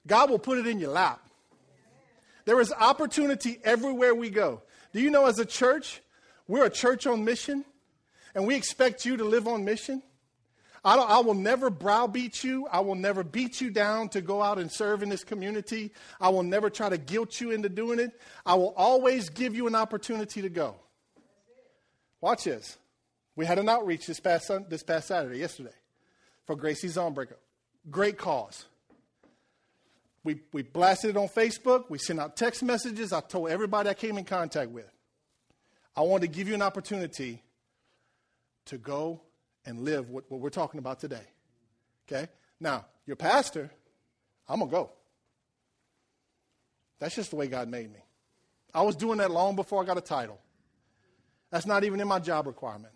God 0.06 0.30
will 0.30 0.38
put 0.38 0.58
it 0.58 0.66
in 0.66 0.78
your 0.78 0.90
lap. 0.90 1.20
There 2.44 2.60
is 2.60 2.72
opportunity 2.72 3.58
everywhere 3.64 4.14
we 4.14 4.30
go. 4.30 4.62
Do 4.92 5.00
you 5.00 5.10
know, 5.10 5.26
as 5.26 5.40
a 5.40 5.44
church, 5.44 6.00
we're 6.46 6.64
a 6.64 6.70
church 6.70 7.04
on 7.08 7.24
mission, 7.24 7.64
and 8.36 8.46
we 8.46 8.54
expect 8.54 9.04
you 9.04 9.16
to 9.16 9.24
live 9.24 9.48
on 9.48 9.64
mission? 9.64 10.04
I, 10.86 10.94
I, 10.94 11.18
will 11.18 11.34
never 11.34 11.68
browbeat 11.68 12.44
you. 12.44 12.68
I 12.70 12.78
will 12.78 12.94
never 12.94 13.24
beat 13.24 13.60
you 13.60 13.70
down 13.70 14.08
to 14.10 14.20
go 14.20 14.40
out 14.40 14.58
and 14.58 14.70
serve 14.70 15.02
in 15.02 15.08
this 15.08 15.24
community. 15.24 15.90
I 16.20 16.28
will 16.28 16.44
never 16.44 16.70
try 16.70 16.88
to 16.88 16.96
guilt 16.96 17.40
you 17.40 17.50
into 17.50 17.68
doing 17.68 17.98
it. 17.98 18.12
I 18.46 18.54
will 18.54 18.72
always 18.76 19.28
give 19.28 19.56
you 19.56 19.66
an 19.66 19.74
opportunity 19.74 20.42
to 20.42 20.48
go. 20.48 20.76
Watch 22.20 22.44
this. 22.44 22.78
We 23.34 23.44
had 23.46 23.58
an 23.58 23.68
outreach 23.68 24.06
this 24.06 24.20
past, 24.20 24.48
this 24.68 24.84
past 24.84 25.08
Saturday, 25.08 25.40
yesterday, 25.40 25.74
for 26.44 26.54
Gracie 26.54 26.86
Zonebreaker. 26.86 27.36
Great 27.90 28.16
cause. 28.16 28.64
We, 30.22 30.40
we 30.52 30.62
blasted 30.62 31.10
it 31.10 31.16
on 31.16 31.26
Facebook. 31.26 31.90
We 31.90 31.98
sent 31.98 32.20
out 32.20 32.36
text 32.36 32.62
messages. 32.62 33.12
I 33.12 33.22
told 33.22 33.50
everybody 33.50 33.88
I 33.90 33.94
came 33.94 34.18
in 34.18 34.24
contact 34.24 34.70
with. 34.70 34.88
I 35.96 36.02
wanted 36.02 36.30
to 36.30 36.38
give 36.38 36.46
you 36.46 36.54
an 36.54 36.62
opportunity 36.62 37.42
to 38.66 38.78
go 38.78 39.22
and 39.66 39.80
live 39.80 40.08
what, 40.08 40.24
what 40.30 40.40
we're 40.40 40.48
talking 40.48 40.78
about 40.78 41.00
today. 41.00 41.26
Okay? 42.08 42.28
Now, 42.60 42.86
your 43.06 43.16
pastor, 43.16 43.70
I'm 44.48 44.60
going 44.60 44.70
to 44.70 44.76
go. 44.76 44.90
That's 46.98 47.14
just 47.14 47.30
the 47.30 47.36
way 47.36 47.48
God 47.48 47.68
made 47.68 47.92
me. 47.92 48.00
I 48.72 48.82
was 48.82 48.96
doing 48.96 49.18
that 49.18 49.30
long 49.30 49.56
before 49.56 49.82
I 49.82 49.86
got 49.86 49.98
a 49.98 50.02
title. 50.02 50.38
That's 51.50 51.66
not 51.66 51.84
even 51.84 52.00
in 52.00 52.08
my 52.08 52.18
job 52.18 52.46
requirement. 52.46 52.94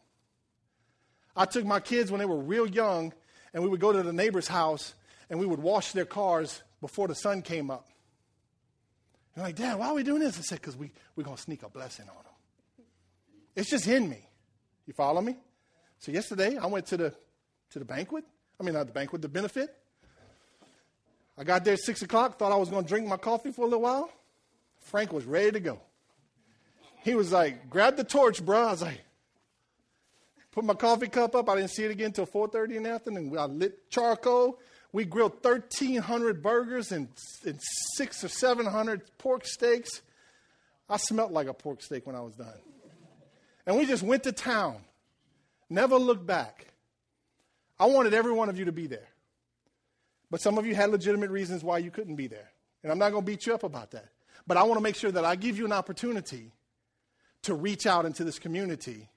I 1.36 1.44
took 1.44 1.64
my 1.64 1.80
kids 1.80 2.10
when 2.10 2.18
they 2.18 2.26
were 2.26 2.38
real 2.38 2.66
young, 2.66 3.12
and 3.52 3.62
we 3.62 3.68
would 3.68 3.80
go 3.80 3.92
to 3.92 4.02
the 4.02 4.12
neighbor's 4.12 4.48
house 4.48 4.94
and 5.28 5.38
we 5.38 5.46
would 5.46 5.60
wash 5.60 5.92
their 5.92 6.04
cars 6.04 6.62
before 6.80 7.08
the 7.08 7.14
sun 7.14 7.42
came 7.42 7.70
up. 7.70 7.88
And 9.34 9.42
I'm 9.42 9.48
like, 9.48 9.56
Dad, 9.56 9.78
why 9.78 9.88
are 9.88 9.94
we 9.94 10.02
doing 10.02 10.20
this? 10.20 10.38
I 10.38 10.42
said, 10.42 10.60
because 10.60 10.76
we, 10.76 10.90
we're 11.14 11.24
going 11.24 11.36
to 11.36 11.42
sneak 11.42 11.62
a 11.62 11.68
blessing 11.68 12.06
on 12.08 12.16
them. 12.16 12.86
It's 13.54 13.70
just 13.70 13.86
in 13.86 14.08
me. 14.08 14.28
You 14.86 14.92
follow 14.92 15.20
me? 15.20 15.36
So 16.00 16.12
yesterday 16.12 16.56
I 16.56 16.66
went 16.66 16.86
to 16.86 16.96
the 16.96 17.14
to 17.70 17.78
the 17.78 17.84
banquet. 17.84 18.24
I 18.58 18.64
mean 18.64 18.74
not 18.74 18.86
the 18.86 18.92
banquet, 18.92 19.22
the 19.22 19.28
benefit. 19.28 19.74
I 21.38 21.44
got 21.44 21.64
there 21.64 21.74
at 21.74 21.80
six 21.80 22.02
o'clock, 22.02 22.38
thought 22.38 22.52
I 22.52 22.56
was 22.56 22.68
gonna 22.68 22.86
drink 22.86 23.06
my 23.06 23.16
coffee 23.16 23.52
for 23.52 23.62
a 23.62 23.64
little 23.64 23.82
while. 23.82 24.10
Frank 24.80 25.12
was 25.12 25.24
ready 25.24 25.52
to 25.52 25.60
go. 25.60 25.80
He 27.02 27.14
was 27.14 27.32
like, 27.32 27.70
grab 27.70 27.96
the 27.96 28.04
torch, 28.04 28.44
bro. 28.44 28.58
I 28.58 28.70
was 28.72 28.82
like, 28.82 29.00
put 30.52 30.64
my 30.64 30.74
coffee 30.74 31.08
cup 31.08 31.34
up. 31.34 31.48
I 31.48 31.56
didn't 31.56 31.70
see 31.70 31.84
it 31.84 31.90
again 31.90 32.06
until 32.06 32.26
4.30 32.26 32.76
in 32.76 32.82
the 32.82 32.90
afternoon. 32.90 33.36
I 33.38 33.46
lit 33.46 33.88
charcoal. 33.90 34.58
We 34.92 35.04
grilled 35.04 35.44
1,300 35.44 36.42
burgers 36.42 36.92
and, 36.92 37.08
and 37.46 37.58
six 37.94 38.24
or 38.24 38.28
700 38.28 39.02
pork 39.18 39.46
steaks. 39.46 40.02
I 40.88 40.96
smelled 40.96 41.30
like 41.30 41.46
a 41.46 41.54
pork 41.54 41.80
steak 41.82 42.06
when 42.06 42.16
I 42.16 42.20
was 42.20 42.34
done. 42.34 42.58
And 43.66 43.78
we 43.78 43.86
just 43.86 44.02
went 44.02 44.24
to 44.24 44.32
town. 44.32 44.78
Never 45.70 45.96
look 45.96 46.26
back. 46.26 46.66
I 47.78 47.86
wanted 47.86 48.12
every 48.12 48.32
one 48.32 48.48
of 48.48 48.58
you 48.58 48.66
to 48.66 48.72
be 48.72 48.88
there. 48.88 49.08
But 50.30 50.40
some 50.40 50.58
of 50.58 50.66
you 50.66 50.74
had 50.74 50.90
legitimate 50.90 51.30
reasons 51.30 51.64
why 51.64 51.78
you 51.78 51.90
couldn't 51.90 52.16
be 52.16 52.26
there. 52.26 52.50
And 52.82 52.92
I'm 52.92 52.98
not 52.98 53.10
going 53.10 53.24
to 53.24 53.26
beat 53.26 53.46
you 53.46 53.54
up 53.54 53.62
about 53.62 53.92
that. 53.92 54.08
But 54.46 54.56
I 54.56 54.64
want 54.64 54.78
to 54.78 54.82
make 54.82 54.96
sure 54.96 55.12
that 55.12 55.24
I 55.24 55.36
give 55.36 55.56
you 55.56 55.64
an 55.64 55.72
opportunity 55.72 56.52
to 57.42 57.54
reach 57.54 57.86
out 57.86 58.04
into 58.04 58.24
this 58.24 58.38
community 58.38 59.08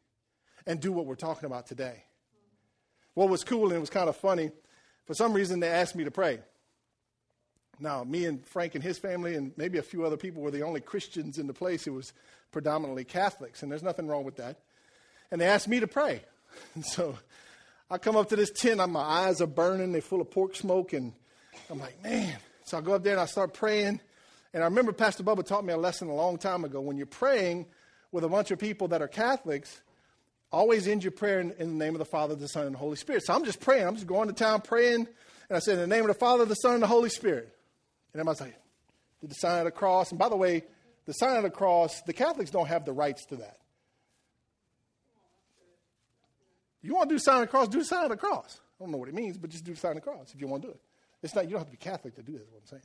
and 0.65 0.79
do 0.79 0.91
what 0.91 1.05
we're 1.05 1.15
talking 1.15 1.45
about 1.45 1.67
today. 1.67 2.03
What 3.15 3.29
was 3.29 3.43
cool 3.43 3.65
and 3.65 3.73
it 3.73 3.79
was 3.79 3.89
kind 3.89 4.09
of 4.09 4.15
funny, 4.15 4.51
for 5.05 5.13
some 5.13 5.33
reason 5.33 5.59
they 5.59 5.69
asked 5.69 5.95
me 5.95 6.03
to 6.03 6.11
pray. 6.11 6.39
Now, 7.79 8.03
me 8.03 8.25
and 8.25 8.45
Frank 8.45 8.75
and 8.75 8.83
his 8.83 8.97
family, 8.97 9.35
and 9.35 9.51
maybe 9.57 9.77
a 9.77 9.83
few 9.83 10.05
other 10.05 10.17
people, 10.17 10.41
were 10.41 10.51
the 10.51 10.61
only 10.61 10.79
Christians 10.79 11.37
in 11.37 11.47
the 11.47 11.53
place. 11.53 11.85
It 11.87 11.91
was 11.91 12.13
predominantly 12.51 13.03
Catholics, 13.03 13.63
and 13.63 13.71
there's 13.71 13.83
nothing 13.83 14.07
wrong 14.07 14.23
with 14.23 14.37
that. 14.37 14.59
And 15.31 15.41
they 15.41 15.47
asked 15.47 15.67
me 15.67 15.79
to 15.79 15.87
pray. 15.87 16.21
And 16.75 16.85
so 16.95 17.17
I 17.89 17.97
come 17.97 18.15
up 18.15 18.29
to 18.29 18.35
this 18.35 18.51
tent, 18.51 18.77
my 18.89 18.99
eyes 18.99 19.41
are 19.41 19.47
burning, 19.47 19.91
they're 19.91 20.01
full 20.01 20.21
of 20.21 20.31
pork 20.31 20.55
smoke, 20.55 20.93
and 20.93 21.13
I'm 21.69 21.79
like, 21.79 22.01
man. 22.03 22.37
So 22.65 22.77
I 22.77 22.81
go 22.81 22.93
up 22.93 23.03
there 23.03 23.13
and 23.13 23.21
I 23.21 23.25
start 23.25 23.53
praying. 23.53 23.99
And 24.53 24.63
I 24.63 24.67
remember 24.67 24.93
Pastor 24.93 25.23
Bubba 25.23 25.45
taught 25.45 25.65
me 25.65 25.73
a 25.73 25.77
lesson 25.77 26.07
a 26.07 26.13
long 26.13 26.37
time 26.37 26.63
ago. 26.63 26.79
When 26.79 26.97
you're 26.97 27.05
praying 27.05 27.65
with 28.11 28.23
a 28.23 28.29
bunch 28.29 28.51
of 28.51 28.59
people 28.59 28.87
that 28.89 29.01
are 29.01 29.07
Catholics, 29.07 29.81
always 30.51 30.87
end 30.87 31.03
your 31.03 31.11
prayer 31.11 31.39
in, 31.39 31.51
in, 31.53 31.77
the 31.77 31.85
name 31.85 31.95
of 31.95 31.99
the 31.99 32.05
Father, 32.05 32.35
the 32.35 32.47
Son, 32.47 32.67
and 32.67 32.75
the 32.75 32.79
Holy 32.79 32.95
Spirit. 32.95 33.25
So 33.25 33.33
I'm 33.33 33.43
just 33.43 33.59
praying. 33.59 33.87
I'm 33.87 33.95
just 33.95 34.07
going 34.07 34.27
to 34.27 34.33
town 34.33 34.61
praying. 34.61 35.07
And 35.49 35.57
I 35.57 35.59
said, 35.59 35.73
in 35.73 35.79
the 35.81 35.87
name 35.87 36.01
of 36.01 36.07
the 36.07 36.13
Father, 36.13 36.45
the 36.45 36.55
Son, 36.55 36.75
and 36.75 36.83
the 36.83 36.87
Holy 36.87 37.09
Spirit. 37.09 37.49
And 38.13 38.19
everybody's 38.19 38.41
like, 38.41 38.55
did 39.21 39.31
the 39.31 39.35
sign 39.35 39.59
of 39.59 39.65
the 39.65 39.71
cross. 39.71 40.11
And 40.11 40.19
by 40.19 40.29
the 40.29 40.35
way, 40.35 40.63
the 41.05 41.13
sign 41.13 41.37
of 41.37 41.43
the 41.43 41.49
cross, 41.49 42.01
the 42.01 42.13
Catholics 42.13 42.51
don't 42.51 42.67
have 42.67 42.85
the 42.85 42.93
rights 42.93 43.25
to 43.25 43.37
that. 43.37 43.57
You 46.83 46.93
want 46.93 47.09
to 47.09 47.15
do 47.15 47.17
the 47.17 47.23
sign 47.23 47.35
of 47.35 47.41
the 47.41 47.47
cross, 47.47 47.67
do 47.69 47.79
the 47.79 47.85
sign 47.85 48.03
of 48.03 48.11
the 48.11 48.17
cross. 48.17 48.59
I 48.79 48.83
don't 48.83 48.91
know 48.91 48.97
what 48.97 49.07
it 49.07 49.15
means, 49.15 49.37
but 49.37 49.49
just 49.49 49.63
do 49.63 49.73
the 49.73 49.79
sign 49.79 49.91
of 49.91 49.97
the 49.97 50.01
cross 50.01 50.33
if 50.33 50.41
you 50.41 50.47
want 50.47 50.63
to 50.63 50.67
do 50.67 50.73
it. 50.73 50.79
It's 51.23 51.33
not, 51.33 51.45
you 51.45 51.51
don't 51.51 51.59
have 51.59 51.67
to 51.67 51.71
be 51.71 51.77
Catholic 51.77 52.15
to 52.15 52.21
do 52.21 52.33
this, 52.33 52.41
is 52.41 52.51
what 52.51 52.61
I'm 52.61 52.67
saying. 52.67 52.83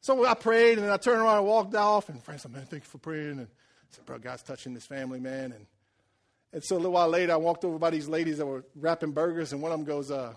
So 0.00 0.24
I 0.24 0.34
prayed, 0.34 0.78
and 0.78 0.86
then 0.86 0.92
I 0.92 0.96
turned 0.96 1.20
around 1.20 1.38
and 1.38 1.46
walked 1.46 1.74
off, 1.74 2.08
and 2.08 2.22
friends 2.22 2.42
said, 2.42 2.52
man, 2.52 2.66
thank 2.66 2.84
you 2.84 2.88
for 2.88 2.98
praying. 2.98 3.30
And 3.30 3.40
I 3.40 3.46
said, 3.90 4.06
bro, 4.06 4.18
God's 4.18 4.42
touching 4.42 4.74
this 4.74 4.86
family, 4.86 5.18
man. 5.18 5.52
And, 5.52 5.66
and 6.52 6.62
so 6.62 6.76
a 6.76 6.78
little 6.78 6.92
while 6.92 7.08
later, 7.08 7.32
I 7.32 7.36
walked 7.36 7.64
over 7.64 7.78
by 7.78 7.90
these 7.90 8.06
ladies 8.06 8.38
that 8.38 8.46
were 8.46 8.64
wrapping 8.76 9.10
burgers, 9.10 9.52
and 9.52 9.60
one 9.60 9.72
of 9.72 9.78
them 9.78 9.86
goes, 9.86 10.10
uh, 10.10 10.34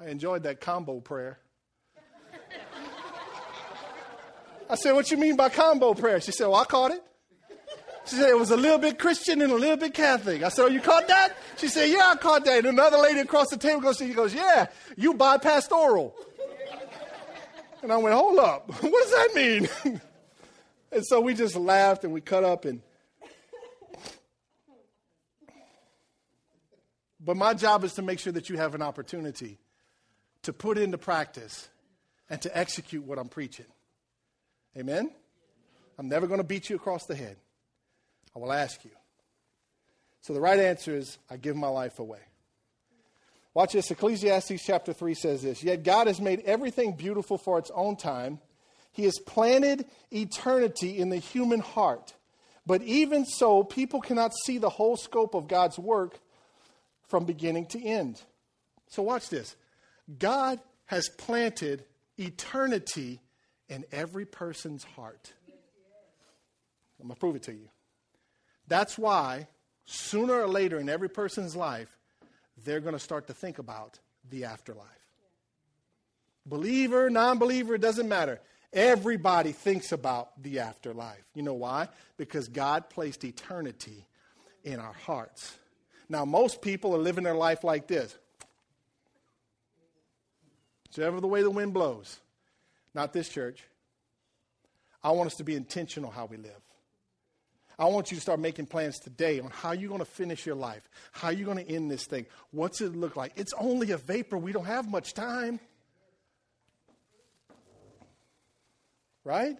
I 0.00 0.06
enjoyed 0.06 0.44
that 0.44 0.60
combo 0.60 1.00
prayer. 1.00 1.38
I 4.70 4.76
said, 4.76 4.92
what 4.92 5.10
you 5.10 5.18
mean 5.18 5.36
by 5.36 5.50
combo 5.50 5.92
prayer? 5.92 6.20
She 6.20 6.32
said, 6.32 6.46
well, 6.46 6.60
I 6.60 6.64
caught 6.64 6.92
it. 6.92 7.02
She 8.06 8.16
said, 8.16 8.28
it 8.28 8.38
was 8.38 8.50
a 8.50 8.56
little 8.56 8.78
bit 8.78 8.98
Christian 8.98 9.40
and 9.40 9.50
a 9.50 9.56
little 9.56 9.78
bit 9.78 9.94
Catholic. 9.94 10.42
I 10.42 10.50
said, 10.50 10.64
oh, 10.64 10.68
you 10.68 10.80
caught 10.80 11.08
that? 11.08 11.36
She 11.56 11.68
said, 11.68 11.88
yeah, 11.88 12.12
I 12.12 12.16
caught 12.16 12.44
that. 12.44 12.58
And 12.58 12.66
another 12.66 12.98
lady 12.98 13.20
across 13.20 13.48
the 13.48 13.56
table 13.56 13.80
goes, 13.80 13.96
she 13.96 14.12
goes, 14.12 14.34
yeah, 14.34 14.66
you 14.96 15.14
bypassed 15.14 15.70
oral. 15.70 16.14
And 17.82 17.92
I 17.92 17.96
went, 17.96 18.14
hold 18.14 18.38
up. 18.38 18.68
what 18.82 19.02
does 19.04 19.10
that 19.10 19.30
mean? 19.34 19.68
and 20.92 21.04
so 21.04 21.20
we 21.20 21.34
just 21.34 21.56
laughed 21.56 22.04
and 22.04 22.12
we 22.12 22.20
cut 22.20 22.44
up 22.44 22.64
and. 22.64 22.82
But 27.20 27.38
my 27.38 27.54
job 27.54 27.84
is 27.84 27.94
to 27.94 28.02
make 28.02 28.18
sure 28.18 28.34
that 28.34 28.50
you 28.50 28.58
have 28.58 28.74
an 28.74 28.82
opportunity 28.82 29.58
to 30.42 30.52
put 30.52 30.76
into 30.76 30.98
practice 30.98 31.68
and 32.28 32.40
to 32.42 32.56
execute 32.56 33.02
what 33.04 33.18
I'm 33.18 33.28
preaching. 33.28 33.64
Amen? 34.76 35.10
I'm 35.98 36.08
never 36.08 36.26
going 36.26 36.40
to 36.40 36.44
beat 36.44 36.68
you 36.68 36.76
across 36.76 37.06
the 37.06 37.14
head. 37.14 37.36
I 38.34 38.38
will 38.38 38.52
ask 38.52 38.84
you. 38.84 38.90
So 40.20 40.32
the 40.32 40.40
right 40.40 40.58
answer 40.58 40.96
is 40.96 41.18
I 41.30 41.36
give 41.36 41.56
my 41.56 41.68
life 41.68 41.98
away. 41.98 42.20
Watch 43.52 43.72
this. 43.72 43.90
Ecclesiastes 43.90 44.64
chapter 44.64 44.92
3 44.92 45.14
says 45.14 45.42
this 45.42 45.62
Yet 45.62 45.84
God 45.84 46.06
has 46.06 46.20
made 46.20 46.40
everything 46.40 46.96
beautiful 46.96 47.38
for 47.38 47.58
its 47.58 47.70
own 47.74 47.96
time. 47.96 48.40
He 48.92 49.04
has 49.04 49.18
planted 49.18 49.86
eternity 50.10 50.98
in 50.98 51.08
the 51.08 51.16
human 51.16 51.60
heart. 51.60 52.14
But 52.66 52.82
even 52.82 53.26
so, 53.26 53.62
people 53.62 54.00
cannot 54.00 54.32
see 54.44 54.58
the 54.58 54.70
whole 54.70 54.96
scope 54.96 55.34
of 55.34 55.48
God's 55.48 55.78
work 55.78 56.18
from 57.08 57.26
beginning 57.26 57.66
to 57.66 57.82
end. 57.82 58.22
So, 58.88 59.02
watch 59.02 59.28
this. 59.28 59.54
God 60.18 60.60
has 60.86 61.08
planted 61.08 61.84
eternity 62.16 63.20
in 63.68 63.84
every 63.92 64.24
person's 64.24 64.84
heart. 64.84 65.32
I'm 67.00 67.08
going 67.08 67.14
to 67.14 67.20
prove 67.20 67.36
it 67.36 67.42
to 67.44 67.52
you. 67.52 67.68
That's 68.68 68.96
why 68.98 69.48
sooner 69.84 70.34
or 70.34 70.48
later 70.48 70.78
in 70.78 70.88
every 70.88 71.08
person's 71.08 71.54
life, 71.54 71.88
they're 72.64 72.80
going 72.80 72.94
to 72.94 73.00
start 73.00 73.26
to 73.26 73.34
think 73.34 73.58
about 73.58 73.98
the 74.30 74.44
afterlife. 74.44 74.88
Believer, 76.46 77.10
non 77.10 77.38
believer, 77.38 77.74
it 77.74 77.80
doesn't 77.80 78.08
matter. 78.08 78.40
Everybody 78.72 79.52
thinks 79.52 79.92
about 79.92 80.42
the 80.42 80.58
afterlife. 80.58 81.24
You 81.34 81.42
know 81.42 81.54
why? 81.54 81.88
Because 82.16 82.48
God 82.48 82.90
placed 82.90 83.24
eternity 83.24 84.06
in 84.64 84.80
our 84.80 84.92
hearts. 84.92 85.56
Now, 86.08 86.24
most 86.24 86.60
people 86.60 86.94
are 86.94 86.98
living 86.98 87.24
their 87.24 87.36
life 87.36 87.64
like 87.64 87.86
this. 87.86 88.16
Whichever 90.88 91.20
the 91.20 91.26
way 91.26 91.42
the 91.42 91.50
wind 91.50 91.72
blows. 91.72 92.18
Not 92.94 93.12
this 93.12 93.28
church. 93.28 93.62
I 95.02 95.10
want 95.10 95.28
us 95.28 95.36
to 95.36 95.44
be 95.44 95.54
intentional 95.54 96.10
how 96.10 96.26
we 96.26 96.36
live. 96.36 96.63
I 97.78 97.86
want 97.86 98.10
you 98.10 98.16
to 98.16 98.20
start 98.20 98.40
making 98.40 98.66
plans 98.66 98.98
today 98.98 99.40
on 99.40 99.50
how 99.50 99.72
you're 99.72 99.88
going 99.88 100.00
to 100.00 100.04
finish 100.04 100.46
your 100.46 100.54
life, 100.54 100.88
how 101.12 101.30
you're 101.30 101.46
going 101.46 101.64
to 101.64 101.72
end 101.72 101.90
this 101.90 102.06
thing. 102.06 102.26
What's 102.50 102.80
it 102.80 102.94
look 102.94 103.16
like? 103.16 103.32
It's 103.36 103.52
only 103.58 103.90
a 103.90 103.96
vapor. 103.96 104.38
We 104.38 104.52
don't 104.52 104.66
have 104.66 104.88
much 104.88 105.14
time. 105.14 105.58
Right? 109.24 109.56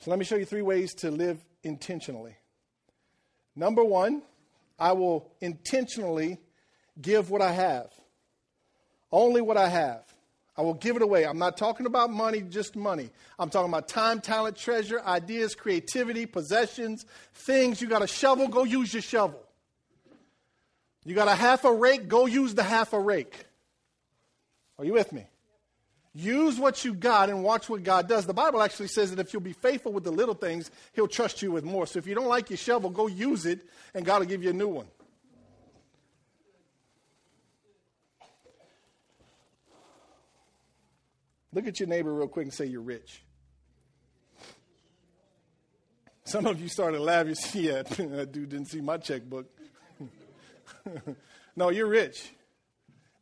So 0.00 0.10
let 0.10 0.18
me 0.18 0.24
show 0.24 0.36
you 0.36 0.44
three 0.44 0.62
ways 0.62 0.94
to 0.96 1.10
live 1.10 1.38
intentionally. 1.62 2.36
Number 3.56 3.84
one, 3.84 4.22
I 4.78 4.92
will 4.92 5.30
intentionally 5.40 6.38
give 7.00 7.30
what 7.30 7.40
I 7.40 7.52
have, 7.52 7.92
only 9.12 9.40
what 9.40 9.56
I 9.56 9.68
have. 9.68 10.02
I 10.56 10.62
will 10.62 10.74
give 10.74 10.94
it 10.96 11.02
away. 11.02 11.24
I'm 11.24 11.38
not 11.38 11.56
talking 11.56 11.86
about 11.86 12.10
money, 12.10 12.40
just 12.40 12.76
money. 12.76 13.10
I'm 13.38 13.50
talking 13.50 13.68
about 13.68 13.88
time, 13.88 14.20
talent, 14.20 14.56
treasure, 14.56 15.02
ideas, 15.04 15.54
creativity, 15.54 16.26
possessions, 16.26 17.04
things. 17.34 17.80
You 17.80 17.88
got 17.88 18.02
a 18.02 18.06
shovel, 18.06 18.46
go 18.48 18.62
use 18.62 18.92
your 18.92 19.02
shovel. 19.02 19.40
You 21.04 21.14
got 21.14 21.28
a 21.28 21.34
half 21.34 21.64
a 21.64 21.72
rake, 21.72 22.08
go 22.08 22.26
use 22.26 22.54
the 22.54 22.62
half 22.62 22.92
a 22.92 23.00
rake. 23.00 23.46
Are 24.78 24.84
you 24.84 24.92
with 24.92 25.12
me? 25.12 25.26
Use 26.14 26.60
what 26.60 26.84
you 26.84 26.94
got 26.94 27.28
and 27.28 27.42
watch 27.42 27.68
what 27.68 27.82
God 27.82 28.08
does. 28.08 28.24
The 28.24 28.32
Bible 28.32 28.62
actually 28.62 28.86
says 28.86 29.10
that 29.10 29.18
if 29.18 29.32
you'll 29.32 29.42
be 29.42 29.52
faithful 29.52 29.92
with 29.92 30.04
the 30.04 30.12
little 30.12 30.34
things, 30.34 30.70
He'll 30.92 31.08
trust 31.08 31.42
you 31.42 31.50
with 31.50 31.64
more. 31.64 31.86
So 31.88 31.98
if 31.98 32.06
you 32.06 32.14
don't 32.14 32.28
like 32.28 32.50
your 32.50 32.56
shovel, 32.56 32.90
go 32.90 33.08
use 33.08 33.44
it, 33.44 33.66
and 33.92 34.04
God 34.04 34.20
will 34.20 34.26
give 34.26 34.44
you 34.44 34.50
a 34.50 34.54
new 34.54 34.68
one. 34.68 34.86
Look 41.54 41.68
at 41.68 41.78
your 41.78 41.88
neighbor 41.88 42.12
real 42.12 42.26
quick 42.26 42.44
and 42.44 42.52
say, 42.52 42.66
You're 42.66 42.82
rich. 42.82 43.22
Some 46.24 46.46
of 46.46 46.60
you 46.60 46.68
started 46.68 47.00
laughing. 47.00 47.36
Yeah, 47.54 47.82
that 47.82 48.32
dude 48.32 48.48
didn't 48.48 48.66
see 48.66 48.80
my 48.80 48.98
checkbook. 48.98 49.46
no, 51.56 51.70
you're 51.70 51.86
rich. 51.86 52.32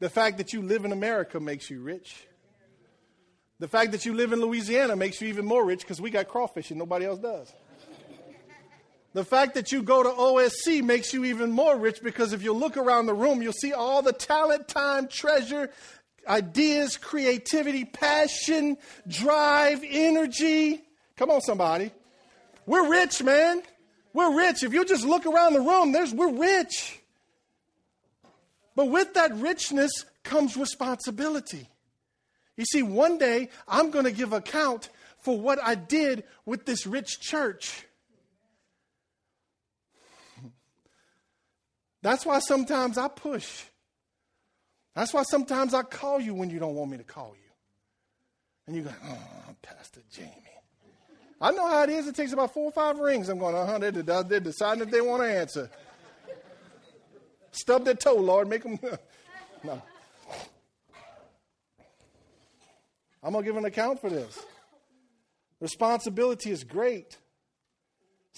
The 0.00 0.08
fact 0.08 0.38
that 0.38 0.52
you 0.52 0.62
live 0.62 0.84
in 0.84 0.92
America 0.92 1.38
makes 1.38 1.68
you 1.70 1.80
rich. 1.80 2.26
The 3.58 3.68
fact 3.68 3.92
that 3.92 4.04
you 4.06 4.14
live 4.14 4.32
in 4.32 4.40
Louisiana 4.40 4.96
makes 4.96 5.20
you 5.20 5.28
even 5.28 5.44
more 5.44 5.64
rich 5.64 5.82
because 5.82 6.00
we 6.00 6.10
got 6.10 6.26
crawfish 6.26 6.70
and 6.70 6.78
nobody 6.78 7.04
else 7.04 7.20
does. 7.20 7.52
The 9.12 9.24
fact 9.24 9.54
that 9.54 9.70
you 9.70 9.82
go 9.82 10.02
to 10.02 10.08
OSC 10.08 10.82
makes 10.82 11.12
you 11.12 11.26
even 11.26 11.52
more 11.52 11.76
rich 11.76 12.02
because 12.02 12.32
if 12.32 12.42
you 12.42 12.54
look 12.54 12.76
around 12.76 13.06
the 13.06 13.14
room, 13.14 13.42
you'll 13.42 13.52
see 13.52 13.72
all 13.72 14.00
the 14.00 14.12
talent, 14.12 14.68
time, 14.68 15.06
treasure, 15.06 15.70
ideas, 16.28 16.96
creativity, 16.96 17.84
passion, 17.84 18.76
drive, 19.06 19.82
energy. 19.86 20.80
Come 21.16 21.30
on, 21.30 21.40
somebody. 21.40 21.90
We're 22.66 22.88
rich, 22.88 23.22
man. 23.22 23.62
We're 24.12 24.36
rich. 24.36 24.62
If 24.62 24.72
you 24.72 24.84
just 24.84 25.04
look 25.04 25.26
around 25.26 25.54
the 25.54 25.60
room, 25.60 25.92
there's 25.92 26.12
we're 26.12 26.32
rich. 26.32 27.00
But 28.74 28.86
with 28.86 29.14
that 29.14 29.34
richness 29.36 30.04
comes 30.22 30.56
responsibility. 30.56 31.68
You 32.56 32.64
see, 32.64 32.82
one 32.82 33.18
day 33.18 33.50
I'm 33.66 33.90
going 33.90 34.04
to 34.04 34.12
give 34.12 34.32
account 34.32 34.88
for 35.18 35.38
what 35.38 35.58
I 35.62 35.74
did 35.74 36.24
with 36.44 36.66
this 36.66 36.86
rich 36.86 37.20
church. 37.20 37.86
That's 42.02 42.26
why 42.26 42.40
sometimes 42.40 42.98
I 42.98 43.08
push. 43.08 43.62
That's 44.94 45.14
why 45.14 45.22
sometimes 45.22 45.74
I 45.74 45.82
call 45.82 46.20
you 46.20 46.34
when 46.34 46.50
you 46.50 46.58
don't 46.58 46.74
want 46.74 46.90
me 46.90 46.98
to 46.98 47.04
call 47.04 47.34
you. 47.34 47.50
And 48.66 48.76
you 48.76 48.82
go, 48.82 48.90
oh, 49.04 49.54
Pastor 49.62 50.00
Jamie. 50.10 50.30
I 51.40 51.50
know 51.50 51.68
how 51.68 51.82
it 51.82 51.90
is. 51.90 52.06
It 52.06 52.14
takes 52.14 52.32
about 52.32 52.54
four 52.54 52.66
or 52.66 52.72
five 52.72 52.98
rings. 52.98 53.28
I'm 53.28 53.38
going, 53.38 53.56
uh 53.56 53.66
huh, 53.66 53.78
they're, 53.78 54.22
they're 54.22 54.40
deciding 54.40 54.82
if 54.82 54.90
they 54.90 55.00
want 55.00 55.22
to 55.22 55.28
answer. 55.28 55.70
Stub 57.50 57.84
their 57.84 57.94
toe, 57.94 58.14
Lord. 58.14 58.48
Make 58.48 58.62
them. 58.62 58.78
no. 59.64 59.82
I'm 63.22 63.32
going 63.32 63.44
to 63.44 63.48
give 63.48 63.56
an 63.56 63.64
account 63.64 64.00
for 64.00 64.10
this. 64.10 64.38
Responsibility 65.60 66.50
is 66.50 66.64
great. 66.64 67.18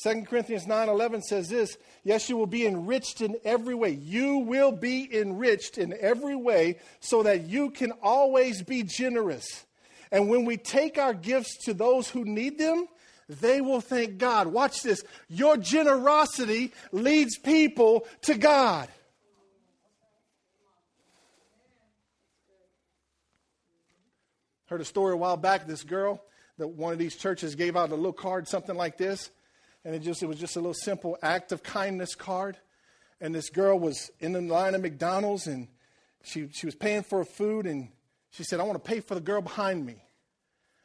2 0.03 0.25
Corinthians 0.25 0.67
9:11 0.67 1.23
says 1.23 1.49
this, 1.49 1.77
yes 2.03 2.29
you 2.29 2.37
will 2.37 2.47
be 2.47 2.67
enriched 2.67 3.21
in 3.21 3.37
every 3.45 3.75
way. 3.75 3.91
You 3.91 4.39
will 4.39 4.73
be 4.73 5.09
enriched 5.17 5.79
in 5.79 5.95
every 6.01 6.35
way 6.35 6.79
so 7.01 7.23
that 7.23 7.43
you 7.43 7.71
can 7.71 7.93
always 8.03 8.63
be 8.63 8.83
generous. 8.83 9.65
And 10.11 10.29
when 10.29 10.45
we 10.45 10.57
take 10.57 10.99
our 10.99 11.15
gifts 11.15 11.65
to 11.65 11.75
those 11.75 12.09
who 12.09 12.25
need 12.25 12.59
them, 12.59 12.87
they 13.29 13.61
will 13.61 13.81
thank 13.81 14.19
God. 14.19 14.49
Watch 14.49 14.83
this. 14.83 15.03
Your 15.29 15.57
generosity 15.57 16.73
leads 16.93 17.39
people 17.39 18.07
to 18.23 18.35
God. 18.35 18.89
Heard 24.67 24.81
a 24.81 24.85
story 24.85 25.13
a 25.13 25.17
while 25.17 25.37
back. 25.37 25.67
This 25.67 25.85
girl 25.85 26.23
that 26.59 26.69
one 26.69 26.93
of 26.93 26.99
these 26.99 27.17
churches 27.17 27.55
gave 27.55 27.77
out 27.77 27.91
a 27.91 27.95
little 27.95 28.13
card, 28.13 28.47
something 28.49 28.77
like 28.77 28.97
this, 28.97 29.31
and 29.85 29.95
it 29.95 30.01
just 30.01 30.23
it 30.23 30.27
was 30.27 30.39
just 30.39 30.57
a 30.57 30.61
little 30.61 30.75
simple 30.75 31.19
act 31.23 31.53
of 31.53 31.63
kindness 31.63 32.15
card. 32.15 32.57
And 33.21 33.35
this 33.35 33.49
girl 33.49 33.79
was 33.79 34.11
in 34.21 34.33
the 34.33 34.41
line 34.41 34.75
of 34.75 34.83
McDonald's, 34.83 35.47
and 35.47 35.69
she 36.23 36.49
she 36.53 36.67
was 36.67 36.75
paying 36.75 37.03
for 37.03 37.19
her 37.19 37.25
food, 37.25 37.67
and 37.67 37.89
she 38.31 38.45
said, 38.45 38.61
"I 38.61 38.65
want 38.65 38.83
to 38.83 38.89
pay 38.89 39.01
for 39.01 39.15
the 39.15 39.21
girl 39.21 39.41
behind 39.41 39.85
me." 39.85 40.03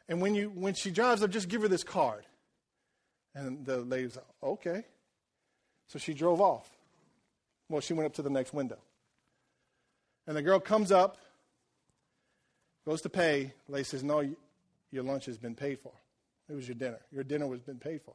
And 0.07 0.21
when 0.21 0.35
you 0.35 0.49
when 0.49 0.73
she 0.73 0.91
drives 0.91 1.23
up, 1.23 1.31
just 1.31 1.49
give 1.49 1.61
her 1.61 1.67
this 1.67 1.83
card. 1.83 2.25
And 3.35 3.65
the 3.65 3.77
lady 3.77 4.05
was 4.05 4.15
like, 4.15 4.25
"Okay." 4.43 4.85
So 5.87 5.97
she 5.97 6.13
drove 6.13 6.39
off. 6.39 6.69
Well, 7.67 7.81
she 7.81 7.93
went 7.93 8.05
up 8.05 8.13
to 8.13 8.21
the 8.21 8.29
next 8.29 8.53
window. 8.53 8.77
And 10.27 10.37
the 10.37 10.41
girl 10.43 10.59
comes 10.59 10.91
up, 10.91 11.17
goes 12.85 13.01
to 13.01 13.09
pay. 13.09 13.53
Lady 13.67 13.83
says, 13.83 14.03
No, 14.03 14.23
your 14.91 15.03
lunch 15.03 15.25
has 15.25 15.37
been 15.37 15.55
paid 15.55 15.79
for. 15.79 15.91
It 16.47 16.53
was 16.53 16.67
your 16.67 16.75
dinner. 16.75 16.99
Your 17.11 17.23
dinner 17.23 17.47
was 17.47 17.59
been 17.61 17.79
paid 17.79 18.01
for. 18.01 18.13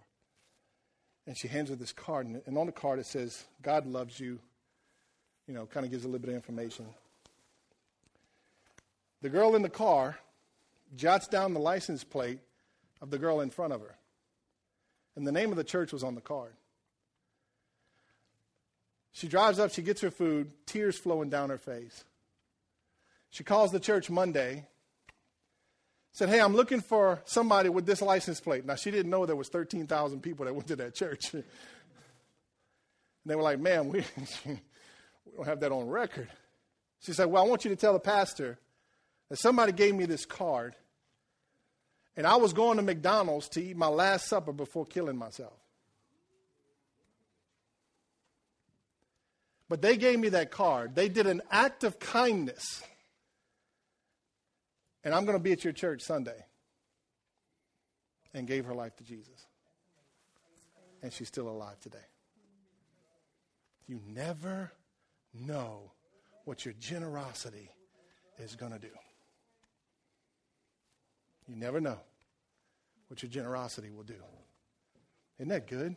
And 1.27 1.37
she 1.37 1.49
hands 1.49 1.71
her 1.71 1.77
this 1.77 1.93
card, 1.93 2.27
and 2.27 2.59
on 2.59 2.67
the 2.67 2.73
card 2.73 2.99
it 2.99 3.07
says, 3.07 3.45
God 3.63 3.87
loves 3.87 4.21
you. 4.21 4.39
You 5.47 5.55
know, 5.55 5.67
kind 5.67 5.85
of 5.85 5.93
gives 5.93 6.05
a 6.05 6.09
little 6.09 6.21
bit 6.21 6.31
of 6.31 6.37
information. 6.37 6.87
The 9.23 9.29
girl 9.31 9.57
in 9.57 9.63
the 9.63 9.71
car 9.71 10.19
jots 10.97 11.27
down 11.29 11.55
the 11.55 11.61
license 11.61 12.05
plate 12.05 12.41
of 13.01 13.11
the 13.11 13.19
girl 13.19 13.41
in 13.41 13.51
front 13.51 13.73
of 13.73 13.81
her. 13.81 13.95
And 15.17 15.27
the 15.27 15.33
name 15.33 15.51
of 15.51 15.57
the 15.57 15.65
church 15.65 15.93
was 15.93 16.03
on 16.03 16.15
the 16.15 16.21
card. 16.21 16.53
She 19.13 19.29
drives 19.29 19.59
up, 19.59 19.73
she 19.73 19.83
gets 19.83 20.01
her 20.01 20.11
food, 20.11 20.51
tears 20.67 20.99
flowing 20.99 21.31
down 21.31 21.51
her 21.51 21.59
face. 21.59 22.05
She 23.31 23.45
calls 23.45 23.71
the 23.71 23.81
church 23.81 24.11
Monday 24.11 24.67
said, 26.15 26.29
Hey, 26.31 26.41
I'm 26.41 26.55
looking 26.55 26.81
for 26.81 27.21
somebody 27.27 27.69
with 27.69 27.85
this 27.85 28.01
license 28.01 28.41
plate. 28.41 28.65
Now, 28.65 28.77
she 28.77 28.91
didn't 28.91 29.11
know 29.11 29.27
there 29.27 29.37
was 29.37 29.49
13,000 29.49 30.21
people 30.23 30.47
that 30.47 30.55
went 30.55 30.69
to 30.69 30.77
that 30.77 30.95
church. 30.95 31.21
and 31.35 31.45
they 33.27 33.35
were 33.35 33.43
like, 33.43 33.59
Man, 33.61 33.89
we, 33.91 33.99
we 34.47 34.59
don't 35.37 35.47
have 35.47 35.61
that 35.61 35.73
on 35.73 35.89
record. 35.89 36.29
She 37.01 37.13
said, 37.13 37.27
Well, 37.27 37.45
I 37.45 37.47
want 37.47 37.65
you 37.65 37.71
to 37.71 37.77
tell 37.77 37.93
the 37.93 37.99
pastor 37.99 38.59
that 39.29 39.37
somebody 39.37 39.73
gave 39.73 39.95
me 39.95 40.07
this 40.07 40.25
card, 40.25 40.77
and 42.17 42.27
I 42.27 42.37
was 42.37 42.53
going 42.53 42.77
to 42.77 42.83
McDonald's 42.83 43.49
to 43.51 43.63
eat 43.63 43.77
my 43.77 43.89
last 43.89 44.29
supper 44.29 44.53
before 44.53 44.87
killing 44.87 45.17
myself. 45.17 45.53
But 49.69 49.83
they 49.83 49.97
gave 49.97 50.21
me 50.21 50.29
that 50.29 50.53
card. 50.53 50.95
They 50.95 51.09
did 51.09 51.27
an 51.27 51.43
act 51.51 51.83
of 51.83 51.99
kindness 51.99 52.83
and 55.05 55.15
I'm 55.15 55.25
going 55.25 55.37
to 55.37 55.43
be 55.43 55.53
at 55.53 55.63
your 55.65 55.73
church 55.73 56.03
Sunday. 56.03 56.45
And 58.37 58.49
gave 58.49 58.65
her 58.65 58.75
life 58.75 58.97
to 58.97 59.05
Jesus. 59.05 59.47
And 61.03 61.13
she's 61.13 61.29
still 61.29 61.49
alive 61.49 61.79
today. 61.79 61.99
You 63.87 64.01
never 64.09 64.73
know 65.33 65.93
what 66.45 66.65
your 66.65 66.75
generosity 66.81 67.71
is 68.41 68.57
going 68.57 68.73
to 68.73 68.79
do. 68.81 68.89
You 71.47 71.55
never 71.55 71.81
know 71.81 72.01
what 73.07 73.23
your 73.23 73.31
generosity 73.31 73.91
will 73.91 74.03
do. 74.03 74.15
Isn't 75.39 75.51
that 75.51 75.69
good? 75.69 75.95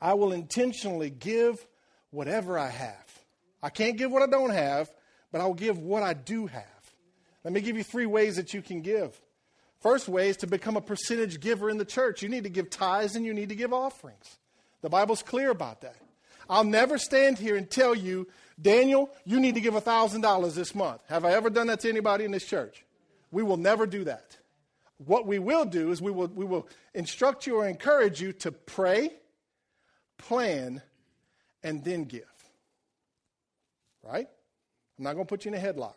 I 0.00 0.14
will 0.14 0.32
intentionally 0.32 1.10
give 1.10 1.66
whatever 2.10 2.58
I 2.58 2.68
have. 2.68 3.18
I 3.62 3.70
can't 3.70 3.98
give 3.98 4.10
what 4.10 4.22
I 4.22 4.26
don't 4.26 4.50
have, 4.50 4.90
but 5.32 5.40
I'll 5.40 5.54
give 5.54 5.78
what 5.78 6.02
I 6.02 6.14
do 6.14 6.46
have. 6.46 6.64
Let 7.44 7.52
me 7.52 7.60
give 7.60 7.76
you 7.76 7.84
three 7.84 8.06
ways 8.06 8.36
that 8.36 8.54
you 8.54 8.62
can 8.62 8.80
give. 8.80 9.20
First 9.80 10.08
way 10.08 10.30
is 10.30 10.36
to 10.38 10.46
become 10.46 10.76
a 10.76 10.80
percentage 10.80 11.40
giver 11.40 11.70
in 11.70 11.78
the 11.78 11.84
church. 11.84 12.22
You 12.22 12.28
need 12.28 12.44
to 12.44 12.50
give 12.50 12.70
tithes 12.70 13.14
and 13.14 13.24
you 13.24 13.34
need 13.34 13.50
to 13.50 13.54
give 13.54 13.72
offerings. 13.72 14.38
The 14.82 14.88
Bible's 14.88 15.22
clear 15.22 15.50
about 15.50 15.82
that. 15.82 15.96
I'll 16.48 16.64
never 16.64 16.98
stand 16.98 17.38
here 17.38 17.56
and 17.56 17.68
tell 17.68 17.94
you, 17.94 18.28
Daniel, 18.60 19.10
you 19.24 19.40
need 19.40 19.54
to 19.54 19.60
give 19.60 19.74
$1,000 19.74 20.54
this 20.54 20.74
month. 20.74 21.02
Have 21.08 21.24
I 21.24 21.32
ever 21.32 21.50
done 21.50 21.66
that 21.68 21.80
to 21.80 21.88
anybody 21.88 22.24
in 22.24 22.30
this 22.30 22.46
church? 22.46 22.84
We 23.30 23.42
will 23.42 23.56
never 23.56 23.86
do 23.86 24.04
that. 24.04 24.36
What 24.98 25.26
we 25.26 25.38
will 25.38 25.64
do 25.64 25.90
is 25.90 26.00
we 26.00 26.10
will, 26.10 26.28
we 26.28 26.44
will 26.44 26.68
instruct 26.94 27.46
you 27.46 27.58
or 27.58 27.68
encourage 27.68 28.20
you 28.20 28.32
to 28.34 28.52
pray, 28.52 29.10
plan, 30.16 30.80
and 31.62 31.84
then 31.84 32.04
give. 32.04 32.22
Right? 34.02 34.28
I'm 34.98 35.04
not 35.04 35.14
going 35.14 35.26
to 35.26 35.28
put 35.28 35.44
you 35.44 35.52
in 35.52 35.58
a 35.58 35.60
headlock. 35.60 35.94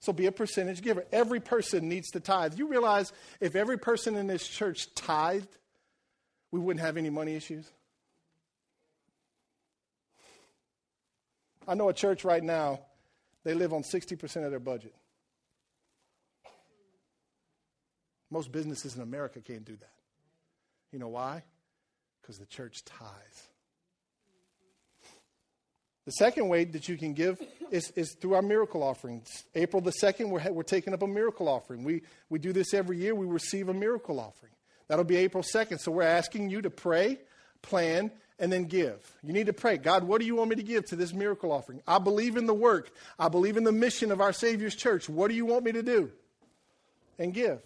So 0.00 0.12
be 0.12 0.26
a 0.26 0.32
percentage 0.32 0.82
giver. 0.82 1.04
Every 1.12 1.38
person 1.38 1.88
needs 1.88 2.10
to 2.10 2.20
tithe. 2.20 2.58
You 2.58 2.66
realize 2.66 3.12
if 3.40 3.54
every 3.54 3.78
person 3.78 4.16
in 4.16 4.26
this 4.26 4.46
church 4.46 4.92
tithed, 4.94 5.56
we 6.50 6.58
wouldn't 6.58 6.84
have 6.84 6.96
any 6.96 7.10
money 7.10 7.34
issues? 7.34 7.70
I 11.68 11.74
know 11.74 11.88
a 11.88 11.94
church 11.94 12.24
right 12.24 12.42
now, 12.42 12.80
they 13.44 13.54
live 13.54 13.72
on 13.72 13.82
60% 13.82 14.44
of 14.44 14.50
their 14.50 14.58
budget. 14.58 14.94
Most 18.30 18.50
businesses 18.50 18.96
in 18.96 19.02
America 19.02 19.40
can't 19.40 19.64
do 19.64 19.76
that. 19.76 19.92
You 20.90 20.98
know 20.98 21.08
why? 21.08 21.44
Because 22.20 22.38
the 22.38 22.46
church 22.46 22.84
tithes. 22.84 23.48
The 26.04 26.12
second 26.12 26.48
way 26.48 26.64
that 26.64 26.88
you 26.88 26.96
can 26.96 27.14
give 27.14 27.40
is, 27.70 27.90
is 27.94 28.14
through 28.20 28.34
our 28.34 28.42
miracle 28.42 28.82
offerings. 28.82 29.28
April 29.54 29.80
the 29.80 29.92
2nd, 30.02 30.30
we're, 30.30 30.52
we're 30.52 30.62
taking 30.64 30.94
up 30.94 31.02
a 31.02 31.06
miracle 31.06 31.48
offering. 31.48 31.84
We, 31.84 32.02
we 32.28 32.38
do 32.38 32.52
this 32.52 32.74
every 32.74 32.98
year. 32.98 33.14
We 33.14 33.26
receive 33.26 33.68
a 33.68 33.74
miracle 33.74 34.18
offering. 34.18 34.52
That'll 34.88 35.04
be 35.04 35.16
April 35.16 35.44
2nd. 35.44 35.78
So 35.78 35.92
we're 35.92 36.02
asking 36.02 36.50
you 36.50 36.62
to 36.62 36.70
pray, 36.70 37.18
plan, 37.62 38.10
and 38.38 38.52
then 38.52 38.64
give. 38.64 38.98
You 39.22 39.32
need 39.32 39.46
to 39.46 39.52
pray 39.52 39.76
God, 39.76 40.02
what 40.02 40.20
do 40.20 40.26
you 40.26 40.34
want 40.34 40.50
me 40.50 40.56
to 40.56 40.62
give 40.62 40.84
to 40.86 40.96
this 40.96 41.12
miracle 41.12 41.52
offering? 41.52 41.80
I 41.86 42.00
believe 42.00 42.36
in 42.36 42.46
the 42.46 42.54
work, 42.54 42.90
I 43.16 43.28
believe 43.28 43.56
in 43.56 43.62
the 43.62 43.72
mission 43.72 44.10
of 44.10 44.20
our 44.20 44.32
Savior's 44.32 44.74
church. 44.74 45.08
What 45.08 45.28
do 45.28 45.34
you 45.34 45.46
want 45.46 45.64
me 45.64 45.72
to 45.72 45.82
do? 45.82 46.10
And 47.18 47.32
give. 47.32 47.62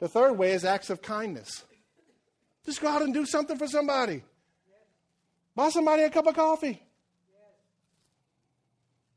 The 0.00 0.08
third 0.08 0.32
way 0.32 0.52
is 0.52 0.64
acts 0.64 0.90
of 0.90 1.00
kindness. 1.00 1.64
Just 2.66 2.80
go 2.80 2.88
out 2.88 3.02
and 3.02 3.14
do 3.14 3.24
something 3.24 3.56
for 3.56 3.68
somebody. 3.68 4.22
Buy 5.54 5.68
somebody 5.68 6.02
a 6.02 6.10
cup 6.10 6.26
of 6.26 6.34
coffee. 6.34 6.82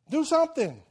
Do 0.10 0.24
something. 0.24 0.82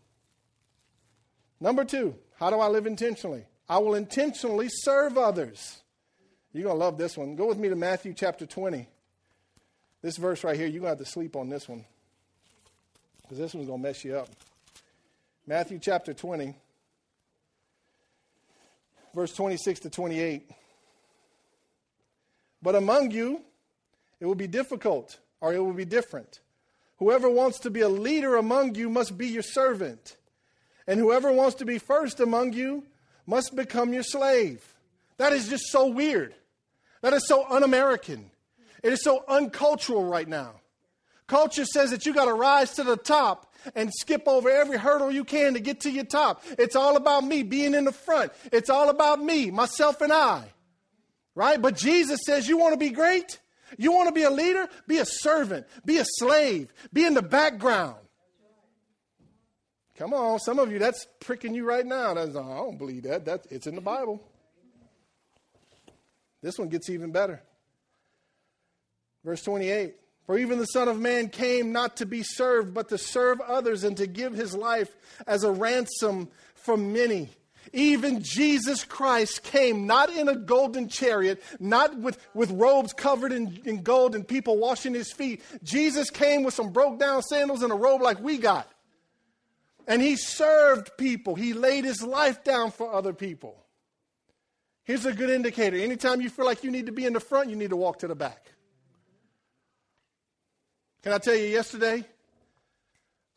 Number 1.61 1.85
two, 1.85 2.15
how 2.39 2.51
do 2.51 2.59
I 2.59 2.69
live 2.69 2.87
intentionally? 2.87 3.45
I 3.69 3.79
will 3.79 3.95
intentionally 3.95 4.69
serve 4.71 5.17
others. 5.17 5.81
You're 6.53 6.65
going 6.65 6.77
to 6.77 6.85
love 6.85 6.99
this 6.99 7.17
one. 7.17 7.37
Go 7.37 7.47
with 7.47 7.59
me 7.59 7.69
to 7.69 7.77
Matthew 7.77 8.15
chapter 8.15 8.47
20. 8.47 8.87
This 10.03 10.17
verse 10.17 10.45
right 10.45 10.57
here, 10.57 10.67
you're 10.67 10.81
going 10.81 10.95
to 10.95 10.99
have 10.99 10.99
to 10.99 11.05
sleep 11.05 11.35
on 11.37 11.49
this 11.49 11.69
one 11.69 11.85
because 13.23 13.39
this 13.39 13.55
one's 13.55 13.67
going 13.67 13.81
to 13.81 13.89
mess 13.89 14.05
you 14.05 14.17
up. 14.17 14.29
Matthew 15.47 15.79
chapter 15.81 16.13
20, 16.13 16.55
verse 19.15 19.33
26 19.35 19.81
to 19.81 19.91
28. 19.91 20.51
But 22.63 22.75
among 22.75 23.11
you, 23.11 23.41
it 24.21 24.27
will 24.27 24.35
be 24.35 24.47
difficult 24.47 25.19
or 25.41 25.55
it 25.55 25.59
will 25.59 25.73
be 25.73 25.85
different. 25.85 26.41
Whoever 26.99 27.29
wants 27.29 27.61
to 27.61 27.71
be 27.71 27.81
a 27.81 27.89
leader 27.89 28.37
among 28.37 28.75
you 28.75 28.89
must 28.89 29.19
be 29.19 29.29
your 29.29 29.43
servant. 29.43 30.17
And 30.87 30.99
whoever 30.99 31.31
wants 31.33 31.57
to 31.57 31.65
be 31.65 31.79
first 31.79 32.21
among 32.21 32.53
you 32.53 32.85
must 33.27 33.55
become 33.55 33.93
your 33.93 34.03
slave. 34.03 34.65
That 35.19 35.33
is 35.33 35.49
just 35.49 35.65
so 35.67 35.89
weird. 35.89 36.35
That 37.03 37.13
is 37.13 37.27
so 37.27 37.45
un 37.49 37.63
American. 37.63 38.31
It 38.83 38.93
is 38.93 39.03
so 39.03 39.25
uncultural 39.29 40.05
right 40.05 40.29
now. 40.29 40.61
Culture 41.27 41.65
says 41.65 41.91
that 41.91 42.07
you 42.07 42.15
got 42.15 42.27
to 42.27 42.35
rise 42.35 42.75
to 42.75 42.85
the 42.85 42.97
top 42.97 43.53
and 43.75 43.93
skip 43.93 44.29
over 44.29 44.49
every 44.49 44.79
hurdle 44.79 45.11
you 45.11 45.25
can 45.25 45.55
to 45.55 45.61
get 45.61 45.81
to 45.81 45.91
your 45.91 46.05
top. 46.05 46.45
It's 46.57 46.77
all 46.77 46.97
about 46.97 47.25
me 47.25 47.43
being 47.43 47.75
in 47.75 47.85
the 47.85 47.93
front. 47.93 48.33
It's 48.53 48.71
all 48.71 48.91
about 48.91 49.21
me, 49.21 49.51
myself, 49.51 50.01
and 50.03 50.13
I. 50.13 50.45
Right? 51.35 51.61
But 51.61 51.77
Jesus 51.77 52.21
says, 52.25 52.49
You 52.49 52.59
want 52.59 52.75
to 52.75 52.79
be 52.79 52.91
great? 52.91 53.41
You 53.79 53.93
want 53.93 54.09
to 54.09 54.15
be 54.15 54.23
a 54.23 54.31
leader? 54.31 54.69
Be 54.87 54.99
a 54.99 55.05
servant, 55.05 55.67
be 55.85 55.99
a 55.99 56.05
slave, 56.05 56.73
be 56.93 57.05
in 57.05 57.15
the 57.15 57.23
background. 57.23 57.97
Come 59.97 60.13
on, 60.13 60.39
some 60.41 60.59
of 60.59 60.71
you, 60.71 60.79
that's 60.79 61.07
pricking 61.21 61.55
you 61.55 61.65
right 61.65 61.87
now. 61.87 62.15
That's, 62.15 62.37
I 62.37 62.57
don't 62.57 62.77
believe 62.77 63.05
that. 63.05 63.25
That's, 63.25 63.47
it's 63.51 63.67
in 63.67 63.75
the 63.75 63.81
Bible. 63.81 64.23
This 66.43 66.59
one 66.59 66.69
gets 66.69 66.91
even 66.91 67.13
better. 67.13 67.43
Verse 69.25 69.43
28 69.43 69.95
For 70.27 70.39
even 70.39 70.59
the 70.59 70.67
Son 70.67 70.89
of 70.89 71.01
Man 71.01 71.29
came 71.29 71.73
not 71.73 71.97
to 71.97 72.07
be 72.07 72.23
served, 72.23 72.75
but 72.75 72.91
to 72.91 72.99
serve 72.99 73.41
others 73.41 73.85
and 73.85 73.97
to 73.97 74.07
give 74.07 74.35
his 74.35 74.55
life 74.55 74.95
as 75.27 75.45
a 75.45 75.51
ransom 75.51 76.29
for 76.55 76.77
many. 76.77 77.31
Even 77.73 78.23
Jesus 78.23 78.85
Christ 78.85 79.43
came 79.43 79.87
not 79.87 80.11
in 80.15 80.29
a 80.29 80.37
golden 80.37 80.89
chariot, 80.89 81.43
not 81.59 81.99
with, 81.99 82.19
with 82.35 82.51
robes 82.51 82.93
covered 82.93 83.33
in, 83.33 83.61
in 83.65 83.83
gold 83.83 84.15
and 84.15 84.27
people 84.27 84.59
washing 84.59 84.95
his 84.95 85.13
feet. 85.13 85.43
Jesus 85.63 86.11
came 86.11 86.43
with 86.43 86.55
some 86.55 86.73
broke 86.73 86.99
down 86.99 87.23
sandals 87.23 87.63
and 87.63 87.73
a 87.73 87.77
robe 87.77 88.03
like 88.03 88.21
we 88.21 88.39
got. 88.39 88.71
And 89.87 90.03
he 90.03 90.17
served 90.17 90.97
people, 90.97 91.35
he 91.35 91.53
laid 91.53 91.85
his 91.85 92.03
life 92.03 92.43
down 92.43 92.71
for 92.73 92.93
other 92.93 93.13
people. 93.13 93.57
Here's 94.85 95.05
a 95.05 95.13
good 95.13 95.31
indicator 95.31 95.77
anytime 95.77 96.21
you 96.21 96.31
feel 96.31 96.45
like 96.45 96.63
you 96.63 96.71
need 96.71 96.87
to 96.87 96.93
be 96.93 97.07
in 97.07 97.13
the 97.13 97.21
front, 97.21 97.51
you 97.51 97.57
need 97.57 97.71
to 97.71 97.77
walk 97.77 98.01
to 98.01 98.09
the 98.09 98.15
back. 98.15 98.53
Can 101.03 101.13
I 101.13 101.19
tell 101.19 101.35
you, 101.35 101.47
yesterday, 101.47 102.05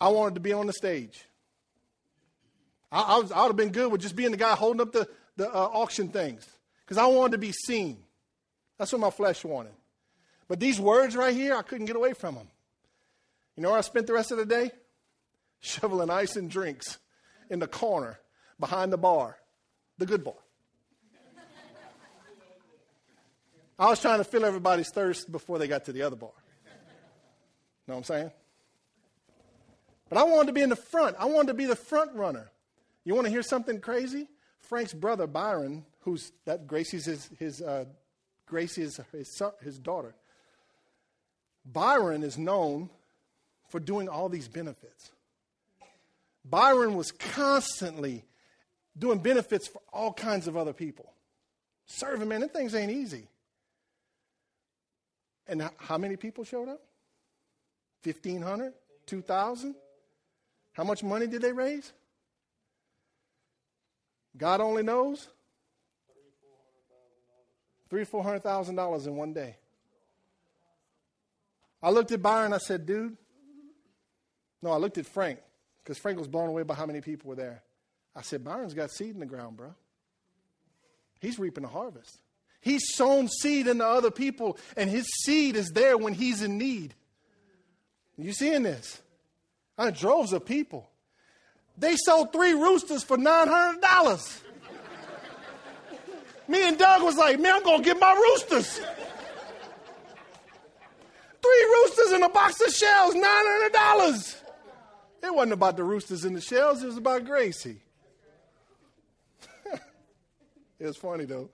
I 0.01 0.09
wanted 0.09 0.36
to 0.36 0.39
be 0.39 0.53
on 0.53 0.65
the 0.65 0.73
stage. 0.73 1.23
I, 2.92 3.02
I, 3.02 3.18
was, 3.20 3.32
I 3.32 3.42
would 3.42 3.50
have 3.50 3.56
been 3.56 3.72
good 3.72 3.92
with 3.92 4.02
just 4.02 4.16
being 4.16 4.32
the 4.32 4.38
guy 4.38 4.56
holding 4.56 4.82
up 4.82 4.92
the, 4.92 5.08
the 5.38 5.48
uh, 5.50 5.70
auction 5.74 6.10
things 6.10 6.48
because 6.86 6.98
I 6.98 7.06
wanted 7.06 7.34
to 7.34 7.38
be 7.38 7.52
seen. 7.52 7.98
That's 8.78 8.92
what 8.92 9.02
my 9.02 9.10
flesh 9.10 9.44
wanted. 9.44 9.74
But 10.48 10.60
these 10.60 10.80
words 10.80 11.16
right 11.16 11.36
here, 11.36 11.56
I 11.56 11.62
couldn't 11.62 11.86
get 11.86 11.96
away 11.96 12.14
from 12.14 12.36
them. 12.36 12.48
You 13.56 13.64
know 13.64 13.70
where 13.70 13.78
I 13.78 13.82
spent 13.82 14.08
the 14.08 14.14
rest 14.14 14.32
of 14.32 14.38
the 14.38 14.46
day? 14.46 14.72
Shoveling 15.60 16.10
ice 16.10 16.36
and 16.36 16.50
drinks 16.50 16.98
in 17.50 17.60
the 17.60 17.68
corner 17.68 18.20
behind 18.60 18.92
the 18.94 18.98
bar, 18.98 19.38
the 19.98 20.06
good 20.06 20.24
bar. 20.24 20.36
I 23.78 23.90
was 23.90 24.02
trying 24.02 24.18
to 24.18 24.26
fill 24.26 24.44
everybody's 24.44 24.90
thirst 24.90 25.32
before 25.32 25.58
they 25.58 25.68
got 25.68 25.86
to 25.86 25.94
the 25.94 26.02
other 26.02 26.18
bar. 26.18 26.32
Know 27.88 27.96
what 27.96 27.98
I'm 28.00 28.04
saying? 28.04 28.32
But 30.10 30.18
I 30.18 30.24
wanted 30.24 30.48
to 30.48 30.54
be 30.54 30.62
in 30.62 30.70
the 30.70 30.76
front. 30.76 31.16
I 31.18 31.26
wanted 31.26 31.48
to 31.48 31.54
be 31.54 31.66
the 31.66 31.76
front 31.76 32.14
runner. 32.14 32.52
You 33.06 33.16
want 33.16 33.26
to 33.26 33.32
hear 33.32 33.43
something 33.43 33.80
crazy? 33.80 34.28
Frank's 34.60 34.93
brother 34.93 35.28
Byron, 35.28 35.86
who's 36.02 36.32
that 36.45 36.68
Gracie's 36.68 37.06
his 37.06 37.30
his 37.38 37.62
uh, 37.62 37.86
his, 38.52 39.38
son, 39.38 39.52
his 39.62 39.78
daughter. 39.78 40.16
Byron 41.66 42.24
is 42.24 42.38
known 42.38 42.89
for 43.70 43.80
doing 43.80 44.10
all 44.10 44.30
these 44.30 44.47
benefits. 44.47 45.12
Byron 46.43 46.95
was 46.95 47.12
constantly 47.12 48.26
doing 48.97 49.20
benefits 49.20 49.68
for 49.68 49.82
all 49.93 50.14
kinds 50.14 50.47
of 50.47 50.58
other 50.58 50.74
people. 50.74 51.14
Serving, 51.86 52.28
man, 52.28 52.41
them 52.41 52.50
things 52.50 52.74
ain't 52.74 52.91
easy. 52.91 53.28
And 55.47 55.70
how 55.78 55.97
many 55.97 56.16
people 56.16 56.43
showed 56.43 56.70
up? 56.70 56.82
1,500? 58.04 58.74
2,000? 59.06 59.76
How 60.74 60.84
much 60.84 61.04
money 61.04 61.28
did 61.28 61.41
they 61.41 61.52
raise? 61.52 61.91
God 64.38 64.61
only 64.61 64.84
knows. 64.84 65.27
Three, 67.89 68.03
four 68.03 68.23
hundred 68.23 68.43
thousand 68.43 68.75
dollars 68.75 69.07
in 69.07 69.15
one 69.15 69.34
day. 69.34 69.55
I 71.82 71.89
looked 71.89 72.11
at 72.11 72.21
Byron. 72.21 72.53
I 72.53 72.59
said, 72.59 72.86
"Dude." 72.86 73.17
No, 74.61 74.71
I 74.71 74.77
looked 74.77 74.97
at 74.97 75.05
Frank 75.05 75.39
because 75.84 75.97
Frank 75.97 76.17
was 76.17 76.27
blown 76.27 76.49
away 76.49 76.63
by 76.63 76.75
how 76.75 76.86
many 76.86 77.01
people 77.01 77.30
were 77.30 77.36
there. 77.36 77.63
I 78.15 78.21
said, 78.21 78.43
"Byron's 78.43 78.73
got 78.73 78.91
seed 78.91 79.13
in 79.13 79.19
the 79.19 79.25
ground, 79.25 79.57
bro. 79.57 79.73
He's 81.19 81.39
reaping 81.39 81.63
a 81.63 81.67
harvest. 81.67 82.19
He's 82.61 82.82
sown 82.93 83.27
seed 83.27 83.67
into 83.67 83.86
other 83.86 84.11
people, 84.11 84.57
and 84.75 84.89
his 84.89 85.07
seed 85.23 85.55
is 85.55 85.71
there 85.73 85.97
when 85.97 86.13
he's 86.13 86.41
in 86.41 86.57
need. 86.57 86.93
You 88.17 88.34
seeing 88.34 88.63
this? 88.63 89.01
I 89.77 89.91
droves 89.91 90.34
of 90.34 90.45
people. 90.45 90.89
They 91.80 91.95
sold 91.95 92.34
three 92.34 92.53
roosters 92.53 93.03
for 93.03 93.17
$900. 93.17 94.41
Me 96.49 96.67
and 96.67 96.77
Doug 96.77 97.03
was 97.03 97.15
like, 97.15 97.39
man, 97.39 97.55
I'm 97.55 97.63
going 97.63 97.77
to 97.80 97.84
get 97.84 97.97
my 97.99 98.13
roosters. 98.13 98.82
Three 101.41 101.63
roosters 101.63 102.11
in 102.11 102.23
a 102.23 102.30
box 102.30 102.59
of 102.59 102.73
shells, 102.73 103.15
$900. 103.15 104.36
It 105.23 105.34
wasn't 105.34 105.53
about 105.53 105.77
the 105.77 105.84
roosters 105.84 106.25
in 106.25 106.34
the 106.34 106.41
shells, 106.41 106.84
it 106.84 106.88
was 106.88 106.97
about 106.97 107.23
Gracie. 107.23 107.82
it 110.80 110.86
was 110.86 110.97
funny, 110.97 111.23
though. 111.25 111.49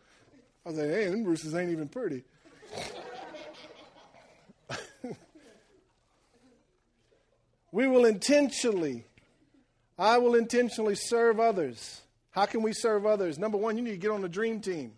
I 0.66 0.70
was 0.70 0.80
like, 0.80 0.90
hey, 0.90 1.10
them 1.10 1.24
roosters 1.24 1.54
ain't 1.54 1.72
even 1.72 1.88
pretty. 1.88 2.24
we 7.72 7.88
will 7.88 8.06
intentionally 8.06 9.06
I 9.98 10.18
will 10.18 10.36
intentionally 10.36 10.96
serve 10.96 11.40
others. 11.40 12.02
How 12.32 12.46
can 12.46 12.62
we 12.62 12.74
serve 12.74 13.06
others? 13.06 13.38
Number 13.38 13.58
one, 13.58 13.78
you 13.78 13.84
need 13.84 13.92
to 13.92 13.98
get 13.98 14.12
on 14.12 14.22
the 14.22 14.30
dream 14.30 14.60
team. 14.60 14.94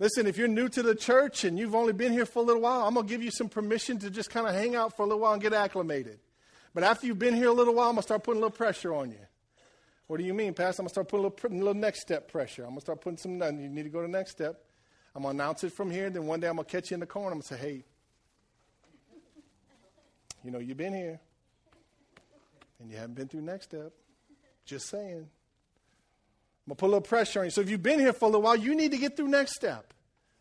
Listen, 0.00 0.26
if 0.26 0.36
you're 0.36 0.48
new 0.48 0.68
to 0.68 0.82
the 0.82 0.94
church 0.94 1.44
and 1.44 1.58
you've 1.58 1.74
only 1.74 1.92
been 1.92 2.12
here 2.12 2.26
for 2.26 2.40
a 2.40 2.42
little 2.42 2.62
while, 2.62 2.86
I'm 2.86 2.94
going 2.94 3.06
to 3.06 3.10
give 3.10 3.22
you 3.22 3.30
some 3.30 3.48
permission 3.48 3.98
to 4.00 4.10
just 4.10 4.30
kind 4.30 4.46
of 4.46 4.54
hang 4.54 4.76
out 4.76 4.96
for 4.96 5.02
a 5.02 5.06
little 5.06 5.20
while 5.20 5.32
and 5.32 5.42
get 5.42 5.52
acclimated. 5.52 6.18
But 6.74 6.84
after 6.84 7.06
you've 7.06 7.18
been 7.18 7.34
here 7.34 7.48
a 7.48 7.52
little 7.52 7.74
while, 7.74 7.88
I'm 7.88 7.94
going 7.94 8.02
to 8.02 8.06
start 8.06 8.22
putting 8.22 8.40
a 8.40 8.44
little 8.44 8.56
pressure 8.56 8.94
on 8.94 9.10
you. 9.10 9.18
What 10.06 10.18
do 10.18 10.24
you 10.24 10.34
mean, 10.34 10.54
Pastor? 10.54 10.82
I'm 10.82 10.84
going 10.84 10.88
to 10.88 10.94
start 10.94 11.08
putting 11.08 11.24
a 11.24 11.28
little, 11.28 11.50
a 11.50 11.64
little 11.64 11.74
next 11.74 12.00
step 12.00 12.30
pressure. 12.30 12.62
I'm 12.62 12.70
going 12.70 12.78
to 12.78 12.82
start 12.82 13.00
putting 13.00 13.18
some, 13.18 13.40
you 13.60 13.68
need 13.68 13.84
to 13.84 13.90
go 13.90 14.00
to 14.00 14.06
the 14.06 14.12
next 14.12 14.32
step. 14.32 14.64
I'm 15.14 15.22
going 15.22 15.36
to 15.36 15.42
announce 15.42 15.64
it 15.64 15.72
from 15.72 15.90
here. 15.90 16.10
Then 16.10 16.26
one 16.26 16.40
day 16.40 16.48
I'm 16.48 16.56
going 16.56 16.66
to 16.66 16.70
catch 16.70 16.90
you 16.90 16.94
in 16.94 17.00
the 17.00 17.06
corner. 17.06 17.28
I'm 17.28 17.40
going 17.40 17.42
to 17.42 17.48
say, 17.48 17.56
hey, 17.56 17.84
you 20.44 20.50
know, 20.50 20.58
you've 20.58 20.76
been 20.76 20.94
here 20.94 21.20
and 22.80 22.90
you 22.90 22.96
haven't 22.96 23.14
been 23.14 23.28
through 23.28 23.42
next 23.42 23.66
step. 23.66 23.92
Just 24.64 24.88
saying. 24.88 25.28
I'm 26.68 26.70
going 26.70 26.70
to 26.70 26.74
put 26.74 26.86
a 26.86 26.88
little 26.88 27.00
pressure 27.00 27.40
on 27.40 27.46
you. 27.46 27.50
So 27.50 27.60
if 27.60 27.70
you've 27.70 27.82
been 27.82 27.98
here 27.98 28.12
for 28.12 28.26
a 28.26 28.28
little 28.28 28.42
while, 28.42 28.56
you 28.56 28.74
need 28.74 28.92
to 28.92 28.98
get 28.98 29.16
through 29.16 29.28
next 29.28 29.54
step. 29.54 29.94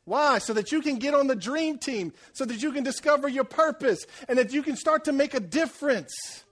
Why? 0.03 0.37
So 0.39 0.53
that 0.53 0.71
you 0.71 0.81
can 0.81 0.99
get 0.99 1.13
on 1.13 1.27
the 1.27 1.35
dream 1.35 1.77
team, 1.77 2.13
so 2.33 2.45
that 2.45 2.61
you 2.61 2.71
can 2.71 2.83
discover 2.83 3.27
your 3.27 3.43
purpose, 3.43 4.05
and 4.27 4.37
that 4.37 4.53
you 4.53 4.61
can 4.63 4.75
start 4.75 5.05
to 5.05 5.11
make 5.11 5.33
a 5.33 5.39
difference. 5.39 6.43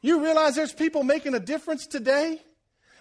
You 0.00 0.22
realize 0.22 0.54
there's 0.54 0.72
people 0.72 1.02
making 1.02 1.34
a 1.34 1.40
difference 1.40 1.86
today? 1.86 2.40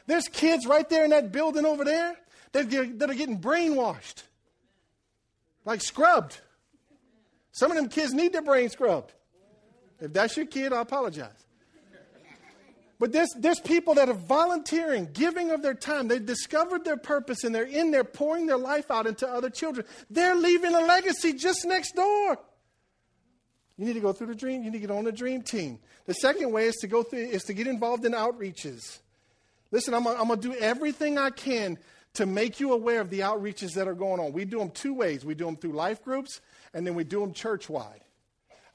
There's 0.05 0.27
kids 0.27 0.65
right 0.65 0.87
there 0.89 1.05
in 1.05 1.11
that 1.11 1.31
building 1.31 1.65
over 1.65 1.85
there 1.85 2.15
that, 2.51 2.69
that 2.99 3.09
are 3.09 3.13
getting 3.13 3.39
brainwashed, 3.39 4.23
like 5.65 5.81
scrubbed. 5.81 6.39
Some 7.51 7.71
of 7.71 7.77
them 7.77 7.89
kids 7.89 8.13
need 8.13 8.33
their 8.33 8.41
brain 8.41 8.69
scrubbed. 8.69 9.13
If 9.99 10.13
that's 10.13 10.37
your 10.37 10.45
kid, 10.45 10.73
I 10.73 10.81
apologize. 10.81 11.45
But 12.99 13.13
there's, 13.13 13.29
there's 13.37 13.61
people 13.61 13.93
that 13.95 14.09
are 14.09 14.13
volunteering, 14.13 15.07
giving 15.13 15.51
of 15.51 15.61
their 15.61 15.73
time. 15.73 16.09
They've 16.09 16.25
discovered 16.25 16.83
their 16.83 16.97
purpose 16.97 17.45
and 17.45 17.55
they're 17.55 17.63
in 17.63 17.91
there 17.91 18.03
pouring 18.03 18.45
their 18.45 18.57
life 18.57 18.91
out 18.91 19.07
into 19.07 19.27
other 19.27 19.49
children. 19.49 19.87
They're 20.09 20.35
leaving 20.35 20.75
a 20.75 20.81
legacy 20.81 21.33
just 21.33 21.65
next 21.65 21.95
door. 21.95 22.37
You 23.77 23.85
need 23.85 23.93
to 23.93 24.01
go 24.01 24.11
through 24.11 24.27
the 24.27 24.35
dream. 24.35 24.63
You 24.63 24.71
need 24.71 24.81
to 24.81 24.87
get 24.87 24.91
on 24.91 25.05
the 25.05 25.13
dream 25.13 25.41
team. 25.41 25.79
The 26.05 26.13
second 26.13 26.51
way 26.51 26.65
is 26.65 26.75
to 26.77 26.87
go 26.87 27.01
through 27.01 27.19
is 27.19 27.43
to 27.43 27.53
get 27.53 27.67
involved 27.67 28.03
in 28.03 28.11
outreaches. 28.11 28.99
Listen, 29.71 29.93
I'm 29.93 30.03
gonna, 30.03 30.19
I'm 30.19 30.27
gonna 30.27 30.41
do 30.41 30.53
everything 30.55 31.17
I 31.17 31.29
can 31.29 31.77
to 32.15 32.25
make 32.25 32.59
you 32.59 32.73
aware 32.73 32.99
of 32.99 33.09
the 33.09 33.21
outreaches 33.21 33.75
that 33.75 33.87
are 33.87 33.93
going 33.93 34.19
on. 34.19 34.33
We 34.33 34.43
do 34.43 34.59
them 34.59 34.71
two 34.71 34.93
ways. 34.93 35.23
We 35.23 35.35
do 35.35 35.45
them 35.45 35.55
through 35.55 35.73
life 35.73 36.03
groups, 36.03 36.41
and 36.73 36.85
then 36.85 36.95
we 36.95 37.05
do 37.05 37.21
them 37.21 37.31
church 37.31 37.69
wide. 37.69 38.01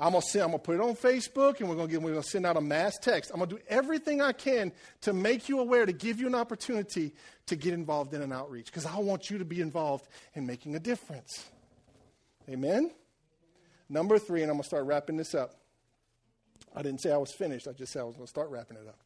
I'm 0.05 0.12
gonna 0.12 0.20
send, 0.20 0.42
I'm 0.42 0.50
gonna 0.50 0.59
put 0.59 0.74
it 0.74 0.82
on 0.82 0.94
Facebook, 0.96 1.61
and 1.61 1.68
we're 1.70 1.76
gonna 1.76 1.88
get, 1.88 2.02
we're 2.02 2.11
gonna 2.11 2.22
send 2.22 2.44
out 2.44 2.59
a 2.59 2.61
mass 2.61 2.98
text. 2.98 3.30
I'm 3.32 3.38
gonna 3.38 3.52
do 3.52 3.59
everything 3.68 4.20
I 4.20 4.32
can 4.32 4.70
to 5.00 5.14
make 5.14 5.48
you 5.48 5.61
aware, 5.61 5.86
to 5.86 5.94
give 5.94 6.20
you 6.20 6.26
an 6.26 6.34
opportunity 6.34 7.14
to 7.46 7.57
get 7.57 7.72
involved 7.72 8.12
in 8.12 8.20
an 8.20 8.30
outreach, 8.30 8.66
because 8.66 8.84
I 8.84 8.98
want 8.98 9.30
you 9.30 9.38
to 9.38 9.46
be 9.46 9.62
involved 9.62 10.07
in 10.34 10.44
making 10.44 10.76
a 10.76 10.78
difference. 10.78 11.46
Amen. 12.50 12.90
Number 13.88 14.18
three, 14.18 14.42
and 14.42 14.50
I'm 14.50 14.59
gonna 14.59 14.64
start 14.64 14.84
wrapping 14.84 15.16
this 15.16 15.34
up. 15.34 15.55
I 16.76 16.82
didn't 16.82 17.00
say 17.00 17.11
I 17.11 17.16
was 17.16 17.32
finished. 17.32 17.66
I 17.66 17.72
just 17.72 17.90
said 17.90 18.00
I 18.00 18.05
was 18.05 18.14
gonna 18.14 18.26
start 18.26 18.50
wrapping 18.50 18.76
it 18.76 18.86
up. 18.86 18.98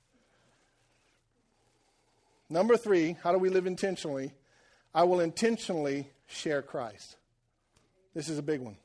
Number 2.50 2.76
three, 2.76 3.16
how 3.22 3.30
do 3.30 3.38
we 3.38 3.50
live 3.50 3.68
intentionally? 3.68 4.32
I 4.92 5.04
will 5.04 5.20
intentionally 5.20 6.10
share 6.26 6.60
Christ. 6.60 7.14
This 8.14 8.28
is 8.28 8.36
a 8.36 8.42
big 8.42 8.60
one. 8.60 8.78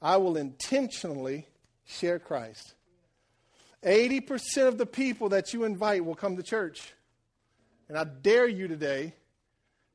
I 0.00 0.16
will 0.16 0.36
intentionally 0.36 1.46
share 1.84 2.18
Christ. 2.18 2.74
80% 3.82 4.68
of 4.68 4.78
the 4.78 4.86
people 4.86 5.30
that 5.30 5.52
you 5.52 5.64
invite 5.64 6.04
will 6.04 6.14
come 6.14 6.36
to 6.36 6.42
church. 6.42 6.92
And 7.88 7.96
I 7.96 8.04
dare 8.04 8.48
you 8.48 8.68
today 8.68 9.14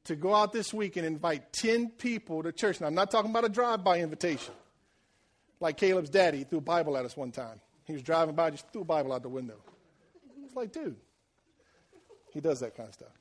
to 0.05 0.15
go 0.15 0.33
out 0.33 0.51
this 0.51 0.73
week 0.73 0.97
and 0.97 1.05
invite 1.05 1.53
10 1.53 1.89
people 1.91 2.43
to 2.43 2.51
church. 2.51 2.81
Now, 2.81 2.87
I'm 2.87 2.95
not 2.95 3.11
talking 3.11 3.31
about 3.31 3.45
a 3.45 3.49
drive 3.49 3.83
by 3.83 3.99
invitation. 3.99 4.53
Like 5.59 5.77
Caleb's 5.77 6.09
daddy 6.09 6.43
threw 6.43 6.57
a 6.57 6.61
Bible 6.61 6.97
at 6.97 7.05
us 7.05 7.15
one 7.15 7.31
time. 7.31 7.61
He 7.85 7.93
was 7.93 8.01
driving 8.01 8.35
by, 8.35 8.49
just 8.49 8.67
threw 8.71 8.81
a 8.81 8.85
Bible 8.85 9.13
out 9.13 9.21
the 9.21 9.29
window. 9.29 9.55
It's 10.45 10.55
like, 10.55 10.71
dude, 10.71 10.95
he 12.33 12.41
does 12.41 12.59
that 12.61 12.75
kind 12.75 12.89
of 12.89 12.93
stuff. 12.93 13.11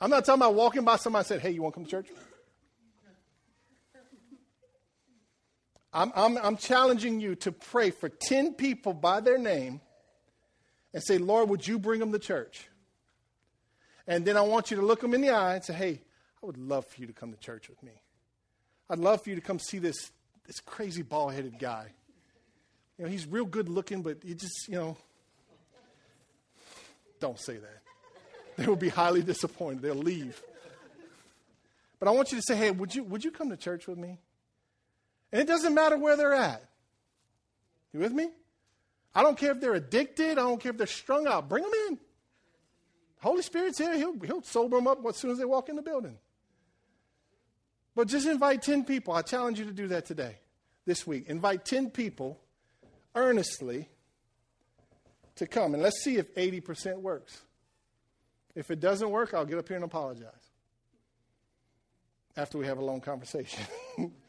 I'm 0.00 0.10
not 0.10 0.24
talking 0.24 0.42
about 0.42 0.54
walking 0.54 0.84
by 0.84 0.96
somebody 0.96 1.20
and 1.20 1.26
said, 1.26 1.40
hey, 1.40 1.50
you 1.50 1.62
want 1.62 1.74
to 1.74 1.80
come 1.80 1.84
to 1.84 1.90
church? 1.90 2.08
I'm, 5.96 6.12
I'm, 6.14 6.36
I'm 6.36 6.56
challenging 6.58 7.20
you 7.20 7.36
to 7.36 7.52
pray 7.52 7.90
for 7.90 8.10
10 8.10 8.52
people 8.52 8.92
by 8.92 9.20
their 9.20 9.38
name 9.38 9.80
and 10.92 11.02
say, 11.02 11.16
Lord, 11.16 11.48
would 11.48 11.66
you 11.66 11.78
bring 11.78 12.00
them 12.00 12.12
to 12.12 12.18
church? 12.18 12.68
And 14.06 14.26
then 14.26 14.36
I 14.36 14.42
want 14.42 14.70
you 14.70 14.76
to 14.76 14.84
look 14.84 15.00
them 15.00 15.14
in 15.14 15.22
the 15.22 15.30
eye 15.30 15.54
and 15.54 15.64
say, 15.64 15.72
hey, 15.72 16.02
I 16.42 16.46
would 16.46 16.58
love 16.58 16.84
for 16.84 17.00
you 17.00 17.06
to 17.06 17.14
come 17.14 17.32
to 17.32 17.38
church 17.38 17.70
with 17.70 17.82
me. 17.82 17.92
I'd 18.90 18.98
love 18.98 19.24
for 19.24 19.30
you 19.30 19.36
to 19.36 19.40
come 19.40 19.58
see 19.58 19.78
this, 19.78 19.96
this 20.46 20.60
crazy 20.60 21.00
bald 21.00 21.32
headed 21.32 21.58
guy. 21.58 21.86
You 22.98 23.06
know, 23.06 23.10
he's 23.10 23.26
real 23.26 23.46
good 23.46 23.70
looking, 23.70 24.02
but 24.02 24.22
you 24.22 24.34
just, 24.34 24.68
you 24.68 24.74
know, 24.74 24.98
don't 27.20 27.40
say 27.40 27.56
that. 27.56 27.82
They 28.56 28.66
will 28.66 28.76
be 28.76 28.88
highly 28.88 29.22
disappointed. 29.22 29.82
They'll 29.82 29.94
leave. 29.94 30.42
But 31.98 32.08
I 32.08 32.10
want 32.12 32.32
you 32.32 32.38
to 32.38 32.42
say, 32.46 32.56
hey, 32.56 32.70
would 32.70 32.94
you, 32.94 33.04
would 33.04 33.22
you 33.22 33.30
come 33.30 33.50
to 33.50 33.56
church 33.56 33.86
with 33.86 33.98
me? 33.98 34.18
And 35.32 35.40
it 35.40 35.46
doesn't 35.46 35.74
matter 35.74 35.98
where 35.98 36.16
they're 36.16 36.34
at. 36.34 36.62
You 37.92 38.00
with 38.00 38.12
me? 38.12 38.28
I 39.14 39.22
don't 39.22 39.38
care 39.38 39.52
if 39.52 39.60
they're 39.60 39.74
addicted. 39.74 40.32
I 40.32 40.42
don't 40.42 40.60
care 40.60 40.72
if 40.72 40.78
they're 40.78 40.86
strung 40.86 41.26
out. 41.26 41.48
Bring 41.48 41.64
them 41.64 41.72
in. 41.88 41.98
Holy 43.20 43.42
Spirit's 43.42 43.78
here. 43.78 43.96
He'll, 43.96 44.18
he'll 44.20 44.42
sober 44.42 44.76
them 44.76 44.86
up 44.86 44.98
as 45.08 45.16
soon 45.16 45.30
as 45.30 45.38
they 45.38 45.44
walk 45.44 45.68
in 45.68 45.76
the 45.76 45.82
building. 45.82 46.18
But 47.94 48.08
just 48.08 48.26
invite 48.26 48.62
10 48.62 48.84
people. 48.84 49.14
I 49.14 49.22
challenge 49.22 49.58
you 49.58 49.64
to 49.64 49.72
do 49.72 49.88
that 49.88 50.04
today, 50.04 50.36
this 50.84 51.06
week. 51.06 51.24
Invite 51.28 51.64
10 51.64 51.90
people 51.90 52.38
earnestly 53.14 53.88
to 55.36 55.46
come. 55.46 55.72
And 55.72 55.82
let's 55.82 56.02
see 56.04 56.18
if 56.18 56.34
80% 56.34 57.00
works. 57.00 57.40
If 58.54 58.70
it 58.70 58.80
doesn't 58.80 59.10
work, 59.10 59.32
I'll 59.32 59.46
get 59.46 59.58
up 59.58 59.66
here 59.66 59.76
and 59.76 59.84
apologize 59.84 60.30
after 62.36 62.58
we 62.58 62.66
have 62.66 62.78
a 62.78 62.84
long 62.84 63.00
conversation. 63.00 63.64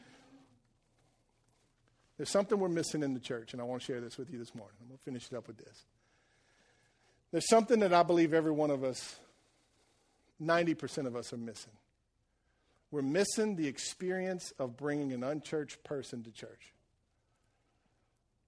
There's 2.18 2.30
something 2.30 2.58
we're 2.58 2.68
missing 2.68 3.04
in 3.04 3.14
the 3.14 3.20
church, 3.20 3.52
and 3.52 3.62
I 3.62 3.64
want 3.64 3.80
to 3.80 3.86
share 3.86 4.00
this 4.00 4.18
with 4.18 4.30
you 4.30 4.38
this 4.38 4.54
morning. 4.54 4.74
I'm 4.82 4.88
going 4.88 4.98
to 4.98 5.04
finish 5.04 5.28
it 5.30 5.36
up 5.36 5.46
with 5.46 5.56
this. 5.56 5.84
There's 7.30 7.48
something 7.48 7.78
that 7.80 7.94
I 7.94 8.02
believe 8.02 8.34
every 8.34 8.50
one 8.50 8.70
of 8.70 8.82
us, 8.82 9.16
90% 10.42 11.06
of 11.06 11.14
us, 11.14 11.32
are 11.32 11.36
missing. 11.36 11.72
We're 12.90 13.02
missing 13.02 13.54
the 13.54 13.68
experience 13.68 14.52
of 14.58 14.76
bringing 14.76 15.12
an 15.12 15.22
unchurched 15.22 15.84
person 15.84 16.24
to 16.24 16.32
church. 16.32 16.72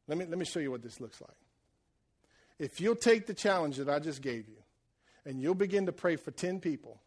Let 0.09 0.19
me, 0.19 0.27
let 0.27 0.39
me 0.39 0.45
show 0.45 0.59
you 0.59 0.73
what 0.73 0.83
this 0.83 1.01
looks 1.01 1.21
like. 1.21 1.37
If 2.59 2.81
you'll 2.81 2.97
take 2.97 3.27
the 3.27 3.35
challenge 3.35 3.77
that 3.77 3.89
I 3.89 4.01
just 4.01 4.21
gave 4.21 4.49
you 4.49 4.57
and 5.25 5.41
you'll 5.41 5.55
begin 5.55 5.87
to 5.87 5.93
pray 5.93 6.17
for 6.17 6.33
10 6.33 6.59
people 6.59 6.99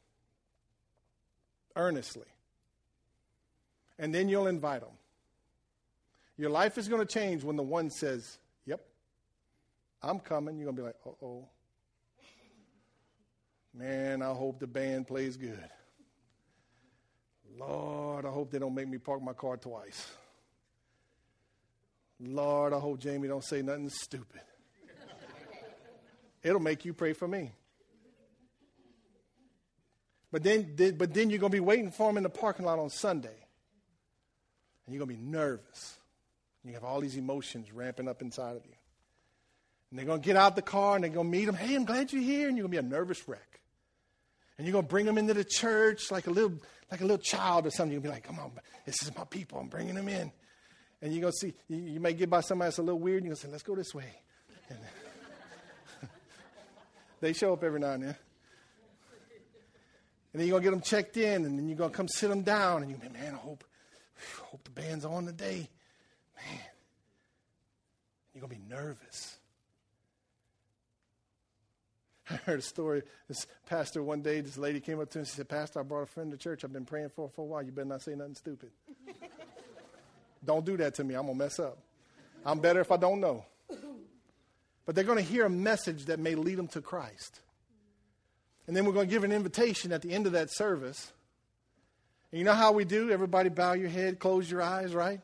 earnestly, 1.76 2.28
and 4.00 4.16
then 4.16 4.30
you'll 4.30 4.48
invite 4.48 4.82
them 4.82 4.94
your 6.38 6.50
life 6.50 6.78
is 6.78 6.88
going 6.88 7.06
to 7.06 7.12
change 7.12 7.44
when 7.44 7.56
the 7.56 7.64
one 7.64 7.90
says, 7.90 8.38
Yep, 8.66 8.82
I'm 10.02 10.20
coming. 10.20 10.58
You're 10.58 10.72
going 10.72 10.76
to 10.78 10.82
be 10.82 10.86
like, 10.86 10.96
Uh 11.06 11.26
oh. 11.26 11.48
Man, 13.74 14.22
I 14.22 14.34
hope 14.34 14.60
the 14.60 14.68
band 14.68 15.08
plays 15.08 15.36
good. 15.36 15.70
Lord, 17.58 18.26
I 18.26 18.30
hope 18.30 18.52
they 18.52 18.60
don't 18.60 18.74
make 18.74 18.88
me 18.88 18.98
park 18.98 19.22
my 19.22 19.34
car 19.34 19.58
twice. 19.58 20.12
Lord, 22.20 22.74
I 22.74 22.80
hope 22.80 23.00
Jamie 23.00 23.28
don't 23.28 23.44
say 23.44 23.62
nothing 23.62 23.90
stupid. 23.90 24.42
It'll 26.44 26.60
make 26.60 26.86
you 26.86 26.94
pray 26.94 27.14
for 27.14 27.28
me. 27.28 27.52
But 30.32 30.44
then, 30.44 30.76
but 30.98 31.14
then 31.14 31.30
you're 31.30 31.40
going 31.40 31.52
to 31.52 31.56
be 31.56 31.60
waiting 31.60 31.92
for 31.92 32.10
him 32.10 32.18
in 32.18 32.24
the 32.24 32.30
parking 32.30 32.66
lot 32.66 32.80
on 32.80 32.90
Sunday. 32.90 33.38
And 34.86 34.94
you're 34.94 35.06
going 35.06 35.16
to 35.16 35.24
be 35.24 35.30
nervous. 35.30 35.98
You 36.66 36.74
have 36.74 36.84
all 36.84 37.02
these 37.02 37.18
emotions 37.18 37.72
ramping 37.74 38.08
up 38.08 38.22
inside 38.22 38.56
of 38.56 38.66
you. 38.66 38.74
And 39.90 40.00
they're 40.00 40.06
going 40.06 40.22
to 40.22 40.26
get 40.26 40.36
out 40.36 40.56
the 40.56 40.62
car 40.62 40.96
and 40.96 41.04
they're 41.04 41.12
going 41.12 41.28
to 41.28 41.38
meet 41.38 41.48
him. 41.48 41.56
Hey, 41.56 41.76
I'm 41.76 41.86
glad 41.86 42.12
you're 42.12 42.22
here. 42.22 42.48
And 42.48 42.58
you're 42.58 42.68
going 42.68 42.78
to 42.78 42.82
be 42.82 42.88
a 42.88 42.90
nervous 42.90 43.28
wreck. 43.28 43.62
And 44.58 44.66
you're 44.66 44.72
going 44.72 44.86
to 44.86 44.90
bring 44.90 45.06
them 45.06 45.18
into 45.18 45.34
the 45.34 45.44
church 45.44 46.10
like 46.10 46.28
a 46.28 46.32
little, 46.32 46.54
like 46.90 47.02
a 47.02 47.04
little 47.04 47.18
child 47.18 47.68
or 47.68 47.70
something. 47.70 47.92
You'll 47.92 48.02
be 48.02 48.10
like, 48.10 48.24
come 48.24 48.40
on, 48.40 48.52
this 48.86 49.04
is 49.04 49.16
my 49.16 49.26
people. 49.26 49.60
I'm 49.60 49.68
bringing 49.68 49.96
them 49.96 50.08
in. 50.08 50.32
And 51.02 51.14
you're 51.14 51.22
going 51.22 51.34
to 51.34 51.38
see, 51.38 51.54
you, 51.68 51.78
you 51.78 52.00
may 52.00 52.14
get 52.14 52.30
by 52.30 52.42
somebody 52.42 52.68
that's 52.68 52.78
a 52.78 52.82
little 52.82 53.00
weird. 53.00 53.18
And 53.18 53.26
you're 53.26 53.36
going 53.36 53.42
to 53.42 53.48
say, 53.48 53.52
let's 53.52 53.64
go 53.64 53.76
this 53.76 53.94
way. 53.94 54.10
And 54.70 54.80
they 57.22 57.34
show 57.34 57.54
up 57.54 57.64
every 57.64 57.80
now 57.80 57.92
and 57.92 58.04
then. 58.04 58.16
And 60.32 60.42
then 60.42 60.48
you're 60.48 60.60
going 60.60 60.64
to 60.64 60.70
get 60.70 60.72
them 60.72 60.82
checked 60.82 61.18
in. 61.18 61.46
And 61.46 61.60
then 61.60 61.68
you're 61.68 61.78
going 61.78 61.92
to 61.92 61.96
come 61.96 62.08
sit 62.08 62.30
them 62.30 62.42
down. 62.42 62.84
And 62.84 63.00
be, 63.00 63.10
man, 63.10 63.36
I 63.36 63.38
hope, 63.38 63.64
I 64.18 64.46
hope 64.46 64.64
the 64.64 64.72
band's 64.72 65.06
on 65.06 65.26
today. 65.26 65.70
Man, 66.36 66.60
you're 68.34 68.42
going 68.42 68.54
to 68.54 68.60
be 68.60 68.76
nervous. 68.76 69.38
I 72.30 72.36
heard 72.36 72.60
a 72.60 72.64
story. 72.64 73.04
This 73.28 73.48
pastor 73.68 74.02
one 74.02 74.22
day, 74.22 74.42
this 74.42 74.58
lady 74.58 74.80
came 74.80 75.00
up 75.00 75.10
to 75.12 75.20
him 75.20 75.22
and 75.22 75.28
she 75.28 75.36
said, 75.36 75.50
Pastor, 75.50 75.80
I 75.80 75.84
brought 75.84 76.04
a 76.04 76.08
friend 76.08 76.32
to 76.32 76.38
church 76.38 76.64
I've 76.64 76.74
been 76.74 76.86
praying 76.86 77.10
for 77.10 77.30
for 77.30 77.42
a 77.42 77.46
while. 77.46 77.64
You 77.64 77.72
better 77.72 77.88
not 77.88 78.02
say 78.02 78.16
nothing 78.16 78.36
stupid. 78.36 78.72
don't 80.46 80.66
do 80.66 80.78
that 80.78 80.96
to 80.96 81.04
me. 81.04 81.16
I'm 81.16 81.26
going 81.26 81.38
to 81.38 81.44
mess 81.44 81.60
up. 81.60 81.78
I'm 82.46 82.60
better 82.60 82.82
if 82.82 82.92
I 82.92 82.98
don't 82.98 83.20
know. 83.20 83.46
But 84.86 84.96
they're 84.96 85.04
going 85.04 85.18
to 85.18 85.24
hear 85.24 85.46
a 85.46 85.50
message 85.50 86.06
that 86.06 86.20
may 86.20 86.36
lead 86.36 86.56
them 86.58 86.68
to 86.70 86.82
Christ. 86.82 87.40
And 88.68 88.76
then 88.76 88.86
we're 88.86 88.94
going 88.94 89.08
to 89.08 89.12
give 89.12 89.24
an 89.24 89.32
invitation 89.32 89.92
at 89.92 90.02
the 90.02 90.12
end 90.12 90.26
of 90.26 90.34
that 90.34 90.54
service. 90.54 91.12
And 92.32 92.40
you 92.40 92.46
know 92.46 92.54
how 92.54 92.72
we 92.72 92.84
do? 92.86 93.10
Everybody 93.12 93.50
bow 93.50 93.74
your 93.74 93.90
head, 93.90 94.20
close 94.20 94.50
your 94.50 94.62
eyes, 94.62 94.94
right? 94.94 95.22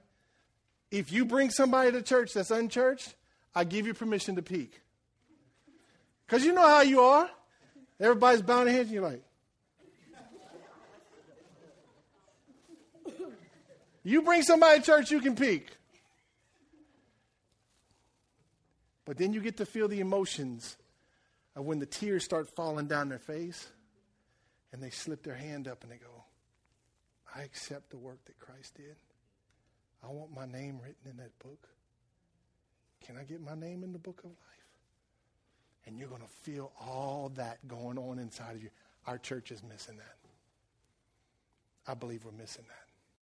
If 0.91 1.11
you 1.11 1.25
bring 1.25 1.49
somebody 1.49 1.91
to 1.91 2.01
church 2.01 2.33
that's 2.33 2.51
unchurched, 2.51 3.13
I 3.53 3.63
give 3.63 3.85
you 3.85 3.93
permission 3.93 4.35
to 4.35 4.41
peek. 4.41 4.81
Because 6.25 6.43
you 6.43 6.53
know 6.53 6.67
how 6.67 6.81
you 6.81 7.01
are. 7.01 7.29
Everybody's 7.99 8.41
bowing 8.41 8.65
their 8.65 8.73
heads, 8.73 8.89
and 8.89 8.93
you're 8.95 9.03
like, 9.03 9.23
You 14.03 14.21
bring 14.21 14.41
somebody 14.41 14.79
to 14.79 14.85
church, 14.85 15.11
you 15.11 15.19
can 15.19 15.35
peek. 15.35 15.67
But 19.05 19.17
then 19.17 19.33
you 19.33 19.41
get 19.41 19.57
to 19.57 19.65
feel 19.65 19.87
the 19.87 19.99
emotions 19.99 20.77
of 21.55 21.65
when 21.65 21.79
the 21.79 21.85
tears 21.85 22.23
start 22.23 22.49
falling 22.55 22.87
down 22.87 23.09
their 23.09 23.19
face 23.19 23.67
and 24.71 24.81
they 24.81 24.89
slip 24.91 25.23
their 25.23 25.35
hand 25.35 25.67
up 25.67 25.83
and 25.83 25.91
they 25.91 25.97
go, 25.97 26.23
I 27.35 27.41
accept 27.41 27.89
the 27.89 27.97
work 27.97 28.23
that 28.25 28.39
Christ 28.39 28.75
did. 28.75 28.95
I 30.03 30.07
want 30.07 30.33
my 30.33 30.45
name 30.45 30.79
written 30.81 31.09
in 31.09 31.17
that 31.17 31.37
book. 31.39 31.67
Can 33.05 33.17
I 33.17 33.23
get 33.23 33.41
my 33.41 33.55
name 33.55 33.83
in 33.83 33.91
the 33.91 33.99
book 33.99 34.19
of 34.19 34.31
life? 34.31 34.35
And 35.85 35.97
you're 35.97 36.09
going 36.09 36.21
to 36.21 36.27
feel 36.27 36.71
all 36.79 37.31
that 37.35 37.65
going 37.67 37.97
on 37.97 38.19
inside 38.19 38.55
of 38.55 38.63
you. 38.63 38.69
Our 39.07 39.17
church 39.17 39.51
is 39.51 39.63
missing 39.63 39.97
that. 39.97 40.15
I 41.87 41.95
believe 41.95 42.25
we're 42.25 42.31
missing 42.31 42.65
that. 42.67 42.88